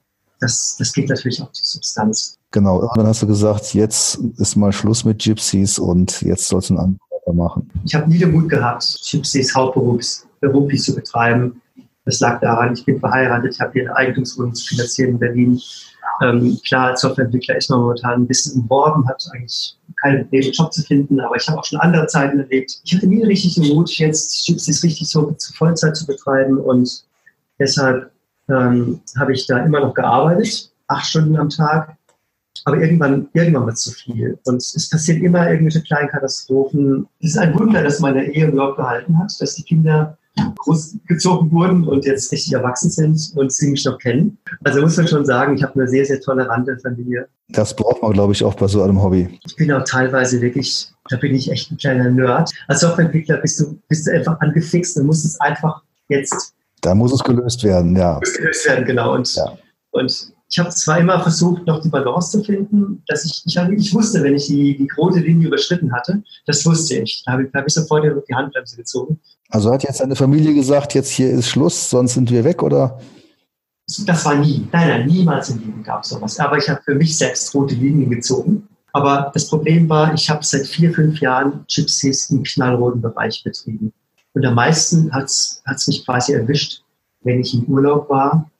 das, 0.41 0.77
das 0.79 0.93
geht 0.95 1.11
natürlich 1.11 1.43
auch 1.43 1.53
zur 1.53 1.67
Substanz. 1.67 2.39
Genau, 2.57 2.79
und 2.79 2.97
dann 2.97 3.07
hast 3.07 3.21
du 3.21 3.27
gesagt, 3.27 3.75
jetzt 3.75 4.14
ist 4.38 4.57
mal 4.57 4.73
Schluss 4.73 5.05
mit 5.05 5.23
Gypsies 5.23 5.79
und 5.79 6.23
jetzt 6.23 6.49
soll 6.49 6.61
es 6.61 6.71
ein 6.71 6.79
anderer 6.79 7.35
machen. 7.35 7.71
Ich 7.85 7.95
habe 7.95 8.09
nie 8.09 8.16
den 8.16 8.33
Mut 8.33 8.49
gehabt, 8.49 8.99
Gypsies 9.11 9.55
hauptberuflich 9.55 10.81
zu 10.81 10.95
betreiben. 10.95 11.61
Das 12.07 12.19
lag 12.21 12.40
daran, 12.40 12.73
ich 12.73 12.83
bin 12.83 12.99
verheiratet, 12.99 13.53
ich 13.53 13.61
habe 13.61 13.73
hier 13.75 13.83
eine 13.83 13.97
Eigentumswohnung 13.97 14.55
zu 14.55 14.69
finanzieren 14.69 15.11
in 15.11 15.19
Berlin. 15.19 15.61
Ähm, 16.23 16.59
klar, 16.66 16.87
als 16.92 17.03
Softwareentwickler 17.03 17.57
ist 17.57 17.69
man 17.69 17.81
momentan 17.81 18.23
ein 18.23 18.27
bisschen 18.27 18.62
umworben, 18.62 19.07
hat 19.07 19.23
eigentlich 19.35 19.77
keinen 20.01 20.27
Job 20.31 20.73
zu 20.73 20.83
finden, 20.83 21.21
aber 21.21 21.37
ich 21.37 21.47
habe 21.47 21.59
auch 21.59 21.64
schon 21.66 21.79
andere 21.81 22.07
Zeiten 22.07 22.38
erlebt. 22.38 22.81
Ich 22.85 22.95
hatte 22.95 23.07
nie 23.07 23.23
richtig 23.23 23.57
den 23.57 23.69
Mut, 23.69 23.90
jetzt 23.99 24.47
Gypsies 24.47 24.83
richtig 24.83 25.11
so 25.11 25.31
zu 25.33 25.53
Vollzeit 25.53 25.95
zu 25.95 26.07
betreiben 26.07 26.57
und 26.57 27.05
deshalb 27.59 28.11
ähm, 28.49 29.03
habe 29.19 29.35
ich 29.35 29.47
da 29.47 29.59
immer 29.59 29.81
noch 29.81 29.92
gearbeitet, 29.92 30.73
acht 30.87 31.05
Stunden 31.05 31.37
am 31.37 31.51
Tag 31.51 31.96
aber 32.64 32.79
irgendwann, 32.79 33.29
irgendwann 33.33 33.66
wird 33.66 33.77
es 33.77 33.83
zu 33.83 33.92
viel. 33.92 34.38
Und 34.45 34.57
es 34.57 34.88
passiert 34.88 35.23
immer 35.23 35.49
irgendwelche 35.51 35.83
kleinen 35.83 36.09
Katastrophen. 36.09 37.07
Es 37.21 37.31
ist 37.31 37.38
ein 37.38 37.59
Wunder, 37.59 37.83
dass 37.83 38.01
meine 38.01 38.25
Ehe 38.25 38.49
überhaupt 38.49 38.76
gehalten 38.76 39.18
hat, 39.18 39.33
dass 39.41 39.55
die 39.55 39.62
Kinder 39.62 40.16
großgezogen 40.59 41.51
wurden 41.51 41.85
und 41.85 42.05
jetzt 42.05 42.31
richtig 42.33 42.53
erwachsen 42.53 42.91
sind 42.91 43.33
und 43.37 43.53
sie 43.53 43.70
mich 43.70 43.85
noch 43.85 43.99
kennen. 43.99 44.39
Also 44.64 44.81
muss 44.81 44.97
man 44.97 45.09
schon 45.09 45.24
sagen, 45.24 45.57
ich 45.57 45.62
habe 45.62 45.74
eine 45.74 45.89
sehr, 45.89 46.05
sehr 46.05 46.20
tolerante 46.20 46.78
Familie. 46.78 47.28
Das 47.49 47.74
braucht 47.74 48.03
man, 48.03 48.12
glaube 48.12 48.33
ich, 48.33 48.45
auch 48.45 48.55
bei 48.55 48.66
so 48.66 48.83
einem 48.83 49.03
Hobby. 49.03 49.39
Ich 49.47 49.57
bin 49.57 49.72
auch 49.72 49.85
teilweise 49.85 50.41
wirklich, 50.41 50.89
da 51.09 51.16
bin 51.16 51.35
ich 51.35 51.51
echt 51.51 51.70
ein 51.70 51.78
kleiner 51.78 52.11
Nerd. 52.11 52.51
Als 52.68 52.81
Softwareentwickler 52.81 53.39
bist 53.39 53.61
du, 53.61 53.78
bist 53.89 54.07
du 54.07 54.12
einfach 54.12 54.39
angefixt 54.41 54.97
und 54.99 55.07
musst 55.07 55.24
es 55.24 55.41
einfach 55.41 55.83
jetzt. 56.09 56.55
Da 56.83 56.95
muss 56.95 57.12
es 57.12 57.24
gelöst 57.24 57.64
werden, 57.64 57.97
ja. 57.97 58.18
Muss 58.18 58.35
gelöst 58.35 58.66
werden, 58.68 58.85
genau. 58.85 59.14
Und, 59.14 59.35
ja. 59.35 59.57
und 59.93 60.33
ich 60.49 60.59
habe 60.59 60.70
zwar 60.70 60.99
immer 61.01 61.20
versucht, 61.20 61.66
noch 61.66 61.80
die 61.80 61.88
Balance 61.88 62.38
zu 62.38 62.44
finden, 62.44 63.03
dass 63.09 63.24
ich, 63.24 63.42
ich, 63.44 63.57
ich 63.57 63.94
wusste, 63.94 64.22
wenn 64.22 64.36
ich 64.36 64.47
die, 64.47 64.76
die 64.76 64.88
rote 64.97 65.18
Linie 65.18 65.49
überschritten 65.49 65.92
hatte, 65.92 66.22
das 66.47 66.64
wusste 66.64 67.01
ich. 67.01 67.22
Da 67.26 67.32
habe 67.32 67.44
ich, 67.44 67.55
hab 67.55 67.66
ich 67.66 67.74
sofort 67.74 68.05
die 68.05 68.34
Handbremse 68.34 68.76
gezogen. 68.76 69.18
Also 69.51 69.72
hat 69.72 69.82
jetzt 69.82 70.01
deine 70.01 70.16
Familie 70.16 70.55
gesagt, 70.55 70.94
jetzt 70.94 71.11
hier 71.11 71.30
ist 71.30 71.49
Schluss, 71.49 71.90
sonst 71.90 72.14
sind 72.14 72.30
wir 72.30 72.44
weg, 72.44 72.62
oder? 72.62 73.01
Das 74.05 74.24
war 74.24 74.34
nie. 74.36 74.66
Nein, 74.72 74.88
nein, 74.88 75.07
niemals 75.07 75.51
im 75.51 75.59
Leben 75.61 75.82
gab 75.82 76.03
es 76.03 76.11
sowas. 76.11 76.38
Aber 76.40 76.59
ich 76.59 76.68
habe 76.68 76.80
für 76.84 76.94
mich 76.94 77.16
selbst 77.16 77.55
rote 77.55 77.74
Linien 77.74 78.11
gezogen. 78.11 78.68
Aber 78.92 79.30
das 79.34 79.49
Problem 79.49 79.88
war, 79.88 80.14
ich 80.14 80.30
habe 80.30 80.44
seit 80.44 80.66
vier, 80.66 80.92
fünf 80.92 81.20
Jahren 81.20 81.64
Gypsies 81.68 82.30
im 82.30 82.42
knallroten 82.42 83.01
Bereich 83.01 83.42
betrieben. 83.44 83.92
Und 84.32 84.44
am 84.44 84.55
meisten 84.55 85.12
hat 85.12 85.26
es 85.26 85.86
mich 85.86 86.05
quasi 86.05 86.32
erwischt, 86.32 86.82
wenn 87.22 87.40
ich 87.40 87.55
im 87.55 87.64
Urlaub 87.64 88.09
war 88.09 88.51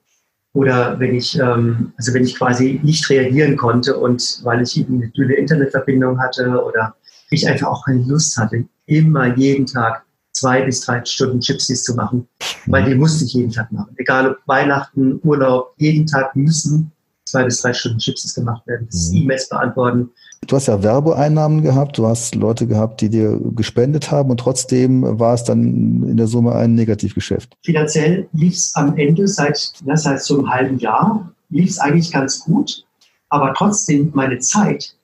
oder 0.57 0.99
wenn 0.99 1.15
ich, 1.15 1.39
ähm, 1.39 1.93
also 1.99 2.15
wenn 2.15 2.25
ich 2.25 2.35
quasi 2.35 2.81
nicht 2.83 3.11
reagieren 3.11 3.59
konnte 3.59 3.99
und 3.99 4.41
weil 4.43 4.63
ich 4.63 4.81
eben 4.81 4.95
eine 4.95 5.11
dünne 5.11 5.35
Internetverbindung 5.35 6.19
hatte 6.19 6.65
oder 6.65 6.97
ich 7.29 7.47
einfach 7.47 7.69
auch 7.69 7.85
keine 7.85 8.03
Lust 8.05 8.39
hatte, 8.39 8.65
immer 8.87 9.37
jeden 9.37 9.67
Tag 9.67 10.03
zwei 10.33 10.63
bis 10.63 10.81
drei 10.81 11.05
Stunden 11.05 11.41
Gypsies 11.41 11.85
zu 11.85 11.95
machen, 11.95 12.27
weil 12.67 12.85
die 12.85 12.95
musste 12.95 13.27
ich 13.27 13.35
jeden 13.35 13.53
Tag 13.53 13.71
machen. 13.71 13.95
Egal 13.99 14.31
ob 14.31 14.39
Weihnachten, 14.47 15.21
Urlaub, 15.25 15.75
jeden 15.77 16.07
Tag 16.07 16.35
müssen 16.35 16.91
zwei 17.27 17.45
bis 17.45 17.61
drei 17.61 17.75
Stunden 17.75 17.99
Gypsies 17.99 18.33
gemacht 18.35 18.67
werden. 18.67 18.87
Das 18.91 19.11
mhm. 19.11 19.19
E-Mails 19.19 19.51
beantworten. 19.51 20.11
Du 20.47 20.55
hast 20.55 20.67
ja 20.67 20.83
Werbeeinnahmen 20.83 21.63
gehabt, 21.63 21.99
du 21.99 22.07
hast 22.07 22.35
Leute 22.37 22.67
gehabt, 22.67 23.01
die 23.01 23.09
dir 23.09 23.41
gespendet 23.55 24.11
haben 24.11 24.31
und 24.31 24.39
trotzdem 24.39 25.03
war 25.19 25.35
es 25.35 25.45
dann 25.45 26.05
in 26.09 26.17
der 26.17 26.29
Summe 26.29 26.55
ein 26.55 26.75
Negativgeschäft. 26.75 27.57
Finanziell 27.65 28.29
lief 28.33 28.55
es 28.55 28.73
am 28.75 28.97
Ende 28.97 29.27
seit, 29.27 29.73
ja, 29.85 29.97
seit 29.97 30.23
so 30.23 30.39
einem 30.39 30.49
halben 30.49 30.79
Jahr, 30.79 31.33
lief 31.51 31.71
es 31.71 31.79
eigentlich 31.79 32.13
ganz 32.13 32.45
gut, 32.45 32.85
aber 33.29 33.55
trotzdem 33.55 34.11
meine 34.15 34.39
Zeit 34.39 34.95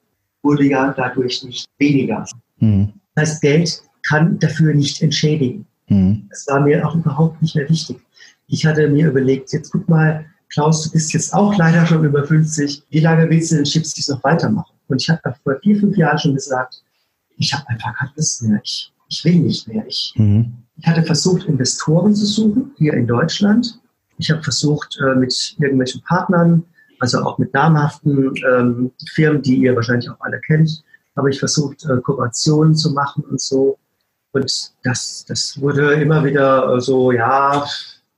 wurde 0.42 0.64
ja 0.64 0.92
dadurch 0.96 1.42
nicht 1.42 1.66
weniger. 1.78 2.24
Mhm. 2.58 2.92
Das 3.14 3.30
heißt, 3.30 3.42
Geld 3.42 3.82
kann 4.08 4.38
dafür 4.38 4.74
nicht 4.74 5.02
entschädigen. 5.02 5.66
Mhm. 5.88 6.26
Das 6.30 6.46
war 6.48 6.60
mir 6.60 6.86
auch 6.86 6.94
überhaupt 6.94 7.42
nicht 7.42 7.56
mehr 7.56 7.68
wichtig. 7.68 7.98
Ich 8.46 8.64
hatte 8.66 8.88
mir 8.88 9.08
überlegt, 9.08 9.52
jetzt 9.52 9.70
guck 9.72 9.88
mal, 9.88 10.24
Klaus, 10.52 10.84
du 10.84 10.90
bist 10.90 11.12
jetzt 11.14 11.32
auch 11.32 11.56
leider 11.56 11.86
schon 11.86 12.04
über 12.04 12.24
50. 12.24 12.82
Wie 12.90 13.00
lange 13.00 13.28
willst 13.30 13.52
du 13.52 13.56
den 13.56 13.64
Chips 13.64 14.06
noch 14.08 14.22
weitermachen? 14.22 14.72
Und 14.92 15.02
ich 15.02 15.08
habe 15.08 15.34
vor 15.42 15.56
vier, 15.62 15.80
fünf 15.80 15.96
Jahren 15.96 16.18
schon 16.18 16.34
gesagt, 16.34 16.82
ich 17.38 17.52
habe 17.54 17.66
einfach 17.68 17.94
keine 17.94 18.12
Lust 18.14 18.42
mehr. 18.42 18.60
Ich, 18.62 18.92
ich 19.08 19.24
will 19.24 19.36
nicht 19.36 19.66
mehr. 19.66 19.84
Ich, 19.86 20.12
mhm. 20.16 20.52
ich 20.76 20.86
hatte 20.86 21.02
versucht, 21.02 21.46
Investoren 21.46 22.14
zu 22.14 22.26
suchen 22.26 22.72
hier 22.76 22.92
in 22.92 23.06
Deutschland. 23.06 23.80
Ich 24.18 24.30
habe 24.30 24.42
versucht, 24.42 24.98
äh, 25.00 25.14
mit 25.14 25.56
irgendwelchen 25.58 26.02
Partnern, 26.02 26.62
also 27.00 27.22
auch 27.22 27.38
mit 27.38 27.52
namhaften 27.54 28.34
ähm, 28.48 28.92
Firmen, 29.14 29.42
die 29.42 29.56
ihr 29.56 29.74
wahrscheinlich 29.74 30.08
auch 30.10 30.20
alle 30.20 30.40
kennt, 30.40 30.84
habe 31.16 31.30
ich 31.30 31.38
versucht, 31.38 31.84
äh, 31.86 31.96
Kooperationen 32.02 32.74
zu 32.74 32.92
machen 32.92 33.24
und 33.24 33.40
so. 33.40 33.78
Und 34.32 34.72
das, 34.84 35.24
das 35.26 35.60
wurde 35.60 35.94
immer 35.94 36.24
wieder 36.24 36.80
so, 36.80 37.12
ja, 37.12 37.66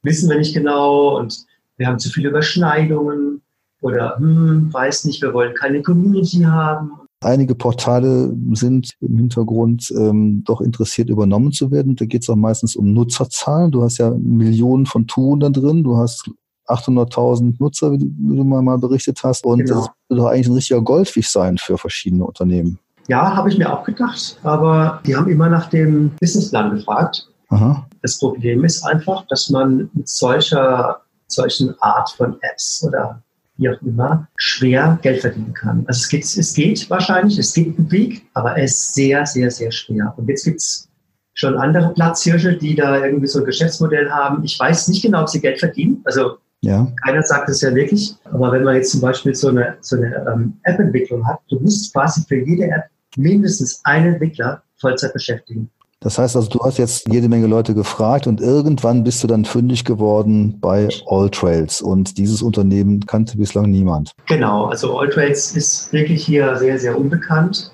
wissen 0.03 0.29
wir 0.29 0.37
nicht 0.37 0.55
genau 0.55 1.18
und 1.18 1.47
wir 1.77 1.87
haben 1.87 1.99
zu 1.99 2.11
viele 2.11 2.29
Überschneidungen 2.29 3.43
oder 3.85 4.16
hm, 4.16 4.72
weiß 4.72 5.05
nicht, 5.05 5.20
wir 5.20 5.35
wollen 5.35 5.55
keine 5.55 5.82
Community 5.82 6.41
haben. 6.41 6.93
Einige 7.20 7.55
Portale 7.55 8.35
sind 8.53 8.93
im 9.01 9.18
Hintergrund 9.18 9.93
ähm, 9.97 10.43
doch 10.45 10.62
interessiert, 10.62 11.11
übernommen 11.11 11.53
zu 11.53 11.70
werden. 11.70 11.95
Da 11.95 12.07
geht 12.07 12.22
es 12.22 12.30
auch 12.30 12.37
meistens 12.37 12.76
um 12.76 12.93
Nutzerzahlen. 12.93 13.70
Du 13.70 13.82
hast 13.82 13.99
ja 13.99 14.11
Millionen 14.11 14.87
von 14.87 15.07
Touren 15.07 15.41
da 15.41 15.51
drin. 15.51 15.85
Du 15.85 15.99
hast 15.99 16.30
800.000 16.66 17.57
Nutzer, 17.59 17.93
wie 17.93 17.99
du 17.99 18.45
mal 18.45 18.78
berichtet 18.78 19.22
hast. 19.22 19.45
Und 19.45 19.64
genau. 19.64 19.80
das 19.80 19.91
wird 20.09 20.20
doch 20.20 20.26
eigentlich 20.26 20.49
ein 20.49 20.55
richtiger 20.55 20.82
Goldfisch 20.82 21.30
sein 21.30 21.59
für 21.59 21.76
verschiedene 21.76 22.24
Unternehmen. 22.24 22.78
Ja, 23.09 23.37
habe 23.37 23.51
ich 23.51 23.59
mir 23.59 23.70
auch 23.70 23.85
gedacht, 23.85 24.39
aber 24.43 25.01
die 25.07 25.14
haben 25.14 25.28
immer 25.28 25.51
nach 25.51 25.68
dem 25.68 26.11
Businessplan 26.20 26.76
gefragt. 26.76 27.28
Aha. 27.51 27.87
Das 28.01 28.18
Problem 28.18 28.64
ist 28.64 28.82
einfach, 28.82 29.26
dass 29.28 29.51
man 29.51 29.91
mit 29.93 30.09
solcher, 30.09 31.03
solchen 31.26 31.74
Art 31.80 32.11
von 32.11 32.37
Apps 32.41 32.82
oder 32.87 33.22
wie 33.57 33.68
auch 33.68 33.80
immer, 33.82 34.28
schwer 34.36 34.98
Geld 35.02 35.20
verdienen 35.20 35.55
kann. 35.55 35.84
Also 35.86 35.98
es 35.98 36.09
geht, 36.09 36.24
es 36.24 36.55
geht 36.55 36.90
wahrscheinlich, 36.90 37.38
es 37.38 37.52
gibt 37.52 37.78
einen 37.78 37.90
Weg, 37.90 38.26
aber 38.34 38.57
er 38.57 38.64
ist 38.64 38.94
sehr, 38.94 39.24
sehr, 39.26 39.50
sehr 39.50 39.70
schwer. 39.70 40.12
Und 40.16 40.28
jetzt 40.28 40.44
gibt 40.44 40.61
es 40.61 40.88
schon 41.34 41.57
andere 41.57 41.92
Platzhirsche, 41.94 42.57
die 42.57 42.74
da 42.74 43.05
irgendwie 43.05 43.26
so 43.26 43.40
ein 43.40 43.44
Geschäftsmodell 43.44 44.11
haben. 44.11 44.44
Ich 44.44 44.59
weiß 44.59 44.88
nicht 44.88 45.02
genau, 45.02 45.22
ob 45.22 45.28
sie 45.28 45.40
Geld 45.40 45.61
verdienen. 45.61 46.00
Also 46.05 46.38
ja. 46.64 46.90
Keiner 47.05 47.22
sagt 47.22 47.50
es 47.50 47.61
ja 47.61 47.74
wirklich. 47.74 48.16
Aber 48.24 48.50
wenn 48.52 48.64
man 48.64 48.76
jetzt 48.76 48.90
zum 48.90 49.02
Beispiel 49.02 49.34
so 49.34 49.48
eine, 49.48 49.76
so 49.80 49.96
eine 49.96 50.24
ähm, 50.32 50.55
App-Entwicklung 50.62 51.26
hat, 51.26 51.40
du 51.50 51.61
musst 51.61 51.92
quasi 51.92 52.22
für 52.26 52.36
jede 52.36 52.64
App 52.64 52.84
mindestens 53.16 53.80
einen 53.84 54.14
Entwickler 54.14 54.62
Vollzeit 54.80 55.12
beschäftigen. 55.12 55.70
Das 56.05 56.18
heißt 56.18 56.36
also, 56.36 56.50
du 56.50 56.61
hast 56.61 56.76
jetzt 56.76 57.09
jede 57.11 57.30
Menge 57.30 57.46
Leute 57.46 57.74
gefragt 57.74 58.26
und 58.26 58.38
irgendwann 58.38 59.05
bist 59.05 59.24
du 59.24 59.26
dann 59.26 59.46
fündig 59.46 59.86
geworden 59.86 60.61
bei 60.61 60.86
AllTrails 61.09 61.80
und 61.80 62.18
dieses 62.18 62.42
Unternehmen 62.42 63.07
kannte 63.07 63.38
bislang 63.38 63.70
niemand. 63.70 64.12
Genau, 64.26 64.66
also 64.66 64.98
AllTrails 64.98 65.57
ist 65.57 65.90
wirklich 65.94 66.22
hier 66.22 66.57
sehr, 66.57 66.78
sehr 66.78 66.98
unbekannt. 66.98 67.72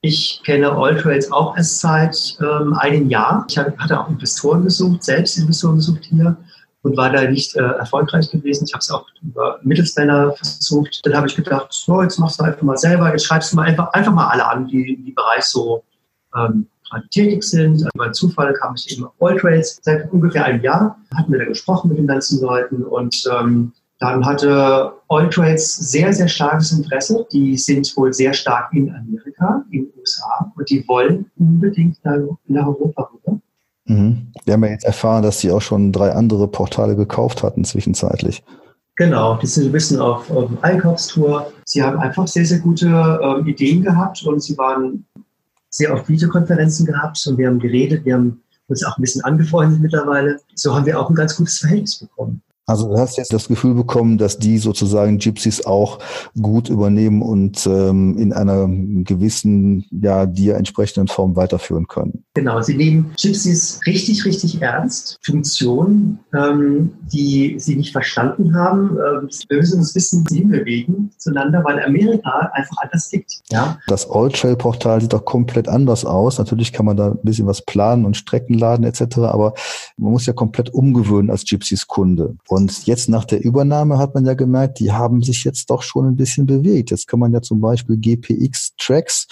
Ich 0.00 0.40
kenne 0.46 0.72
AllTrails 0.72 1.30
auch 1.30 1.54
erst 1.54 1.80
seit 1.80 2.38
ähm, 2.40 2.72
einem 2.72 3.10
Jahr. 3.10 3.44
Ich 3.46 3.58
hatte 3.58 4.00
auch 4.00 4.08
Investoren 4.08 4.64
gesucht, 4.64 5.04
selbst 5.04 5.36
Investoren 5.36 5.76
gesucht 5.76 6.06
hier 6.06 6.34
und 6.80 6.96
war 6.96 7.10
da 7.10 7.28
nicht 7.30 7.56
äh, 7.56 7.60
erfolgreich 7.60 8.30
gewesen. 8.30 8.64
Ich 8.66 8.72
habe 8.72 8.80
es 8.80 8.90
auch 8.90 9.04
über 9.22 9.58
Mittelsmänner 9.62 10.32
versucht. 10.32 11.00
Dann 11.04 11.14
habe 11.14 11.26
ich 11.26 11.36
gedacht, 11.36 11.66
so, 11.70 12.00
jetzt 12.00 12.18
machst 12.18 12.40
du 12.40 12.44
einfach 12.44 12.62
mal 12.62 12.78
selber, 12.78 13.10
jetzt 13.10 13.26
schreibst 13.26 13.52
du 13.52 13.56
mal 13.56 13.64
einfach, 13.64 13.92
einfach 13.92 14.12
mal 14.12 14.28
alle 14.28 14.46
an, 14.46 14.66
die 14.66 14.94
im 14.94 15.14
Bereich 15.14 15.44
so 15.44 15.82
ähm, 16.34 16.68
gerade 16.90 17.08
tätig 17.08 17.42
sind. 17.42 17.74
Also 17.74 17.90
bei 17.96 18.10
Zufall 18.10 18.52
kam 18.54 18.74
ich 18.76 18.92
eben 18.92 19.04
auf 19.04 19.12
Alltrails. 19.20 19.78
Seit 19.82 20.12
ungefähr 20.12 20.44
einem 20.44 20.62
Jahr 20.62 20.98
hatten 21.14 21.32
wir 21.32 21.38
da 21.38 21.44
gesprochen 21.44 21.88
mit 21.88 21.98
den 21.98 22.06
ganzen 22.06 22.40
Leuten 22.40 22.84
und 22.84 23.24
ähm, 23.38 23.72
dann 23.98 24.26
hatte 24.26 24.92
Alltrails 25.08 25.74
sehr, 25.74 26.12
sehr 26.12 26.28
starkes 26.28 26.72
Interesse. 26.72 27.26
Die 27.32 27.56
sind 27.56 27.96
wohl 27.96 28.12
sehr 28.12 28.34
stark 28.34 28.72
in 28.74 28.94
Amerika, 28.94 29.64
in 29.70 29.84
den 29.84 29.92
USA 29.98 30.52
und 30.54 30.68
die 30.68 30.86
wollen 30.86 31.30
unbedingt 31.38 31.98
nach 32.04 32.66
Europa 32.66 33.10
rüber. 33.12 33.40
Mhm. 33.86 34.32
Wir 34.44 34.54
haben 34.54 34.64
ja 34.64 34.70
jetzt 34.70 34.84
erfahren, 34.84 35.22
dass 35.22 35.40
sie 35.40 35.50
auch 35.50 35.62
schon 35.62 35.92
drei 35.92 36.12
andere 36.12 36.48
Portale 36.48 36.96
gekauft 36.96 37.42
hatten 37.42 37.64
zwischenzeitlich. 37.64 38.42
Genau, 38.96 39.36
die 39.36 39.46
sind 39.46 39.66
ein 39.66 39.72
bisschen 39.72 40.00
auf, 40.00 40.30
auf 40.30 40.50
Einkaufstour. 40.62 41.52
Sie 41.64 41.82
haben 41.82 41.98
einfach 41.98 42.26
sehr, 42.26 42.46
sehr 42.46 42.60
gute 42.60 43.20
ähm, 43.22 43.46
Ideen 43.46 43.82
gehabt 43.82 44.24
und 44.24 44.42
sie 44.42 44.56
waren 44.56 45.06
sehr 45.76 45.92
oft 45.92 46.08
Videokonferenzen 46.08 46.86
gehabt 46.86 47.24
und 47.26 47.38
wir 47.38 47.48
haben 47.48 47.58
geredet, 47.58 48.04
wir 48.04 48.14
haben 48.14 48.42
uns 48.68 48.84
auch 48.84 48.98
ein 48.98 49.02
bisschen 49.02 49.24
angefreundet 49.24 49.80
mittlerweile. 49.80 50.40
So 50.54 50.74
haben 50.74 50.86
wir 50.86 50.98
auch 50.98 51.08
ein 51.08 51.14
ganz 51.14 51.36
gutes 51.36 51.58
Verhältnis 51.58 51.96
bekommen. 51.96 52.42
Also 52.68 52.88
du 52.88 52.98
hast 52.98 53.16
jetzt 53.16 53.32
das 53.32 53.46
Gefühl 53.46 53.74
bekommen, 53.74 54.18
dass 54.18 54.38
die 54.38 54.58
sozusagen 54.58 55.18
Gypsies 55.18 55.64
auch 55.64 56.00
gut 56.40 56.68
übernehmen 56.68 57.22
und 57.22 57.64
ähm, 57.64 58.18
in 58.18 58.32
einer 58.32 58.66
gewissen, 58.68 59.86
ja, 59.92 60.26
dir 60.26 60.56
entsprechenden 60.56 61.06
Form 61.06 61.36
weiterführen 61.36 61.86
können. 61.86 62.24
Genau, 62.34 62.60
sie 62.60 62.76
nehmen 62.76 63.12
Gypsies 63.20 63.80
richtig, 63.86 64.24
richtig 64.24 64.60
ernst. 64.60 65.18
Funktionen, 65.24 66.18
ähm, 66.34 66.90
die 67.12 67.54
sie 67.58 67.76
nicht 67.76 67.92
verstanden 67.92 68.56
haben. 68.56 68.90
Ähm, 68.96 69.28
wir 69.48 69.58
müssen 69.58 69.78
uns 69.78 69.94
wissen, 69.94 70.24
sie 70.28 70.42
bewegen 70.42 71.10
zueinander, 71.18 71.62
weil 71.62 71.80
Amerika 71.84 72.50
einfach 72.52 72.78
anders 72.82 73.08
tickt. 73.10 73.42
Ja? 73.52 73.78
Das 73.86 74.10
All-Trail-Portal 74.10 75.02
sieht 75.02 75.12
doch 75.12 75.24
komplett 75.24 75.68
anders 75.68 76.04
aus. 76.04 76.38
Natürlich 76.38 76.72
kann 76.72 76.86
man 76.86 76.96
da 76.96 77.12
ein 77.12 77.18
bisschen 77.22 77.46
was 77.46 77.62
planen 77.62 78.04
und 78.04 78.16
Strecken 78.16 78.58
laden 78.58 78.84
etc., 78.84 79.18
aber 79.18 79.54
man 79.96 80.10
muss 80.10 80.26
ja 80.26 80.32
komplett 80.32 80.74
umgewöhnen 80.74 81.30
als 81.30 81.44
Gypsies-Kunde. 81.44 82.36
Und 82.48 82.55
jetzt 82.64 83.08
nach 83.08 83.24
der 83.24 83.44
Übernahme 83.44 83.98
hat 83.98 84.14
man 84.14 84.24
ja 84.24 84.34
gemerkt, 84.34 84.80
die 84.80 84.92
haben 84.92 85.22
sich 85.22 85.44
jetzt 85.44 85.68
doch 85.70 85.82
schon 85.82 86.06
ein 86.06 86.16
bisschen 86.16 86.46
bewegt. 86.46 86.90
Jetzt 86.90 87.06
kann 87.06 87.20
man 87.20 87.32
ja 87.32 87.42
zum 87.42 87.60
Beispiel 87.60 87.96
GPX-Tracks, 87.96 89.26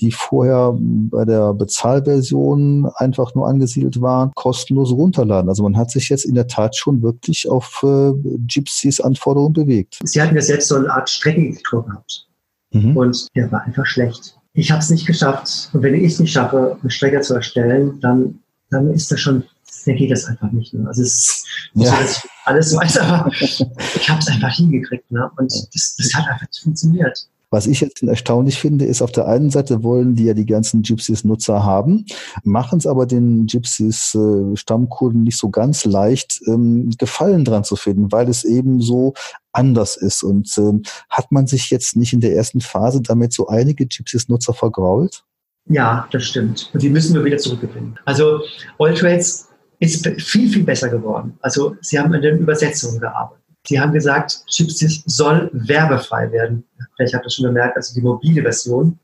die 0.00 0.12
vorher 0.12 0.74
bei 0.78 1.24
der 1.24 1.52
Bezahlversion 1.54 2.90
einfach 2.94 3.34
nur 3.34 3.48
angesiedelt 3.48 4.00
waren, 4.00 4.30
kostenlos 4.34 4.92
runterladen. 4.92 5.48
Also 5.48 5.62
man 5.62 5.76
hat 5.76 5.90
sich 5.90 6.08
jetzt 6.08 6.24
in 6.24 6.34
der 6.34 6.46
Tat 6.46 6.76
schon 6.76 7.02
wirklich 7.02 7.48
auf 7.48 7.82
äh, 7.82 8.12
Gypsies 8.46 9.00
Anforderungen 9.00 9.52
bewegt. 9.52 9.98
Sie 10.04 10.22
hatten 10.22 10.34
ja 10.34 10.42
selbst 10.42 10.68
so 10.68 10.76
eine 10.76 10.90
Art 10.92 11.10
Streckeneditor 11.10 11.84
gehabt. 11.84 12.26
Mhm. 12.72 12.96
Und 12.96 13.26
der 13.34 13.50
war 13.50 13.62
einfach 13.62 13.86
schlecht. 13.86 14.36
Ich 14.52 14.70
habe 14.70 14.80
es 14.80 14.90
nicht 14.90 15.06
geschafft. 15.06 15.70
Und 15.72 15.82
wenn 15.82 15.94
ich 15.94 16.12
es 16.12 16.20
nicht 16.20 16.32
schaffe, 16.32 16.76
eine 16.80 16.90
Strecke 16.90 17.20
zu 17.20 17.34
erstellen, 17.34 18.00
dann, 18.00 18.40
dann 18.70 18.90
ist 18.90 19.10
das 19.10 19.20
schon 19.20 19.44
dann 19.84 19.96
geht 19.96 20.10
das 20.10 20.26
einfach 20.26 20.50
nicht. 20.52 20.74
Ne? 20.74 20.86
Also 20.86 21.02
es 21.02 21.08
ist 21.08 21.46
ja. 21.74 21.98
alles 22.44 22.76
weiß, 22.76 22.98
aber 22.98 23.30
ich 23.32 23.60
habe 24.08 24.20
es 24.20 24.28
einfach 24.28 24.54
hingekriegt. 24.54 25.10
Ne? 25.10 25.30
Und 25.36 25.52
das, 25.74 25.96
das 25.96 26.14
hat 26.14 26.28
einfach 26.28 26.46
funktioniert. 26.62 27.28
Was 27.52 27.66
ich 27.66 27.80
jetzt 27.80 28.00
erstaunlich 28.00 28.60
finde, 28.60 28.84
ist, 28.84 29.02
auf 29.02 29.10
der 29.10 29.26
einen 29.26 29.50
Seite 29.50 29.82
wollen 29.82 30.14
die 30.14 30.24
ja 30.24 30.34
die 30.34 30.46
ganzen 30.46 30.82
Gypsies-Nutzer 30.82 31.64
haben, 31.64 32.06
machen 32.44 32.78
es 32.78 32.86
aber 32.86 33.06
den 33.06 33.46
Gypsies-Stammkunden 33.46 35.24
nicht 35.24 35.36
so 35.36 35.50
ganz 35.50 35.84
leicht, 35.84 36.40
ähm, 36.46 36.90
Gefallen 36.96 37.44
dran 37.44 37.64
zu 37.64 37.74
finden, 37.74 38.12
weil 38.12 38.28
es 38.28 38.44
eben 38.44 38.80
so 38.80 39.14
anders 39.52 39.96
ist. 39.96 40.22
Und 40.22 40.56
ähm, 40.58 40.82
hat 41.08 41.32
man 41.32 41.48
sich 41.48 41.70
jetzt 41.70 41.96
nicht 41.96 42.12
in 42.12 42.20
der 42.20 42.36
ersten 42.36 42.60
Phase 42.60 43.02
damit 43.02 43.32
so 43.32 43.48
einige 43.48 43.84
Gypsies-Nutzer 43.84 44.54
vergrault? 44.54 45.24
Ja, 45.68 46.08
das 46.12 46.24
stimmt. 46.24 46.70
Und 46.72 46.82
die 46.82 46.88
müssen 46.88 47.14
wir 47.14 47.24
wieder 47.24 47.38
zurückgewinnen. 47.38 47.98
Also 48.04 48.40
Alltrades 48.78 49.49
ist 49.80 50.06
viel, 50.20 50.48
viel 50.48 50.62
besser 50.62 50.88
geworden. 50.88 51.36
Also 51.40 51.76
sie 51.80 51.98
haben 51.98 52.12
an 52.14 52.22
den 52.22 52.38
Übersetzungen 52.38 53.00
gearbeitet. 53.00 53.40
Sie 53.66 53.78
haben 53.80 53.92
gesagt, 53.92 54.42
Gypsies 54.56 55.02
soll 55.06 55.50
werbefrei 55.52 56.30
werden. 56.32 56.64
vielleicht 56.96 57.14
habt 57.14 57.26
ihr 57.26 57.30
schon 57.30 57.46
gemerkt, 57.46 57.76
also 57.76 57.94
die 57.94 58.00
mobile 58.00 58.42
Version, 58.42 58.98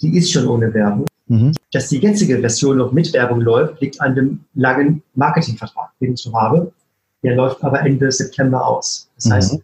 die 0.00 0.16
ist 0.16 0.32
schon 0.32 0.48
ohne 0.48 0.72
Werbung. 0.74 1.06
Mhm. 1.28 1.52
Dass 1.72 1.88
die 1.88 1.98
jetzige 1.98 2.38
Version 2.40 2.78
noch 2.78 2.92
mit 2.92 3.12
Werbung 3.12 3.40
läuft, 3.40 3.80
liegt 3.80 4.00
an 4.00 4.14
dem 4.14 4.40
langen 4.54 5.02
Marketingvertrag, 5.14 5.90
den 6.00 6.14
ich 6.14 6.20
so 6.20 6.32
habe. 6.34 6.72
Der 7.22 7.36
läuft 7.36 7.62
aber 7.62 7.80
Ende 7.80 8.10
September 8.10 8.66
aus. 8.66 9.08
Das 9.16 9.26
mhm. 9.26 9.32
heißt, 9.32 9.60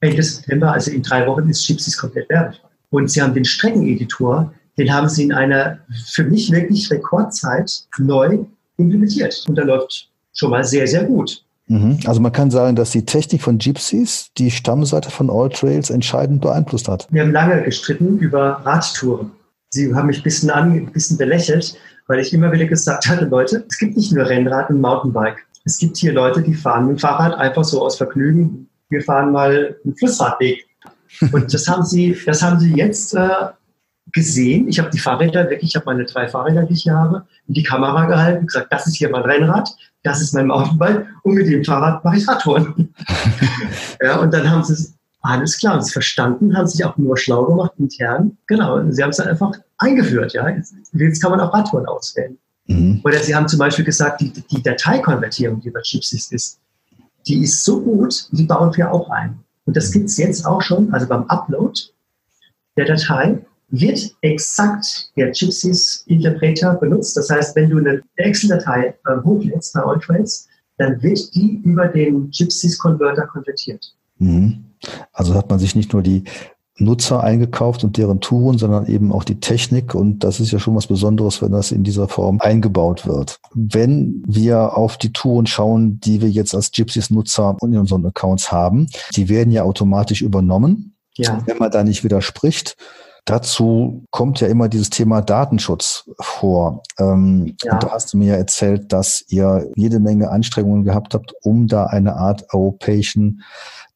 Ende 0.00 0.22
September, 0.22 0.72
also 0.72 0.90
in 0.90 1.02
drei 1.02 1.26
Wochen, 1.26 1.48
ist 1.48 1.66
Gypsies 1.66 1.98
komplett 1.98 2.28
werbefrei. 2.28 2.68
Und 2.90 3.10
sie 3.10 3.22
haben 3.22 3.34
den 3.34 3.44
Streckeneditor, 3.44 4.52
den 4.78 4.92
haben 4.92 5.08
sie 5.08 5.24
in 5.24 5.32
einer 5.32 5.78
für 6.06 6.24
mich 6.24 6.50
wirklich 6.50 6.90
Rekordzeit 6.90 7.70
neu 7.98 8.44
implementiert. 8.80 9.44
Und 9.48 9.56
der 9.56 9.64
läuft 9.64 10.08
schon 10.32 10.50
mal 10.50 10.64
sehr, 10.64 10.86
sehr 10.86 11.04
gut. 11.04 11.44
Mhm. 11.70 12.00
Also 12.04 12.20
man 12.20 12.32
kann 12.32 12.50
sagen, 12.50 12.74
dass 12.74 12.90
die 12.90 13.04
Technik 13.04 13.42
von 13.42 13.58
Gypsies 13.58 14.30
die 14.36 14.50
Stammseite 14.50 15.10
von 15.10 15.30
All 15.30 15.50
Trails 15.50 15.90
entscheidend 15.90 16.40
beeinflusst 16.40 16.88
hat. 16.88 17.06
Wir 17.10 17.22
haben 17.22 17.32
lange 17.32 17.62
gestritten 17.62 18.18
über 18.18 18.60
Radtouren. 18.64 19.30
Sie 19.68 19.94
haben 19.94 20.08
mich 20.08 20.18
ein 20.18 20.22
bisschen, 20.24 20.50
an, 20.50 20.72
ein 20.72 20.92
bisschen 20.92 21.16
belächelt, 21.16 21.76
weil 22.08 22.18
ich 22.18 22.32
immer 22.32 22.50
wieder 22.50 22.64
gesagt 22.64 23.06
hatte, 23.06 23.26
Leute, 23.26 23.64
es 23.68 23.78
gibt 23.78 23.96
nicht 23.96 24.12
nur 24.12 24.28
Rennrad 24.28 24.68
und 24.70 24.80
Mountainbike. 24.80 25.46
Es 25.64 25.78
gibt 25.78 25.96
hier 25.96 26.12
Leute, 26.12 26.42
die 26.42 26.54
fahren 26.54 26.86
mit 26.86 26.96
dem 26.96 26.98
Fahrrad 26.98 27.34
einfach 27.34 27.62
so 27.62 27.82
aus 27.82 27.96
Vergnügen. 27.96 28.68
Wir 28.88 29.02
fahren 29.02 29.30
mal 29.30 29.76
einen 29.84 29.94
Flussradweg. 29.96 30.66
Und 31.32 31.52
das 31.52 31.68
haben 31.68 31.84
sie, 31.84 32.16
das 32.24 32.40
haben 32.40 32.60
sie 32.60 32.72
jetzt 32.74 33.14
äh, 33.14 33.28
gesehen. 34.12 34.68
Ich 34.68 34.78
habe 34.78 34.90
die 34.90 34.98
Fahrräder 34.98 35.48
wirklich, 35.50 35.70
ich 35.70 35.76
habe 35.76 35.86
meine 35.86 36.04
drei 36.04 36.28
Fahrräder, 36.28 36.64
die 36.64 36.74
ich 36.74 36.82
hier 36.82 36.94
habe, 36.94 37.26
in 37.46 37.54
die 37.54 37.62
Kamera 37.62 38.06
gehalten, 38.06 38.46
gesagt, 38.46 38.72
das 38.72 38.86
ist 38.86 38.96
hier 38.96 39.10
mein 39.10 39.22
Rennrad, 39.22 39.68
das 40.02 40.20
ist 40.20 40.34
mein 40.34 40.46
Mountainbike 40.46 41.06
und 41.22 41.34
mit 41.34 41.46
dem 41.46 41.64
Fahrrad 41.64 42.04
mache 42.04 42.16
ich 42.16 42.26
Radtouren. 42.26 42.94
ja, 44.02 44.18
und 44.18 44.32
dann 44.32 44.50
haben 44.50 44.64
sie 44.64 44.72
es 44.72 44.94
alles 45.22 45.58
klar, 45.58 45.74
haben 45.74 45.82
sie 45.82 45.92
verstanden, 45.92 46.56
haben 46.56 46.66
sich 46.66 46.84
auch 46.84 46.96
nur 46.96 47.16
schlau 47.16 47.44
gemacht 47.44 47.72
intern. 47.78 48.38
Genau, 48.46 48.82
sie 48.90 49.02
haben 49.02 49.10
es 49.10 49.18
dann 49.18 49.28
einfach 49.28 49.52
eingeführt. 49.78 50.32
Ja, 50.32 50.48
jetzt, 50.48 50.74
jetzt 50.92 51.22
kann 51.22 51.30
man 51.30 51.40
auch 51.40 51.52
Radtouren 51.52 51.86
auswählen. 51.86 52.38
Mhm. 52.66 53.00
Oder 53.04 53.18
sie 53.18 53.34
haben 53.34 53.46
zum 53.46 53.58
Beispiel 53.58 53.84
gesagt, 53.84 54.20
die, 54.22 54.32
die 54.32 54.62
Dateikonvertierung, 54.62 55.60
die 55.60 55.70
bei 55.70 55.82
Chipsys 55.82 56.32
ist, 56.32 56.58
die 57.26 57.42
ist 57.42 57.64
so 57.64 57.80
gut, 57.82 58.28
die 58.32 58.44
bauen 58.44 58.74
wir 58.76 58.90
auch 58.90 59.10
ein. 59.10 59.38
Und 59.66 59.76
das 59.76 59.92
gibt 59.92 60.06
es 60.06 60.16
jetzt 60.16 60.46
auch 60.46 60.62
schon, 60.62 60.92
also 60.92 61.06
beim 61.06 61.24
Upload 61.24 61.78
der 62.76 62.86
Datei 62.86 63.44
wird 63.70 64.14
exakt 64.22 65.10
der 65.16 65.30
Gypsies-Interpreter 65.30 66.74
benutzt. 66.74 67.16
Das 67.16 67.30
heißt, 67.30 67.54
wenn 67.56 67.70
du 67.70 67.78
eine 67.78 68.02
Excel-Datei 68.16 68.94
äh, 69.06 69.22
hochlädst 69.24 69.74
bei 69.74 69.80
Alltrails, 69.80 70.48
dann 70.78 71.02
wird 71.02 71.34
die 71.34 71.60
über 71.64 71.88
den 71.88 72.30
Gypsies-Converter 72.30 73.26
konvertiert. 73.26 73.94
Mhm. 74.18 74.64
Also 75.12 75.34
hat 75.34 75.50
man 75.50 75.58
sich 75.58 75.74
nicht 75.74 75.92
nur 75.92 76.02
die 76.02 76.24
Nutzer 76.80 77.22
eingekauft 77.22 77.84
und 77.84 77.98
deren 77.98 78.20
Touren, 78.20 78.56
sondern 78.56 78.86
eben 78.86 79.12
auch 79.12 79.24
die 79.24 79.38
Technik. 79.38 79.94
Und 79.94 80.24
das 80.24 80.40
ist 80.40 80.50
ja 80.50 80.58
schon 80.58 80.74
was 80.74 80.86
Besonderes, 80.86 81.42
wenn 81.42 81.52
das 81.52 81.72
in 81.72 81.84
dieser 81.84 82.08
Form 82.08 82.40
eingebaut 82.40 83.06
wird. 83.06 83.38
Wenn 83.52 84.22
wir 84.26 84.76
auf 84.76 84.96
die 84.96 85.12
Touren 85.12 85.46
schauen, 85.46 86.00
die 86.00 86.22
wir 86.22 86.30
jetzt 86.30 86.54
als 86.54 86.72
Gypsies-Nutzer 86.72 87.58
in 87.62 87.76
unseren 87.76 88.06
Accounts 88.06 88.50
haben, 88.50 88.86
die 89.14 89.28
werden 89.28 89.52
ja 89.52 89.62
automatisch 89.64 90.22
übernommen. 90.22 90.94
Ja. 91.16 91.42
Wenn 91.44 91.58
man 91.58 91.70
da 91.70 91.84
nicht 91.84 92.02
widerspricht, 92.02 92.76
Dazu 93.24 94.04
kommt 94.10 94.40
ja 94.40 94.48
immer 94.48 94.68
dieses 94.68 94.90
Thema 94.90 95.20
Datenschutz 95.20 96.10
vor. 96.20 96.82
Ähm, 96.98 97.54
ja. 97.62 97.74
Und 97.74 97.82
da 97.82 97.90
hast 97.90 98.12
du 98.12 98.18
mir 98.18 98.32
ja 98.32 98.36
erzählt, 98.36 98.92
dass 98.92 99.24
ihr 99.28 99.70
jede 99.76 100.00
Menge 100.00 100.30
Anstrengungen 100.30 100.84
gehabt 100.84 101.14
habt, 101.14 101.34
um 101.42 101.66
da 101.66 101.86
eine 101.86 102.16
Art 102.16 102.52
europäischen 102.52 103.42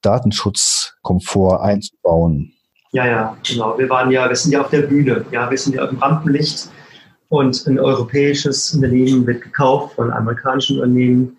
Datenschutzkomfort 0.02 1.60
einzubauen. 1.60 2.52
Ja, 2.92 3.06
ja, 3.06 3.36
genau. 3.46 3.76
Wir 3.76 3.88
waren 3.88 4.10
ja, 4.10 4.28
wir 4.28 4.36
sind 4.36 4.52
ja 4.52 4.60
auf 4.60 4.70
der 4.70 4.82
Bühne. 4.82 5.24
Ja, 5.32 5.50
wir 5.50 5.58
sind 5.58 5.74
ja 5.74 5.84
im 5.84 5.98
Rampenlicht 5.98 6.68
und 7.28 7.66
ein 7.66 7.80
europäisches 7.80 8.72
Unternehmen 8.74 9.26
wird 9.26 9.42
gekauft 9.42 9.96
von 9.96 10.12
amerikanischen 10.12 10.76
Unternehmen 10.78 11.36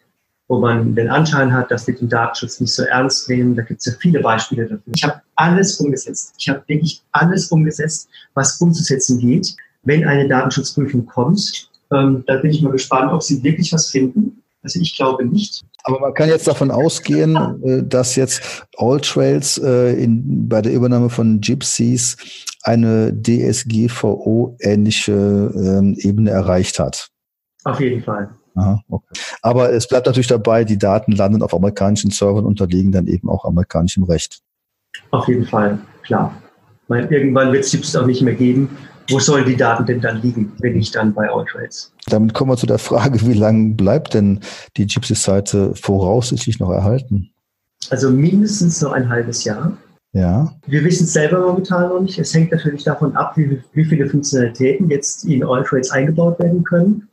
wo 0.47 0.59
man 0.59 0.95
den 0.95 1.09
Anschein 1.09 1.51
hat, 1.53 1.71
dass 1.71 1.87
wir 1.87 1.95
den 1.95 2.09
Datenschutz 2.09 2.59
nicht 2.59 2.73
so 2.73 2.83
ernst 2.83 3.27
nehmen. 3.29 3.55
Da 3.55 3.63
gibt 3.63 3.79
es 3.79 3.87
ja 3.87 3.93
viele 3.99 4.19
Beispiele 4.19 4.63
dafür. 4.63 4.93
Ich 4.93 5.03
habe 5.03 5.21
alles 5.35 5.79
umgesetzt. 5.79 6.35
Ich 6.37 6.47
habe 6.49 6.61
wirklich 6.67 7.01
alles 7.11 7.47
umgesetzt, 7.47 8.07
was 8.35 8.61
umzusetzen 8.61 9.19
geht. 9.19 9.55
Wenn 9.83 10.05
eine 10.05 10.27
Datenschutzprüfung 10.27 11.05
kommt, 11.05 11.69
ähm, 11.91 12.23
da 12.27 12.37
bin 12.37 12.51
ich 12.51 12.61
mal 12.61 12.71
gespannt, 12.71 13.11
ob 13.11 13.23
sie 13.23 13.41
wirklich 13.43 13.73
was 13.73 13.89
finden. 13.89 14.43
Also 14.61 14.79
ich 14.79 14.95
glaube 14.95 15.25
nicht. 15.25 15.63
Aber 15.83 15.99
man 15.99 16.13
kann 16.15 16.29
jetzt 16.29 16.47
davon 16.47 16.71
ausgehen, 16.71 17.35
äh, 17.63 17.83
dass 17.83 18.15
jetzt 18.15 18.65
Alltrails 18.77 19.59
äh, 19.59 19.93
in, 19.93 20.49
bei 20.49 20.61
der 20.61 20.73
Übernahme 20.73 21.11
von 21.11 21.41
Gypsies 21.41 22.17
eine 22.63 23.13
DSGVO-ähnliche 23.13 25.11
ähm, 25.11 25.95
Ebene 25.99 26.31
erreicht 26.31 26.79
hat. 26.79 27.09
Auf 27.63 27.79
jeden 27.79 28.01
Fall. 28.03 28.31
Aha, 28.55 28.81
okay. 28.89 29.19
Aber 29.41 29.71
es 29.71 29.87
bleibt 29.87 30.07
natürlich 30.07 30.27
dabei, 30.27 30.63
die 30.63 30.77
Daten 30.77 31.11
landen 31.11 31.41
auf 31.41 31.53
amerikanischen 31.53 32.11
Servern, 32.11 32.45
unterliegen 32.45 32.91
dann 32.91 33.07
eben 33.07 33.29
auch 33.29 33.45
amerikanischem 33.45 34.03
Recht. 34.03 34.41
Auf 35.11 35.27
jeden 35.27 35.45
Fall, 35.45 35.77
klar. 36.03 36.33
Weil 36.87 37.11
irgendwann 37.11 37.51
wird 37.51 37.65
es 37.65 37.71
Chips 37.71 37.95
auch 37.95 38.05
nicht 38.05 38.21
mehr 38.21 38.35
geben. 38.35 38.69
Wo 39.09 39.19
sollen 39.19 39.45
die 39.45 39.55
Daten 39.55 39.85
denn 39.85 40.01
dann 40.01 40.21
liegen, 40.21 40.51
wenn 40.59 40.73
nicht 40.73 40.95
dann 40.95 41.13
bei 41.13 41.29
Alltrades? 41.29 41.93
Damit 42.07 42.33
kommen 42.33 42.51
wir 42.51 42.57
zu 42.57 42.65
der 42.65 42.79
Frage, 42.79 43.21
wie 43.27 43.33
lange 43.33 43.75
bleibt 43.75 44.13
denn 44.13 44.39
die 44.77 44.87
Gypsy-Seite 44.87 45.75
voraussichtlich 45.75 46.59
noch 46.59 46.71
erhalten? 46.71 47.29
Also 47.91 48.09
mindestens 48.09 48.81
noch 48.81 48.93
ein 48.93 49.09
halbes 49.09 49.43
Jahr. 49.43 49.77
Ja. 50.13 50.55
Wir 50.65 50.83
wissen 50.83 51.03
es 51.03 51.13
selber 51.13 51.39
momentan 51.39 51.89
noch 51.89 51.99
nicht. 51.99 52.17
Es 52.17 52.33
hängt 52.33 52.51
natürlich 52.51 52.83
davon 52.83 53.15
ab, 53.15 53.35
wie, 53.35 53.61
wie 53.73 53.85
viele 53.85 54.09
Funktionalitäten 54.09 54.89
jetzt 54.89 55.25
in 55.25 55.43
Alltrades 55.43 55.91
eingebaut 55.91 56.39
werden 56.39 56.63
können. 56.63 57.09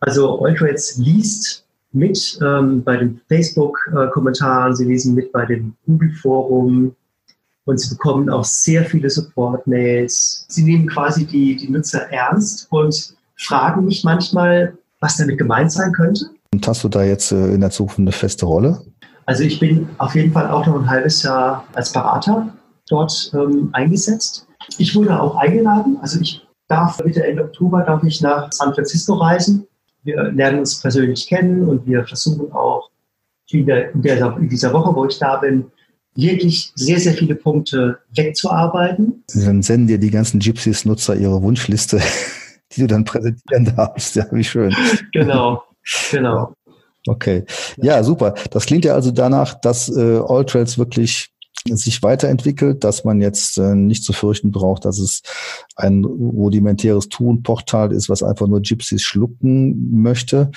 Also 0.00 0.42
Alltrades 0.42 0.96
liest 0.96 1.64
mit 1.92 2.38
ähm, 2.42 2.82
bei 2.82 2.96
den 2.96 3.20
Facebook-Kommentaren, 3.28 4.74
sie 4.74 4.86
lesen 4.86 5.14
mit 5.14 5.32
bei 5.32 5.44
dem 5.44 5.74
Google-Forum 5.86 6.94
und 7.64 7.78
sie 7.78 7.90
bekommen 7.90 8.30
auch 8.30 8.44
sehr 8.44 8.84
viele 8.84 9.10
Support-Mails. 9.10 10.46
Sie 10.48 10.64
nehmen 10.64 10.88
quasi 10.88 11.26
die, 11.26 11.56
die 11.56 11.68
Nutzer 11.68 12.10
ernst 12.10 12.68
und 12.70 13.14
fragen 13.36 13.84
mich 13.84 14.04
manchmal, 14.04 14.76
was 15.00 15.18
damit 15.18 15.38
gemeint 15.38 15.72
sein 15.72 15.92
könnte. 15.92 16.30
Und 16.52 16.66
hast 16.66 16.82
du 16.84 16.88
da 16.88 17.04
jetzt 17.04 17.32
äh, 17.32 17.54
in 17.54 17.60
der 17.60 17.70
Zukunft 17.70 17.98
eine 17.98 18.12
feste 18.12 18.46
Rolle? 18.46 18.82
Also 19.26 19.44
ich 19.44 19.60
bin 19.60 19.88
auf 19.98 20.14
jeden 20.14 20.32
Fall 20.32 20.50
auch 20.50 20.66
noch 20.66 20.80
ein 20.80 20.88
halbes 20.90 21.22
Jahr 21.22 21.64
als 21.74 21.92
Berater 21.92 22.52
dort 22.88 23.30
ähm, 23.34 23.68
eingesetzt. 23.72 24.46
Ich 24.78 24.94
wurde 24.94 25.20
auch 25.20 25.36
eingeladen, 25.36 25.98
also 26.00 26.20
ich 26.20 26.46
darf 26.68 27.02
Mitte 27.04 27.24
Ende 27.24 27.44
Oktober 27.44 27.82
darf 27.82 28.02
ich 28.04 28.20
nach 28.20 28.48
San 28.52 28.74
Francisco 28.74 29.14
reisen 29.14 29.66
wir 30.02 30.32
lernen 30.32 30.60
uns 30.60 30.80
persönlich 30.80 31.26
kennen 31.26 31.68
und 31.68 31.86
wir 31.86 32.04
versuchen 32.04 32.52
auch 32.52 32.90
in, 33.50 33.66
der, 33.66 33.92
in, 33.94 34.48
dieser 34.48 34.72
Woche, 34.72 34.94
wo 34.94 35.04
ich 35.06 35.18
da 35.18 35.36
bin, 35.36 35.70
wirklich 36.14 36.72
sehr, 36.74 36.98
sehr 37.00 37.14
viele 37.14 37.34
Punkte 37.34 37.98
wegzuarbeiten. 38.14 39.24
Dann 39.34 39.62
senden 39.62 39.88
dir 39.88 39.98
die 39.98 40.10
ganzen 40.10 40.40
Gypsies-Nutzer 40.40 41.16
ihre 41.16 41.42
Wunschliste, 41.42 42.00
die 42.72 42.82
du 42.82 42.86
dann 42.86 43.04
präsentieren 43.04 43.72
darfst. 43.76 44.16
Ja, 44.16 44.26
wie 44.30 44.44
schön. 44.44 44.74
Genau, 45.12 45.62
genau. 46.10 46.54
Okay. 47.06 47.44
Ja, 47.78 48.02
super. 48.02 48.34
Das 48.50 48.66
klingt 48.66 48.84
ja 48.84 48.94
also 48.94 49.10
danach, 49.10 49.54
dass 49.54 49.88
äh, 49.88 50.20
All 50.26 50.44
Trails 50.44 50.78
wirklich 50.78 51.29
sich 51.66 52.02
weiterentwickelt, 52.02 52.84
dass 52.84 53.04
man 53.04 53.20
jetzt 53.20 53.58
äh, 53.58 53.74
nicht 53.74 54.02
zu 54.02 54.12
fürchten 54.12 54.50
braucht, 54.50 54.84
dass 54.84 54.98
es 54.98 55.22
ein 55.76 56.04
rudimentäres 56.04 57.08
Tun-Portal 57.08 57.92
ist, 57.92 58.08
was 58.08 58.22
einfach 58.22 58.46
nur 58.46 58.60
Gypsies 58.60 59.02
schlucken 59.02 60.00
möchte. 60.00 60.50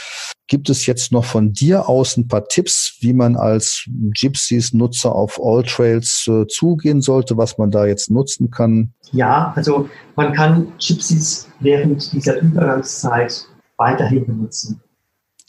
Gibt 0.48 0.70
es 0.70 0.86
jetzt 0.86 1.12
noch 1.12 1.26
von 1.26 1.54
dir 1.54 1.90
aus 1.90 2.18
ein 2.18 2.28
paar 2.28 2.48
Tipps, 2.48 2.98
wie 3.00 3.14
man 3.14 3.36
als 3.36 3.86
Gypsies-Nutzer 3.88 5.14
auf 5.14 5.42
Alltrails 5.44 6.28
äh, 6.28 6.48
zugehen 6.48 7.02
sollte, 7.02 7.38
was 7.38 7.58
man 7.58 7.72
da 7.72 7.86
jetzt 7.86 8.10
nutzen 8.10 8.50
kann? 8.50 8.94
Ja, 9.12 9.54
also 9.56 9.90
man 10.16 10.34
kann 10.34 10.74
Gypsies 10.80 11.48
während 11.60 12.12
dieser 12.14 12.40
Übergangszeit 12.40 13.46
weiterhin 13.78 14.26
benutzen. 14.26 14.82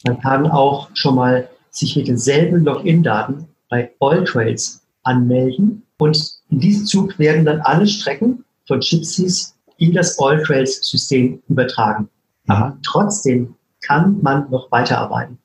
Man 0.05 0.21
kann 0.21 0.51
auch 0.51 0.91
schon 0.95 1.15
mal 1.15 1.49
sich 1.71 1.97
mit 1.97 2.09
denselben 2.09 2.65
Login-Daten 2.65 3.49
bei 3.69 3.91
Alltrails 4.01 4.84
anmelden. 5.05 5.83
Und 5.99 6.41
in 6.51 6.59
diesem 6.59 6.87
Zug 6.87 7.19
werden 7.19 7.45
dann 7.45 7.61
alle 7.61 7.87
Strecken 7.87 8.45
von 8.67 8.81
Gypsies 8.81 9.55
in 9.79 9.93
das 9.93 10.19
All-Trails-System 10.19 11.43
übertragen. 11.49 12.09
Aber 12.47 12.77
trotzdem 12.85 13.55
kann 13.83 14.21
man 14.23 14.51
noch 14.51 14.71
weiterarbeiten. 14.71 15.39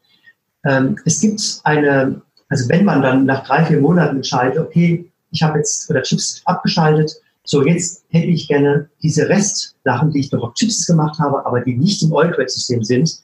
Ähm, 0.66 0.98
es 1.06 1.22
gibt 1.22 1.42
eine, 1.64 2.22
also 2.50 2.68
wenn 2.70 2.86
man 2.86 3.02
dann 3.02 3.26
nach 3.26 3.46
drei, 3.46 3.66
vier 3.66 3.80
Monaten 3.80 4.18
entscheidet, 4.18 4.58
okay, 4.58 5.10
ich 5.32 5.42
habe 5.42 5.60
jetzt 5.60 5.90
oder 5.90 6.02
Chips 6.02 6.42
abgeschaltet, 6.46 7.12
so 7.44 7.66
jetzt 7.66 8.06
hätte 8.10 8.28
ich 8.28 8.48
gerne 8.48 8.90
diese 9.02 9.28
Restsachen, 9.28 10.12
die 10.12 10.20
ich 10.20 10.32
noch 10.32 10.44
auf 10.44 10.54
Chips 10.56 10.86
gemacht 10.86 11.20
habe, 11.20 11.46
aber 11.46 11.62
die 11.62 11.76
nicht 11.76 12.04
im 12.04 12.16
All-Trails-System 12.16 12.84
sind, 12.84 13.22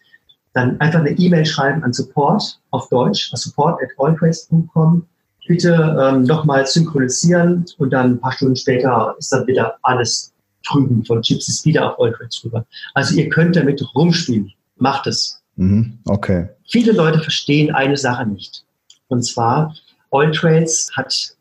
dann 0.54 0.80
einfach 0.80 1.00
eine 1.00 1.12
E-Mail 1.12 1.46
schreiben 1.46 1.84
an 1.84 1.94
Support 1.94 2.60
auf 2.72 2.88
Deutsch, 2.90 3.30
support 3.36 3.82
at 3.84 3.90
alltrails.com 3.98 5.06
bitte 5.48 5.98
ähm, 6.00 6.24
nochmal 6.24 6.66
synchronisieren 6.66 7.66
und 7.78 7.92
dann 7.92 8.12
ein 8.12 8.20
paar 8.20 8.32
Stunden 8.34 8.56
später 8.56 9.16
ist 9.18 9.32
dann 9.32 9.48
wieder 9.48 9.78
alles 9.84 10.34
drüben 10.68 11.06
von 11.06 11.22
Gypsies 11.22 11.64
wieder 11.66 11.92
auf 11.92 12.00
Alltrades 12.00 12.42
drüber. 12.42 12.66
Also 12.94 13.16
ihr 13.16 13.30
könnt 13.30 13.56
damit 13.56 13.84
rumspielen. 13.94 14.52
Macht 14.78 15.08
es. 15.08 15.42
Mhm, 15.56 16.00
okay. 16.06 16.50
Viele 16.68 16.92
Leute 16.92 17.20
verstehen 17.20 17.74
eine 17.74 17.98
Sache 17.98 18.26
nicht. 18.26 18.66
Und 19.08 19.24
zwar, 19.24 19.76
Alltrades 20.12 20.92
hat 20.96 21.36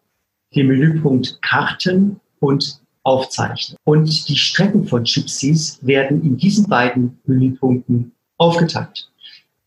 den 0.54 0.68
Menüpunkt 0.68 1.40
Karten 1.42 2.20
und 2.40 2.80
Aufzeichnen. 3.02 3.76
Und 3.84 4.28
die 4.28 4.36
Strecken 4.36 4.86
von 4.86 5.04
Gypsies 5.04 5.78
werden 5.82 6.22
in 6.22 6.36
diesen 6.36 6.68
beiden 6.68 7.18
Menüpunkten 7.26 8.12
aufgeteilt. 8.38 9.10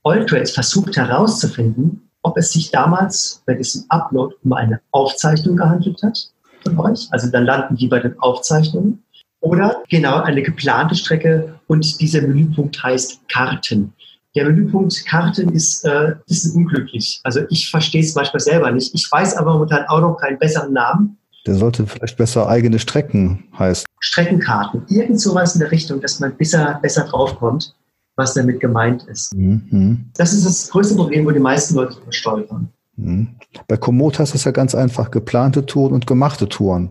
Alltrades 0.03 0.51
versucht 0.51 0.95
herauszufinden, 0.95 2.06
ob 2.27 2.37
es 2.37 2.51
sich 2.51 2.71
damals 2.71 3.41
bei 3.45 3.53
diesem 3.53 3.85
Upload 3.87 4.35
um 4.43 4.51
eine 4.53 4.81
Aufzeichnung 4.91 5.55
gehandelt 5.55 6.01
hat 6.03 6.29
von 6.63 6.77
euch. 6.79 7.07
Also 7.11 7.31
dann 7.31 7.45
landen 7.45 7.77
die 7.77 7.87
bei 7.87 7.99
den 7.99 8.19
Aufzeichnungen. 8.19 9.01
Oder 9.39 9.81
genau 9.89 10.21
eine 10.21 10.41
geplante 10.41 10.95
Strecke 10.95 11.55
und 11.67 12.01
dieser 12.01 12.21
Menüpunkt 12.21 12.83
heißt 12.83 13.29
Karten. 13.29 13.93
Der 14.35 14.45
Menüpunkt 14.45 15.05
Karten 15.05 15.49
ist, 15.53 15.85
äh, 15.85 16.15
ist 16.27 16.53
unglücklich. 16.53 17.21
Also 17.23 17.41
ich 17.49 17.69
verstehe 17.69 18.01
es 18.01 18.13
manchmal 18.13 18.41
selber 18.41 18.71
nicht. 18.71 18.93
Ich 18.93 19.07
weiß 19.09 19.37
aber 19.37 19.53
momentan 19.53 19.85
auch 19.87 20.01
noch 20.01 20.17
keinen 20.17 20.37
besseren 20.37 20.73
Namen. 20.73 21.17
Der 21.45 21.55
sollte 21.55 21.87
vielleicht 21.87 22.17
besser 22.17 22.49
eigene 22.49 22.77
Strecken 22.77 23.45
heißen. 23.57 23.85
Streckenkarten. 23.99 24.83
Irgend 24.89 25.21
sowas 25.21 25.55
in 25.55 25.61
der 25.61 25.71
Richtung, 25.71 26.01
dass 26.01 26.19
man 26.19 26.35
besser, 26.35 26.77
besser 26.81 27.05
draufkommt, 27.05 27.73
was 28.17 28.33
damit 28.33 28.59
gemeint 28.59 29.03
ist. 29.03 29.33
Mhm. 29.33 30.09
Das 30.15 30.33
ist 30.33 30.45
das 30.45 30.69
größte 30.69 30.95
Problem, 30.95 31.25
wo 31.25 31.31
die 31.31 31.39
meisten 31.39 31.75
Leute 31.75 31.95
stolpern. 32.09 32.69
Mhm. 32.97 33.35
Bei 33.67 33.77
Komoot 33.77 34.19
heißt 34.19 34.33
das 34.33 34.43
ja 34.43 34.51
ganz 34.51 34.75
einfach 34.75 35.11
geplante 35.11 35.65
Touren 35.65 35.93
und 35.93 36.07
gemachte 36.07 36.49
Touren. 36.49 36.89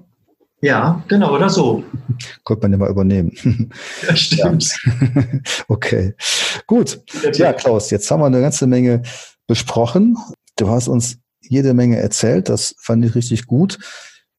Ja, 0.62 1.02
genau, 1.08 1.34
oder 1.34 1.50
so. 1.50 1.84
Könnte 2.44 2.62
man 2.62 2.72
ja 2.72 2.78
mal 2.78 2.90
übernehmen. 2.90 3.70
Ja, 4.06 4.16
stimmt. 4.16 4.78
Ja. 4.84 5.22
okay, 5.68 6.14
gut. 6.66 7.02
Ja, 7.34 7.52
Klaus, 7.52 7.90
jetzt 7.90 8.10
haben 8.10 8.20
wir 8.20 8.26
eine 8.26 8.40
ganze 8.40 8.66
Menge 8.66 9.02
besprochen. 9.46 10.16
Du 10.56 10.70
hast 10.70 10.88
uns 10.88 11.18
jede 11.40 11.74
Menge 11.74 11.98
erzählt, 11.98 12.48
das 12.48 12.74
fand 12.78 13.04
ich 13.04 13.14
richtig 13.14 13.46
gut, 13.46 13.78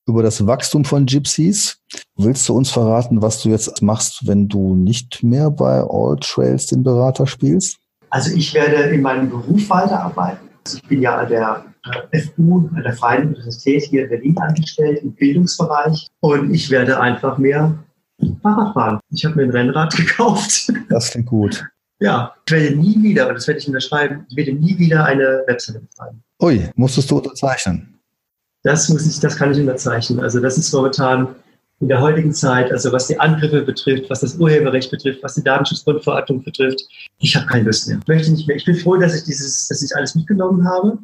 über 0.07 0.23
das 0.23 0.45
Wachstum 0.47 0.85
von 0.85 1.05
Gypsies. 1.05 1.79
Willst 2.15 2.47
du 2.47 2.55
uns 2.55 2.71
verraten, 2.71 3.21
was 3.21 3.43
du 3.43 3.49
jetzt 3.49 3.81
machst, 3.81 4.25
wenn 4.25 4.47
du 4.47 4.75
nicht 4.75 5.21
mehr 5.21 5.51
bei 5.51 5.81
All 5.81 6.17
Trails 6.21 6.67
den 6.67 6.83
Berater 6.83 7.27
spielst? 7.27 7.77
Also 8.09 8.35
ich 8.35 8.53
werde 8.53 8.89
in 8.89 9.01
meinem 9.01 9.29
Beruf 9.29 9.69
weiterarbeiten. 9.69 10.47
Also 10.65 10.77
ich 10.77 10.87
bin 10.87 11.01
ja 11.01 11.17
an 11.17 11.27
der 11.27 11.65
äh, 12.11 12.21
FU, 12.21 12.69
an 12.73 12.83
der 12.83 12.93
Freien 12.93 13.27
Universität 13.27 13.83
hier 13.83 14.03
in 14.03 14.09
Berlin 14.09 14.37
angestellt, 14.37 15.01
im 15.03 15.13
Bildungsbereich. 15.13 16.07
Und 16.21 16.53
ich 16.53 16.69
werde 16.69 16.99
einfach 16.99 17.37
mehr 17.37 17.77
Fahrrad 18.41 18.73
fahren. 18.73 18.99
Ich 19.11 19.25
habe 19.25 19.35
mir 19.35 19.43
ein 19.43 19.51
Rennrad 19.51 19.95
gekauft. 19.97 20.71
Das 20.89 21.11
klingt 21.11 21.27
gut. 21.27 21.65
Ja, 21.99 22.33
ich 22.45 22.53
werde 22.53 22.75
nie 22.75 23.01
wieder, 23.01 23.27
und 23.27 23.35
das 23.35 23.47
werde 23.47 23.59
ich 23.59 23.67
unterschreiben, 23.67 24.25
ich 24.29 24.37
werde 24.37 24.53
nie 24.53 24.77
wieder 24.77 25.05
eine 25.05 25.43
Webseite 25.47 25.79
betreiben. 25.79 26.23
Ui, 26.41 26.69
musstest 26.75 27.09
du 27.09 27.17
unterzeichnen? 27.17 27.96
Das 28.67 28.89
muss 28.89 29.07
ich, 29.07 29.21
das 29.21 29.37
kann 29.37 29.53
ich 29.53 29.59
unterzeichnen. 29.59 30.19
Also 30.19 30.41
das 30.41 30.57
ist 30.57 30.73
momentan 30.73 31.35
in 31.79 31.87
der 31.87 32.01
heutigen 32.01 32.33
Zeit, 32.33 32.69
also 32.69 32.91
was 32.91 33.07
die 33.07 33.17
Angriffe 33.17 33.61
betrifft, 33.61 34.09
was 34.09 34.19
das 34.19 34.35
Urheberrecht 34.35 34.91
betrifft, 34.91 35.23
was 35.23 35.35
die 35.35 35.43
Datenschutzgrundverordnung 35.43 36.43
betrifft, 36.43 36.81
ich 37.19 37.33
habe 37.37 37.45
keine 37.45 37.63
Lust 37.63 37.87
mehr. 37.87 37.97
Ich 38.01 38.07
möchte 38.09 38.29
nicht 38.29 38.45
mehr. 38.45 38.57
Ich 38.57 38.65
bin 38.65 38.75
froh, 38.75 38.97
dass 38.97 39.15
ich 39.15 39.23
dieses, 39.23 39.69
dass 39.69 39.81
ich 39.81 39.95
alles 39.95 40.15
mitgenommen 40.15 40.67
habe. 40.67 40.97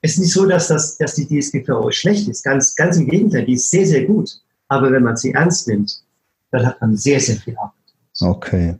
Es 0.00 0.12
ist 0.12 0.20
nicht 0.20 0.32
so, 0.32 0.46
dass 0.46 0.68
das, 0.68 0.96
dass 0.96 1.14
die 1.14 1.26
DSGVO 1.26 1.90
schlecht 1.90 2.26
ist. 2.26 2.42
Ganz, 2.42 2.74
ganz 2.74 2.96
im 2.96 3.06
Gegenteil, 3.06 3.44
die 3.44 3.52
ist 3.52 3.70
sehr, 3.70 3.84
sehr 3.84 4.06
gut. 4.06 4.40
Aber 4.68 4.90
wenn 4.90 5.02
man 5.02 5.18
sie 5.18 5.32
ernst 5.32 5.68
nimmt, 5.68 6.02
dann 6.52 6.64
hat 6.64 6.80
man 6.80 6.96
sehr, 6.96 7.20
sehr 7.20 7.36
viel 7.36 7.54
Arbeit. 7.58 7.74
Okay. 8.18 8.76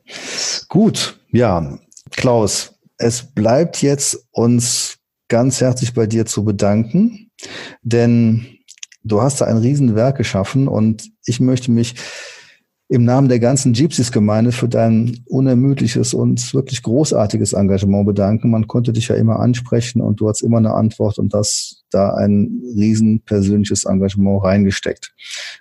Gut. 0.68 1.20
Ja, 1.30 1.78
Klaus, 2.10 2.72
es 2.96 3.22
bleibt 3.22 3.82
jetzt 3.82 4.24
uns 4.30 4.96
ganz 5.28 5.60
herzlich 5.60 5.92
bei 5.92 6.06
dir 6.06 6.24
zu 6.24 6.42
bedanken, 6.42 7.29
denn 7.82 8.46
du 9.02 9.22
hast 9.22 9.40
da 9.40 9.46
ein 9.46 9.56
Riesenwerk 9.56 10.16
geschaffen 10.16 10.68
und 10.68 11.10
ich 11.24 11.40
möchte 11.40 11.70
mich 11.70 11.94
im 12.90 13.04
Namen 13.04 13.28
der 13.28 13.38
ganzen 13.38 13.72
Gypsies-Gemeinde 13.72 14.50
für 14.50 14.68
dein 14.68 15.20
unermüdliches 15.28 16.12
und 16.12 16.52
wirklich 16.52 16.82
großartiges 16.82 17.52
Engagement 17.52 18.04
bedanken. 18.04 18.50
Man 18.50 18.66
konnte 18.66 18.92
dich 18.92 19.06
ja 19.06 19.14
immer 19.14 19.38
ansprechen 19.38 20.00
und 20.00 20.20
du 20.20 20.28
hast 20.28 20.42
immer 20.42 20.58
eine 20.58 20.74
Antwort 20.74 21.18
und 21.18 21.32
das 21.32 21.84
da 21.90 22.14
ein 22.14 22.60
riesen 22.76 23.20
persönliches 23.20 23.84
Engagement 23.84 24.42
reingesteckt. 24.42 25.14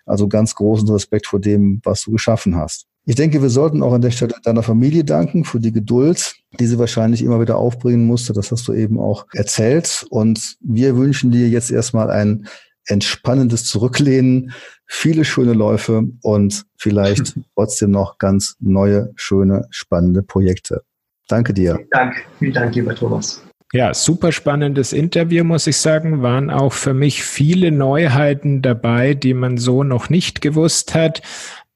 Also 0.08 0.28
ganz 0.28 0.56
großen 0.56 0.90
Respekt 0.90 1.28
vor 1.28 1.40
dem, 1.40 1.82
was 1.84 2.02
du 2.02 2.12
geschaffen 2.12 2.56
hast. 2.56 2.89
Ich 3.10 3.16
denke, 3.16 3.42
wir 3.42 3.50
sollten 3.50 3.82
auch 3.82 3.94
an 3.94 4.04
der 4.04 4.12
Stelle 4.12 4.36
deiner 4.44 4.62
Familie 4.62 5.04
danken 5.04 5.44
für 5.44 5.60
die 5.60 5.72
Geduld, 5.72 6.36
die 6.60 6.68
sie 6.68 6.78
wahrscheinlich 6.78 7.24
immer 7.24 7.42
wieder 7.42 7.58
aufbringen 7.58 8.06
musste. 8.06 8.34
Das 8.34 8.52
hast 8.52 8.68
du 8.68 8.74
eben 8.74 9.00
auch 9.00 9.26
erzählt. 9.34 10.06
Und 10.12 10.58
wir 10.60 10.96
wünschen 10.96 11.32
dir 11.32 11.50
jetzt 11.50 11.72
erstmal 11.72 12.12
ein 12.12 12.46
entspannendes 12.86 13.66
Zurücklehnen, 13.66 14.52
viele 14.86 15.26
schöne 15.26 15.54
Läufe 15.54 16.04
und 16.22 16.66
vielleicht 16.78 17.34
trotzdem 17.56 17.90
noch 17.90 18.20
ganz 18.20 18.58
neue, 18.60 19.12
schöne, 19.16 19.66
spannende 19.72 20.22
Projekte. 20.22 20.84
Danke 21.28 21.56
dir. 21.56 21.78
Vielen 21.78 21.90
Dank, 21.90 22.16
vielen 22.38 22.54
Dank, 22.54 22.76
lieber 22.76 22.94
Thomas. 22.94 23.42
Ja, 23.74 23.92
super 23.96 24.32
spannendes 24.32 24.94
Interview, 24.94 25.44
muss 25.44 25.66
ich 25.66 25.78
sagen. 25.78 26.22
Waren 26.22 26.52
auch 26.52 26.74
für 26.74 26.94
mich 26.94 27.24
viele 27.24 27.72
Neuheiten 27.72 28.62
dabei, 28.62 29.16
die 29.16 29.34
man 29.34 29.58
so 29.58 29.84
noch 29.84 30.12
nicht 30.12 30.42
gewusst 30.42 30.94
hat. 30.94 31.24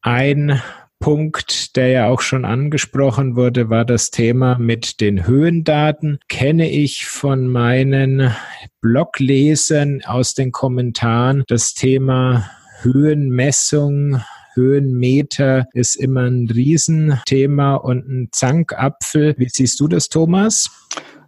Ein 0.03 0.61
Punkt, 1.03 1.75
der 1.75 1.89
ja 1.89 2.07
auch 2.07 2.21
schon 2.21 2.45
angesprochen 2.45 3.35
wurde, 3.35 3.69
war 3.69 3.83
das 3.83 4.09
Thema 4.09 4.57
mit 4.57 5.01
den 5.01 5.27
Höhendaten. 5.27 6.17
Kenne 6.29 6.71
ich 6.71 7.07
von 7.07 7.49
meinen 7.49 8.31
Bloglesern 8.79 10.01
aus 10.05 10.33
den 10.33 10.53
Kommentaren 10.53 11.43
das 11.49 11.73
Thema 11.73 12.49
Höhenmessung, 12.83 14.21
Höhenmeter 14.53 15.65
ist 15.73 15.97
immer 15.97 16.21
ein 16.21 16.47
Riesenthema 16.49 17.75
und 17.75 18.07
ein 18.07 18.29
Zankapfel. 18.31 19.35
Wie 19.37 19.49
siehst 19.49 19.81
du 19.81 19.89
das, 19.89 20.07
Thomas? 20.07 20.69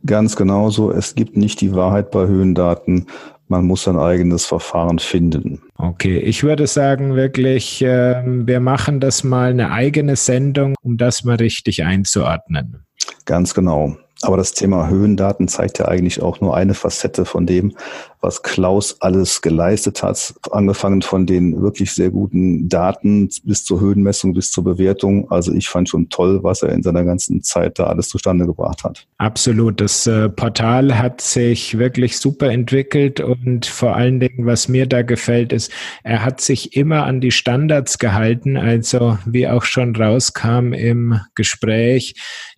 Ganz 0.06 0.38
genauso. 0.38 0.92
Es 0.92 1.16
gibt 1.16 1.36
nicht 1.36 1.60
die 1.60 1.74
Wahrheit 1.76 2.12
bei 2.12 2.28
Höhendaten. 2.28 3.08
Man 3.48 3.66
muss 3.66 3.88
ein 3.88 3.98
eigenes 3.98 4.46
Verfahren 4.46 5.00
finden. 5.00 5.62
Okay, 5.78 6.18
ich 6.18 6.44
würde 6.44 6.66
sagen 6.66 7.16
wirklich, 7.16 7.82
äh, 7.84 8.24
wir 8.26 8.60
machen 8.60 9.00
das 9.00 9.24
mal 9.24 9.52
eine 9.52 9.72
eigene 9.72 10.16
Sendung, 10.16 10.76
um 10.82 10.98
das 10.98 11.24
mal 11.24 11.36
richtig 11.36 11.84
einzuordnen. 11.84 12.86
Ganz 13.26 13.54
genau. 13.54 13.98
Aber 14.26 14.38
das 14.38 14.54
Thema 14.54 14.90
Höhendaten 14.90 15.48
zeigt 15.48 15.78
ja 15.78 15.86
eigentlich 15.86 16.22
auch 16.22 16.42
nur 16.42 16.58
eine 16.58 16.74
Facette 16.74 17.26
von 17.26 17.46
dem, 17.46 17.76
was 18.22 18.42
Klaus 18.42 19.00
alles 19.02 19.44
geleistet 19.44 20.02
hat. 20.02 20.34
Angefangen 20.52 21.04
von 21.04 21.28
den 21.28 21.62
wirklich 21.62 21.92
sehr 21.92 22.10
guten 22.10 22.68
Daten 22.68 23.30
bis 23.44 23.64
zur 23.64 23.80
Höhenmessung, 23.80 24.34
bis 24.34 24.50
zur 24.50 24.64
Bewertung. 24.64 25.30
Also 25.30 25.54
ich 25.54 25.70
fand 25.70 25.90
schon 25.90 26.10
toll, 26.10 26.40
was 26.42 26.64
er 26.64 26.70
in 26.70 26.82
seiner 26.82 27.04
ganzen 27.04 27.44
Zeit 27.44 27.78
da 27.78 27.86
alles 27.86 28.10
zustande 28.10 28.48
gebracht 28.48 28.84
hat. 28.84 29.06
Absolut. 29.20 29.80
Das 29.80 30.08
äh, 30.08 30.28
Portal 30.30 30.98
hat 30.98 31.22
sich 31.22 31.78
wirklich 31.78 32.18
super 32.18 32.50
entwickelt 32.50 33.20
und 33.20 33.68
vor 33.68 33.96
allen 33.96 34.20
Dingen, 34.20 34.48
was 34.48 34.68
mir 34.68 34.88
da 34.88 35.04
gefällt, 35.04 35.54
ist, 35.54 35.72
er 36.04 36.26
hat 36.26 36.42
sich 36.42 36.76
immer 36.76 37.04
an 37.04 37.22
die 37.22 37.32
Standards 37.32 38.00
gehalten. 38.00 38.58
Also 38.58 39.20
wie 39.26 39.48
auch 39.48 39.66
schon 39.66 39.96
rauskam 39.96 40.74
im 40.74 41.20
Gespräch, 41.36 42.16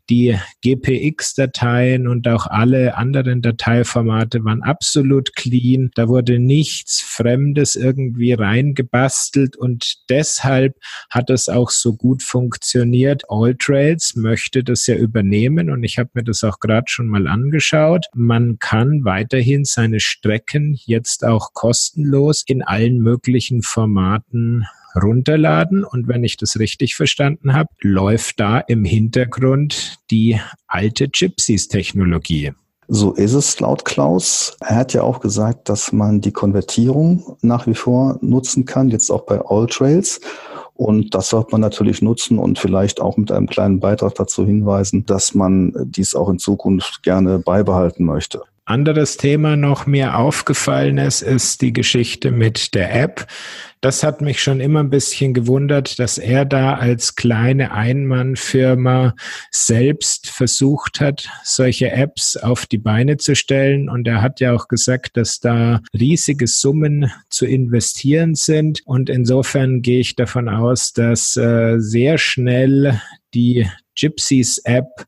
die 0.09 0.37
GPX-Dateien 0.61 2.07
und 2.07 2.27
auch 2.27 2.47
alle 2.47 2.95
anderen 2.95 3.41
Dateiformate 3.41 4.43
waren 4.43 4.63
absolut 4.63 5.35
clean. 5.35 5.91
Da 5.95 6.07
wurde 6.07 6.39
nichts 6.39 7.01
Fremdes 7.01 7.75
irgendwie 7.75 8.33
reingebastelt 8.33 9.57
und 9.57 9.97
deshalb 10.09 10.75
hat 11.09 11.29
es 11.29 11.49
auch 11.49 11.69
so 11.69 11.95
gut 11.95 12.23
funktioniert. 12.23 13.23
AllTrails 13.29 14.15
möchte 14.15 14.63
das 14.63 14.87
ja 14.87 14.95
übernehmen 14.95 15.69
und 15.69 15.83
ich 15.83 15.97
habe 15.97 16.09
mir 16.13 16.23
das 16.23 16.43
auch 16.43 16.59
gerade 16.59 16.85
schon 16.87 17.07
mal 17.07 17.27
angeschaut. 17.27 18.05
Man 18.13 18.59
kann 18.59 19.03
weiterhin 19.03 19.65
seine 19.65 19.99
Strecken 19.99 20.77
jetzt 20.85 21.25
auch 21.25 21.53
kostenlos 21.53 22.43
in 22.45 22.63
allen 22.63 22.99
möglichen 22.99 23.61
Formaten 23.61 24.65
runterladen 25.01 25.83
und 25.83 26.07
wenn 26.07 26.23
ich 26.23 26.37
das 26.37 26.59
richtig 26.59 26.95
verstanden 26.95 27.53
habe, 27.53 27.69
läuft 27.81 28.39
da 28.39 28.59
im 28.59 28.83
Hintergrund 28.83 29.97
die 30.11 30.39
alte 30.67 31.07
Gypsies-Technologie. 31.09 32.53
So 32.89 33.11
ist 33.13 33.33
es 33.33 33.59
laut 33.59 33.83
Klaus. 33.83 34.55
Er 34.61 34.77
hat 34.77 34.93
ja 34.93 35.03
auch 35.03 35.19
gesagt, 35.19 35.67
dass 35.67 35.91
man 35.91 36.21
die 36.21 36.31
Konvertierung 36.31 37.37
nach 37.41 37.67
wie 37.67 37.73
vor 37.73 38.17
nutzen 38.21 38.63
kann, 38.63 38.89
jetzt 38.89 39.09
auch 39.09 39.25
bei 39.25 39.41
Alltrails. 39.41 40.21
Und 40.73 41.13
das 41.13 41.29
sollte 41.29 41.49
man 41.51 41.61
natürlich 41.61 42.01
nutzen 42.01 42.39
und 42.39 42.59
vielleicht 42.59 43.01
auch 43.01 43.17
mit 43.17 43.31
einem 43.31 43.47
kleinen 43.47 43.79
Beitrag 43.79 44.15
dazu 44.15 44.45
hinweisen, 44.45 45.05
dass 45.05 45.33
man 45.33 45.73
dies 45.85 46.15
auch 46.15 46.29
in 46.29 46.39
Zukunft 46.39 47.03
gerne 47.03 47.39
beibehalten 47.39 48.05
möchte. 48.05 48.43
Anderes 48.67 49.17
Thema 49.17 49.55
noch 49.55 49.85
mir 49.85 50.17
aufgefallen 50.17 50.97
ist, 50.97 51.21
ist 51.21 51.61
die 51.61 51.71
Geschichte 51.71 52.31
mit 52.31 52.75
der 52.75 52.93
App. 52.93 53.27
Das 53.79 54.03
hat 54.03 54.21
mich 54.21 54.41
schon 54.41 54.59
immer 54.59 54.81
ein 54.81 54.89
bisschen 54.89 55.33
gewundert, 55.33 55.99
dass 55.99 56.17
er 56.17 56.45
da 56.45 56.73
als 56.73 57.15
kleine 57.15 57.71
Einmannfirma 57.71 59.15
selbst 59.51 60.29
versucht 60.29 60.99
hat, 60.99 61.29
solche 61.43 61.91
Apps 61.91 62.35
auf 62.35 62.65
die 62.65 62.79
Beine 62.79 63.17
zu 63.17 63.35
stellen. 63.35 63.87
Und 63.89 64.07
er 64.07 64.21
hat 64.21 64.39
ja 64.41 64.53
auch 64.53 64.67
gesagt, 64.67 65.15
dass 65.15 65.39
da 65.39 65.79
riesige 65.97 66.47
Summen 66.47 67.11
zu 67.29 67.45
investieren 67.45 68.35
sind. 68.35 68.81
Und 68.85 69.09
insofern 69.09 69.81
gehe 69.81 69.99
ich 69.99 70.15
davon 70.15 70.49
aus, 70.49 70.91
dass 70.91 71.37
äh, 71.37 71.79
sehr 71.79 72.17
schnell 72.17 72.99
die 73.33 73.69
Gypsies 73.95 74.57
App 74.59 75.05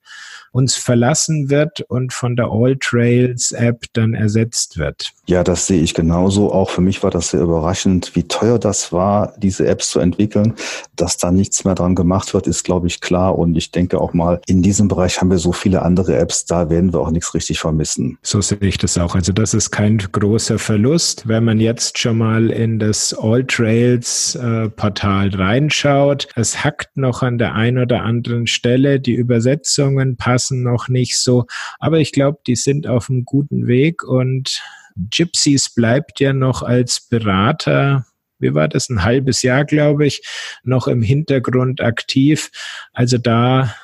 uns 0.52 0.76
verlassen 0.76 1.50
wird 1.50 1.82
und 1.82 2.14
von 2.14 2.36
der 2.36 2.48
All 2.52 2.76
Trails 2.78 3.52
App 3.52 3.86
dann 3.94 4.14
ersetzt 4.14 4.78
wird. 4.78 5.12
Ja, 5.28 5.44
das 5.44 5.68
sehe 5.68 5.82
ich 5.82 5.94
genauso. 5.94 6.52
Auch 6.52 6.72
für 6.72 6.82
mich 6.82 7.04
war 7.04 7.12
das 7.12 7.30
sehr 7.30 7.42
überraschend, 7.42 8.16
wie 8.16 8.24
teuer 8.24 8.58
das 8.58 8.92
war, 8.92 9.34
diese 9.38 9.68
Apps 9.68 9.92
zu 9.92 10.00
entwickeln. 10.00 10.56
Dass 10.96 11.18
da 11.18 11.32
nichts 11.32 11.66
mehr 11.66 11.76
dran 11.76 11.96
gemacht 11.96 12.34
wird, 12.34 12.48
ist, 12.48 12.64
glaube 12.64 12.88
ich, 12.88 13.00
klar. 13.00 13.38
Und 13.38 13.56
ich 13.56 13.72
denke 13.72 14.02
auch 14.02 14.14
mal, 14.14 14.42
in 14.48 14.62
diesem 14.64 14.88
Bereich 14.88 15.22
haben 15.22 15.30
wir 15.30 15.38
so 15.38 15.52
viele 15.52 15.84
andere 15.84 16.18
Apps, 16.18 16.46
da 16.46 16.70
werden 16.70 16.94
wir 16.94 17.00
auch 17.00 17.12
nichts 17.12 17.34
richtig 17.36 17.60
vermissen. 17.60 18.18
So 18.24 18.42
sehe 18.42 18.58
ich 18.62 18.80
das 18.80 18.98
auch. 18.98 19.16
Also 19.16 19.32
das 19.32 19.54
ist 19.54 19.70
kein 19.70 20.00
großer 20.00 20.58
Verlust. 20.58 21.28
Wenn 21.28 21.44
man 21.44 21.60
jetzt 21.60 22.00
schon 22.00 22.18
mal 22.18 22.50
in 22.50 22.80
das 22.80 23.14
All 23.14 23.46
Trails 23.46 24.36
äh, 24.36 24.70
Portal 24.70 25.30
reinschaut, 25.30 26.28
es 26.36 26.64
hackt 26.64 26.98
noch 26.98 27.22
an 27.22 27.38
der 27.38 27.54
einen 27.54 27.78
oder 27.78 28.02
anderen 28.02 28.48
Stelle. 28.48 29.00
Die 29.00 29.14
Übersetzungen 29.14 30.16
passen 30.18 30.39
noch 30.52 30.88
nicht 30.88 31.18
so. 31.18 31.46
Aber 31.80 32.00
ich 32.00 32.12
glaube, 32.12 32.40
die 32.48 32.56
sind 32.56 32.88
auf 32.88 33.10
einem 33.10 33.26
guten 33.26 33.68
Weg 33.68 34.04
und 34.04 34.64
Gypsies 34.96 35.74
bleibt 35.74 36.20
ja 36.20 36.34
noch 36.34 36.62
als 36.64 37.02
Berater 37.02 38.06
wie 38.40 38.54
war 38.54 38.68
das, 38.68 38.90
ein 38.90 39.04
halbes 39.04 39.42
Jahr, 39.42 39.66
glaube 39.66 40.08
ich, 40.08 40.22
noch 40.64 40.88
im 40.88 41.02
Hintergrund 41.02 41.82
aktiv. 41.82 42.50
Also 42.94 43.18
da 43.18 43.76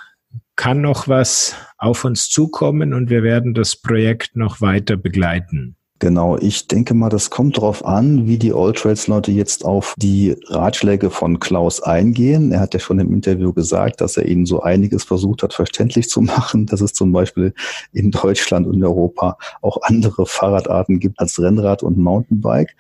kann 0.56 0.82
noch 0.82 1.08
was 1.08 1.56
auf 1.78 2.06
uns 2.06 2.30
zukommen 2.30 2.94
und 2.94 3.10
wir 3.10 3.24
werden 3.24 3.54
das 3.54 3.76
Projekt 3.76 4.36
noch 4.36 4.62
weiter 4.62 4.96
begleiten. 4.96 5.76
Genau, 6.00 6.38
ich 6.38 6.68
denke 6.68 6.94
mal, 6.94 7.08
das 7.08 7.30
kommt 7.30 7.56
darauf 7.56 7.86
an, 7.86 8.28
wie 8.28 8.38
die 8.38 8.52
All 8.52 8.74
Trails 8.74 9.08
Leute 9.08 9.32
jetzt 9.32 9.64
auf 9.64 9.96
die 9.98 10.36
Ratschläge 10.48 11.10
von 11.10 11.40
Klaus 11.40 11.82
eingehen. 11.82 12.52
Er 12.52 12.60
hat 12.60 12.74
ja 12.74 12.82
schon 12.82 13.00
im 13.00 13.14
Interview 13.14 13.54
gesagt, 13.54 14.02
dass 14.02 14.18
er 14.18 14.26
ihnen 14.26 14.46
so 14.46 14.62
einiges 14.62 15.06
versucht 15.06 15.42
hat, 15.42 15.54
verständlich 15.54 16.10
zu 16.10 16.20
machen, 16.22 16.66
dass 16.66 16.82
es 16.82 16.92
zum 16.92 17.14
Beispiel 17.14 17.54
in 17.94 18.12
Deutschland 18.12 18.68
und 18.68 18.84
Europa 18.84 19.38
auch 19.62 19.78
andere 19.84 20.26
Fahrradarten 20.26 21.00
gibt 21.00 21.18
als 21.22 21.40
Rennrad 21.40 21.82
und 21.82 21.98
Mountainbike. 21.98 22.76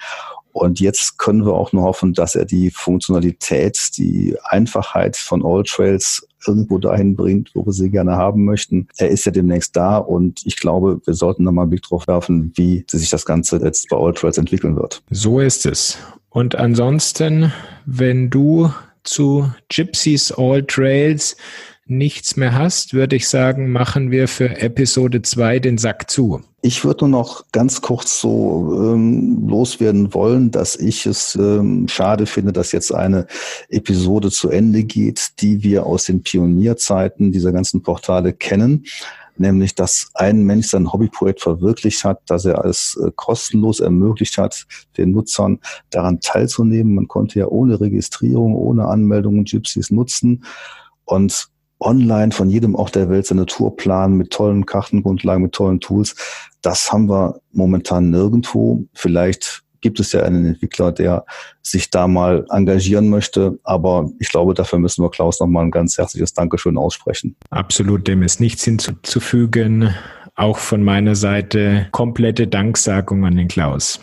Und 0.51 0.81
jetzt 0.81 1.17
können 1.17 1.45
wir 1.45 1.53
auch 1.53 1.71
nur 1.71 1.83
hoffen, 1.83 2.13
dass 2.13 2.35
er 2.35 2.45
die 2.45 2.69
Funktionalität, 2.69 3.97
die 3.97 4.35
Einfachheit 4.43 5.15
von 5.15 5.45
All 5.45 5.63
Trails 5.63 6.27
irgendwo 6.47 6.77
dahin 6.77 7.15
bringt, 7.15 7.51
wo 7.53 7.65
wir 7.65 7.73
sie 7.73 7.89
gerne 7.89 8.15
haben 8.15 8.45
möchten. 8.45 8.87
Er 8.97 9.09
ist 9.09 9.25
ja 9.25 9.31
demnächst 9.31 9.75
da 9.75 9.97
und 9.97 10.41
ich 10.45 10.57
glaube, 10.57 11.01
wir 11.05 11.13
sollten 11.13 11.45
da 11.45 11.51
mal 11.51 11.63
einen 11.63 11.71
Blick 11.71 11.83
drauf 11.83 12.07
werfen, 12.07 12.51
wie 12.55 12.85
sich 12.89 13.09
das 13.09 13.25
Ganze 13.25 13.57
jetzt 13.57 13.89
bei 13.89 13.97
All 13.97 14.13
Trails 14.13 14.37
entwickeln 14.37 14.75
wird. 14.75 15.03
So 15.09 15.39
ist 15.39 15.65
es. 15.65 15.97
Und 16.29 16.55
ansonsten, 16.55 17.51
wenn 17.85 18.29
du 18.29 18.69
zu 19.03 19.49
Gypsies 19.69 20.31
All 20.31 20.63
Trails 20.63 21.37
nichts 21.85 22.35
mehr 22.35 22.53
hast, 22.53 22.93
würde 22.93 23.15
ich 23.15 23.27
sagen, 23.27 23.71
machen 23.71 24.09
wir 24.11 24.27
für 24.27 24.61
Episode 24.61 25.21
2 25.21 25.59
den 25.59 25.77
Sack 25.77 26.09
zu. 26.09 26.41
Ich 26.61 26.83
würde 26.83 27.07
nur 27.07 27.19
noch 27.19 27.43
ganz 27.51 27.81
kurz 27.81 28.19
so 28.19 28.93
ähm, 28.93 29.47
loswerden 29.47 30.13
wollen, 30.13 30.49
dass 30.49 30.75
ich 30.75 31.05
es 31.05 31.35
ähm, 31.35 31.87
schade 31.87 32.25
finde, 32.25 32.53
dass 32.53 32.71
jetzt 32.71 32.93
eine 32.93 33.27
Episode 33.69 34.31
zu 34.31 34.49
Ende 34.49 34.83
geht, 34.83 35.41
die 35.41 35.61
wir 35.61 35.85
aus 35.85 36.05
den 36.05 36.23
Pionierzeiten 36.23 37.31
dieser 37.31 37.51
ganzen 37.51 37.83
Portale 37.83 38.33
kennen 38.33 38.85
nämlich 39.37 39.75
dass 39.75 40.11
ein 40.13 40.43
Mensch 40.43 40.67
sein 40.67 40.91
Hobbyprojekt 40.91 41.41
verwirklicht 41.41 42.03
hat, 42.03 42.21
dass 42.27 42.45
er 42.45 42.63
es 42.65 42.97
äh, 43.03 43.11
kostenlos 43.15 43.79
ermöglicht 43.79 44.37
hat, 44.37 44.65
den 44.97 45.11
Nutzern 45.11 45.59
daran 45.89 46.19
teilzunehmen. 46.21 46.95
Man 46.95 47.07
konnte 47.07 47.39
ja 47.39 47.47
ohne 47.47 47.79
Registrierung, 47.79 48.55
ohne 48.55 48.85
Anmeldung 48.85 49.43
Gypsies 49.43 49.91
nutzen. 49.91 50.45
Und 51.03 51.49
online 51.79 52.31
von 52.31 52.49
jedem 52.49 52.75
Ort 52.75 52.95
der 52.95 53.09
Welt 53.09 53.25
seine 53.25 53.45
Tour 53.45 53.75
planen 53.75 54.17
mit 54.17 54.31
tollen 54.31 54.65
Kartengrundlagen, 54.65 55.43
mit 55.43 55.53
tollen 55.53 55.79
Tools. 55.79 56.15
Das 56.61 56.91
haben 56.91 57.09
wir 57.09 57.41
momentan 57.51 58.09
nirgendwo. 58.09 58.85
Vielleicht 58.93 59.63
gibt 59.81 59.99
es 59.99 60.13
ja 60.13 60.23
einen 60.23 60.45
Entwickler, 60.45 60.91
der 60.91 61.25
sich 61.61 61.91
da 61.91 62.07
mal 62.07 62.45
engagieren 62.49 63.07
möchte. 63.09 63.59
Aber 63.63 64.09
ich 64.19 64.29
glaube, 64.29 64.55
dafür 64.55 64.79
müssen 64.79 65.03
wir 65.03 65.11
Klaus 65.11 65.39
nochmal 65.39 65.65
ein 65.65 65.71
ganz 65.71 65.97
herzliches 65.97 66.33
Dankeschön 66.33 66.75
aussprechen. 66.75 67.35
Absolut, 67.51 68.07
dem 68.07 68.23
ist 68.23 68.39
nichts 68.39 68.63
hinzuzufügen. 68.63 69.93
Auch 70.33 70.57
von 70.57 70.83
meiner 70.83 71.15
Seite 71.15 71.87
komplette 71.91 72.47
Danksagung 72.47 73.25
an 73.25 73.37
den 73.37 73.47
Klaus. 73.47 73.99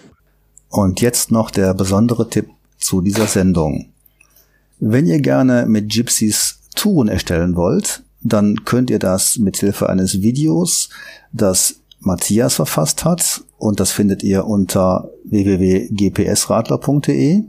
Und 0.69 1.01
jetzt 1.01 1.33
noch 1.33 1.51
der 1.51 1.75
besondere 1.75 2.31
Tipp 2.31 2.49
zu 2.79 3.01
dieser 3.01 3.27
Sendung. 3.27 3.93
Wenn 4.79 5.07
ihr 5.07 5.21
gerne 5.21 5.67
mit 5.67 5.93
Gypsies 5.93 6.62
Touren 6.75 7.09
erstellen 7.09 7.57
wollt, 7.57 8.03
dann 8.23 8.65
könnt 8.65 8.91
ihr 8.91 8.99
das 8.99 9.39
mit 9.39 9.57
Hilfe 9.57 9.89
eines 9.89 10.21
Videos, 10.23 10.91
das 11.33 11.77
Matthias 12.01 12.55
verfasst 12.55 13.05
hat 13.05 13.43
und 13.59 13.81
das 13.81 13.91
findet 13.93 14.23
ihr 14.23 14.47
unter 14.47 15.11
www.gpsradler.de. 15.25 17.43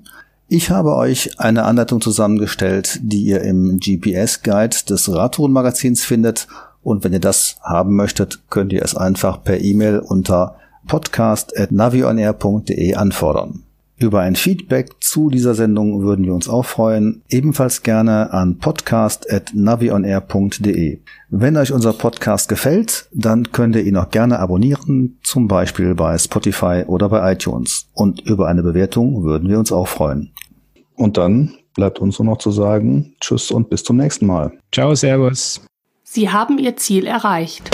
Ich 0.47 0.69
habe 0.69 0.95
euch 0.95 1.39
eine 1.39 1.63
Anleitung 1.63 1.99
zusammengestellt, 2.01 2.99
die 3.01 3.24
ihr 3.24 3.41
im 3.41 3.80
GPS-Guide 3.80 4.76
des 4.88 5.11
Radtourenmagazins 5.11 6.03
findet 6.03 6.47
und 6.84 7.03
wenn 7.03 7.13
ihr 7.13 7.19
das 7.19 7.57
haben 7.61 7.95
möchtet, 7.95 8.43
könnt 8.49 8.74
ihr 8.74 8.84
es 8.84 8.95
einfach 8.95 9.43
per 9.43 9.61
E-Mail 9.61 9.99
unter 9.99 10.55
podcast.navionair.de 10.88 12.95
anfordern. 12.95 13.62
Über 13.97 14.21
ein 14.21 14.35
Feedback 14.35 14.91
zu 15.01 15.29
dieser 15.29 15.53
Sendung 15.53 16.01
würden 16.01 16.25
wir 16.25 16.33
uns 16.33 16.49
auch 16.49 16.65
freuen. 16.65 17.21
Ebenfalls 17.29 17.83
gerne 17.83 18.33
an 18.33 18.57
podcast.navionair.de. 18.57 21.01
Wenn 21.29 21.57
euch 21.57 21.71
unser 21.71 21.93
Podcast 21.93 22.49
gefällt, 22.49 23.07
dann 23.13 23.51
könnt 23.51 23.75
ihr 23.75 23.83
ihn 23.83 23.97
auch 23.97 24.09
gerne 24.09 24.39
abonnieren, 24.39 25.19
zum 25.23 25.47
Beispiel 25.47 25.93
bei 25.95 26.17
Spotify 26.17 26.85
oder 26.87 27.07
bei 27.09 27.33
iTunes. 27.33 27.87
Und 27.93 28.21
über 28.21 28.47
eine 28.47 28.63
Bewertung 28.63 29.23
würden 29.23 29.47
wir 29.47 29.59
uns 29.59 29.71
auch 29.71 29.87
freuen. 29.87 30.31
Und 30.95 31.17
dann 31.17 31.53
bleibt 31.75 31.99
uns 31.99 32.17
nur 32.19 32.25
noch 32.25 32.39
zu 32.39 32.51
sagen, 32.51 33.13
tschüss 33.19 33.51
und 33.51 33.69
bis 33.69 33.83
zum 33.83 33.97
nächsten 33.97 34.25
Mal. 34.25 34.53
Ciao, 34.71 34.95
Servus. 34.95 35.61
Sie 36.03 36.29
haben 36.29 36.57
Ihr 36.59 36.77
Ziel 36.77 37.07
erreicht. 37.07 37.71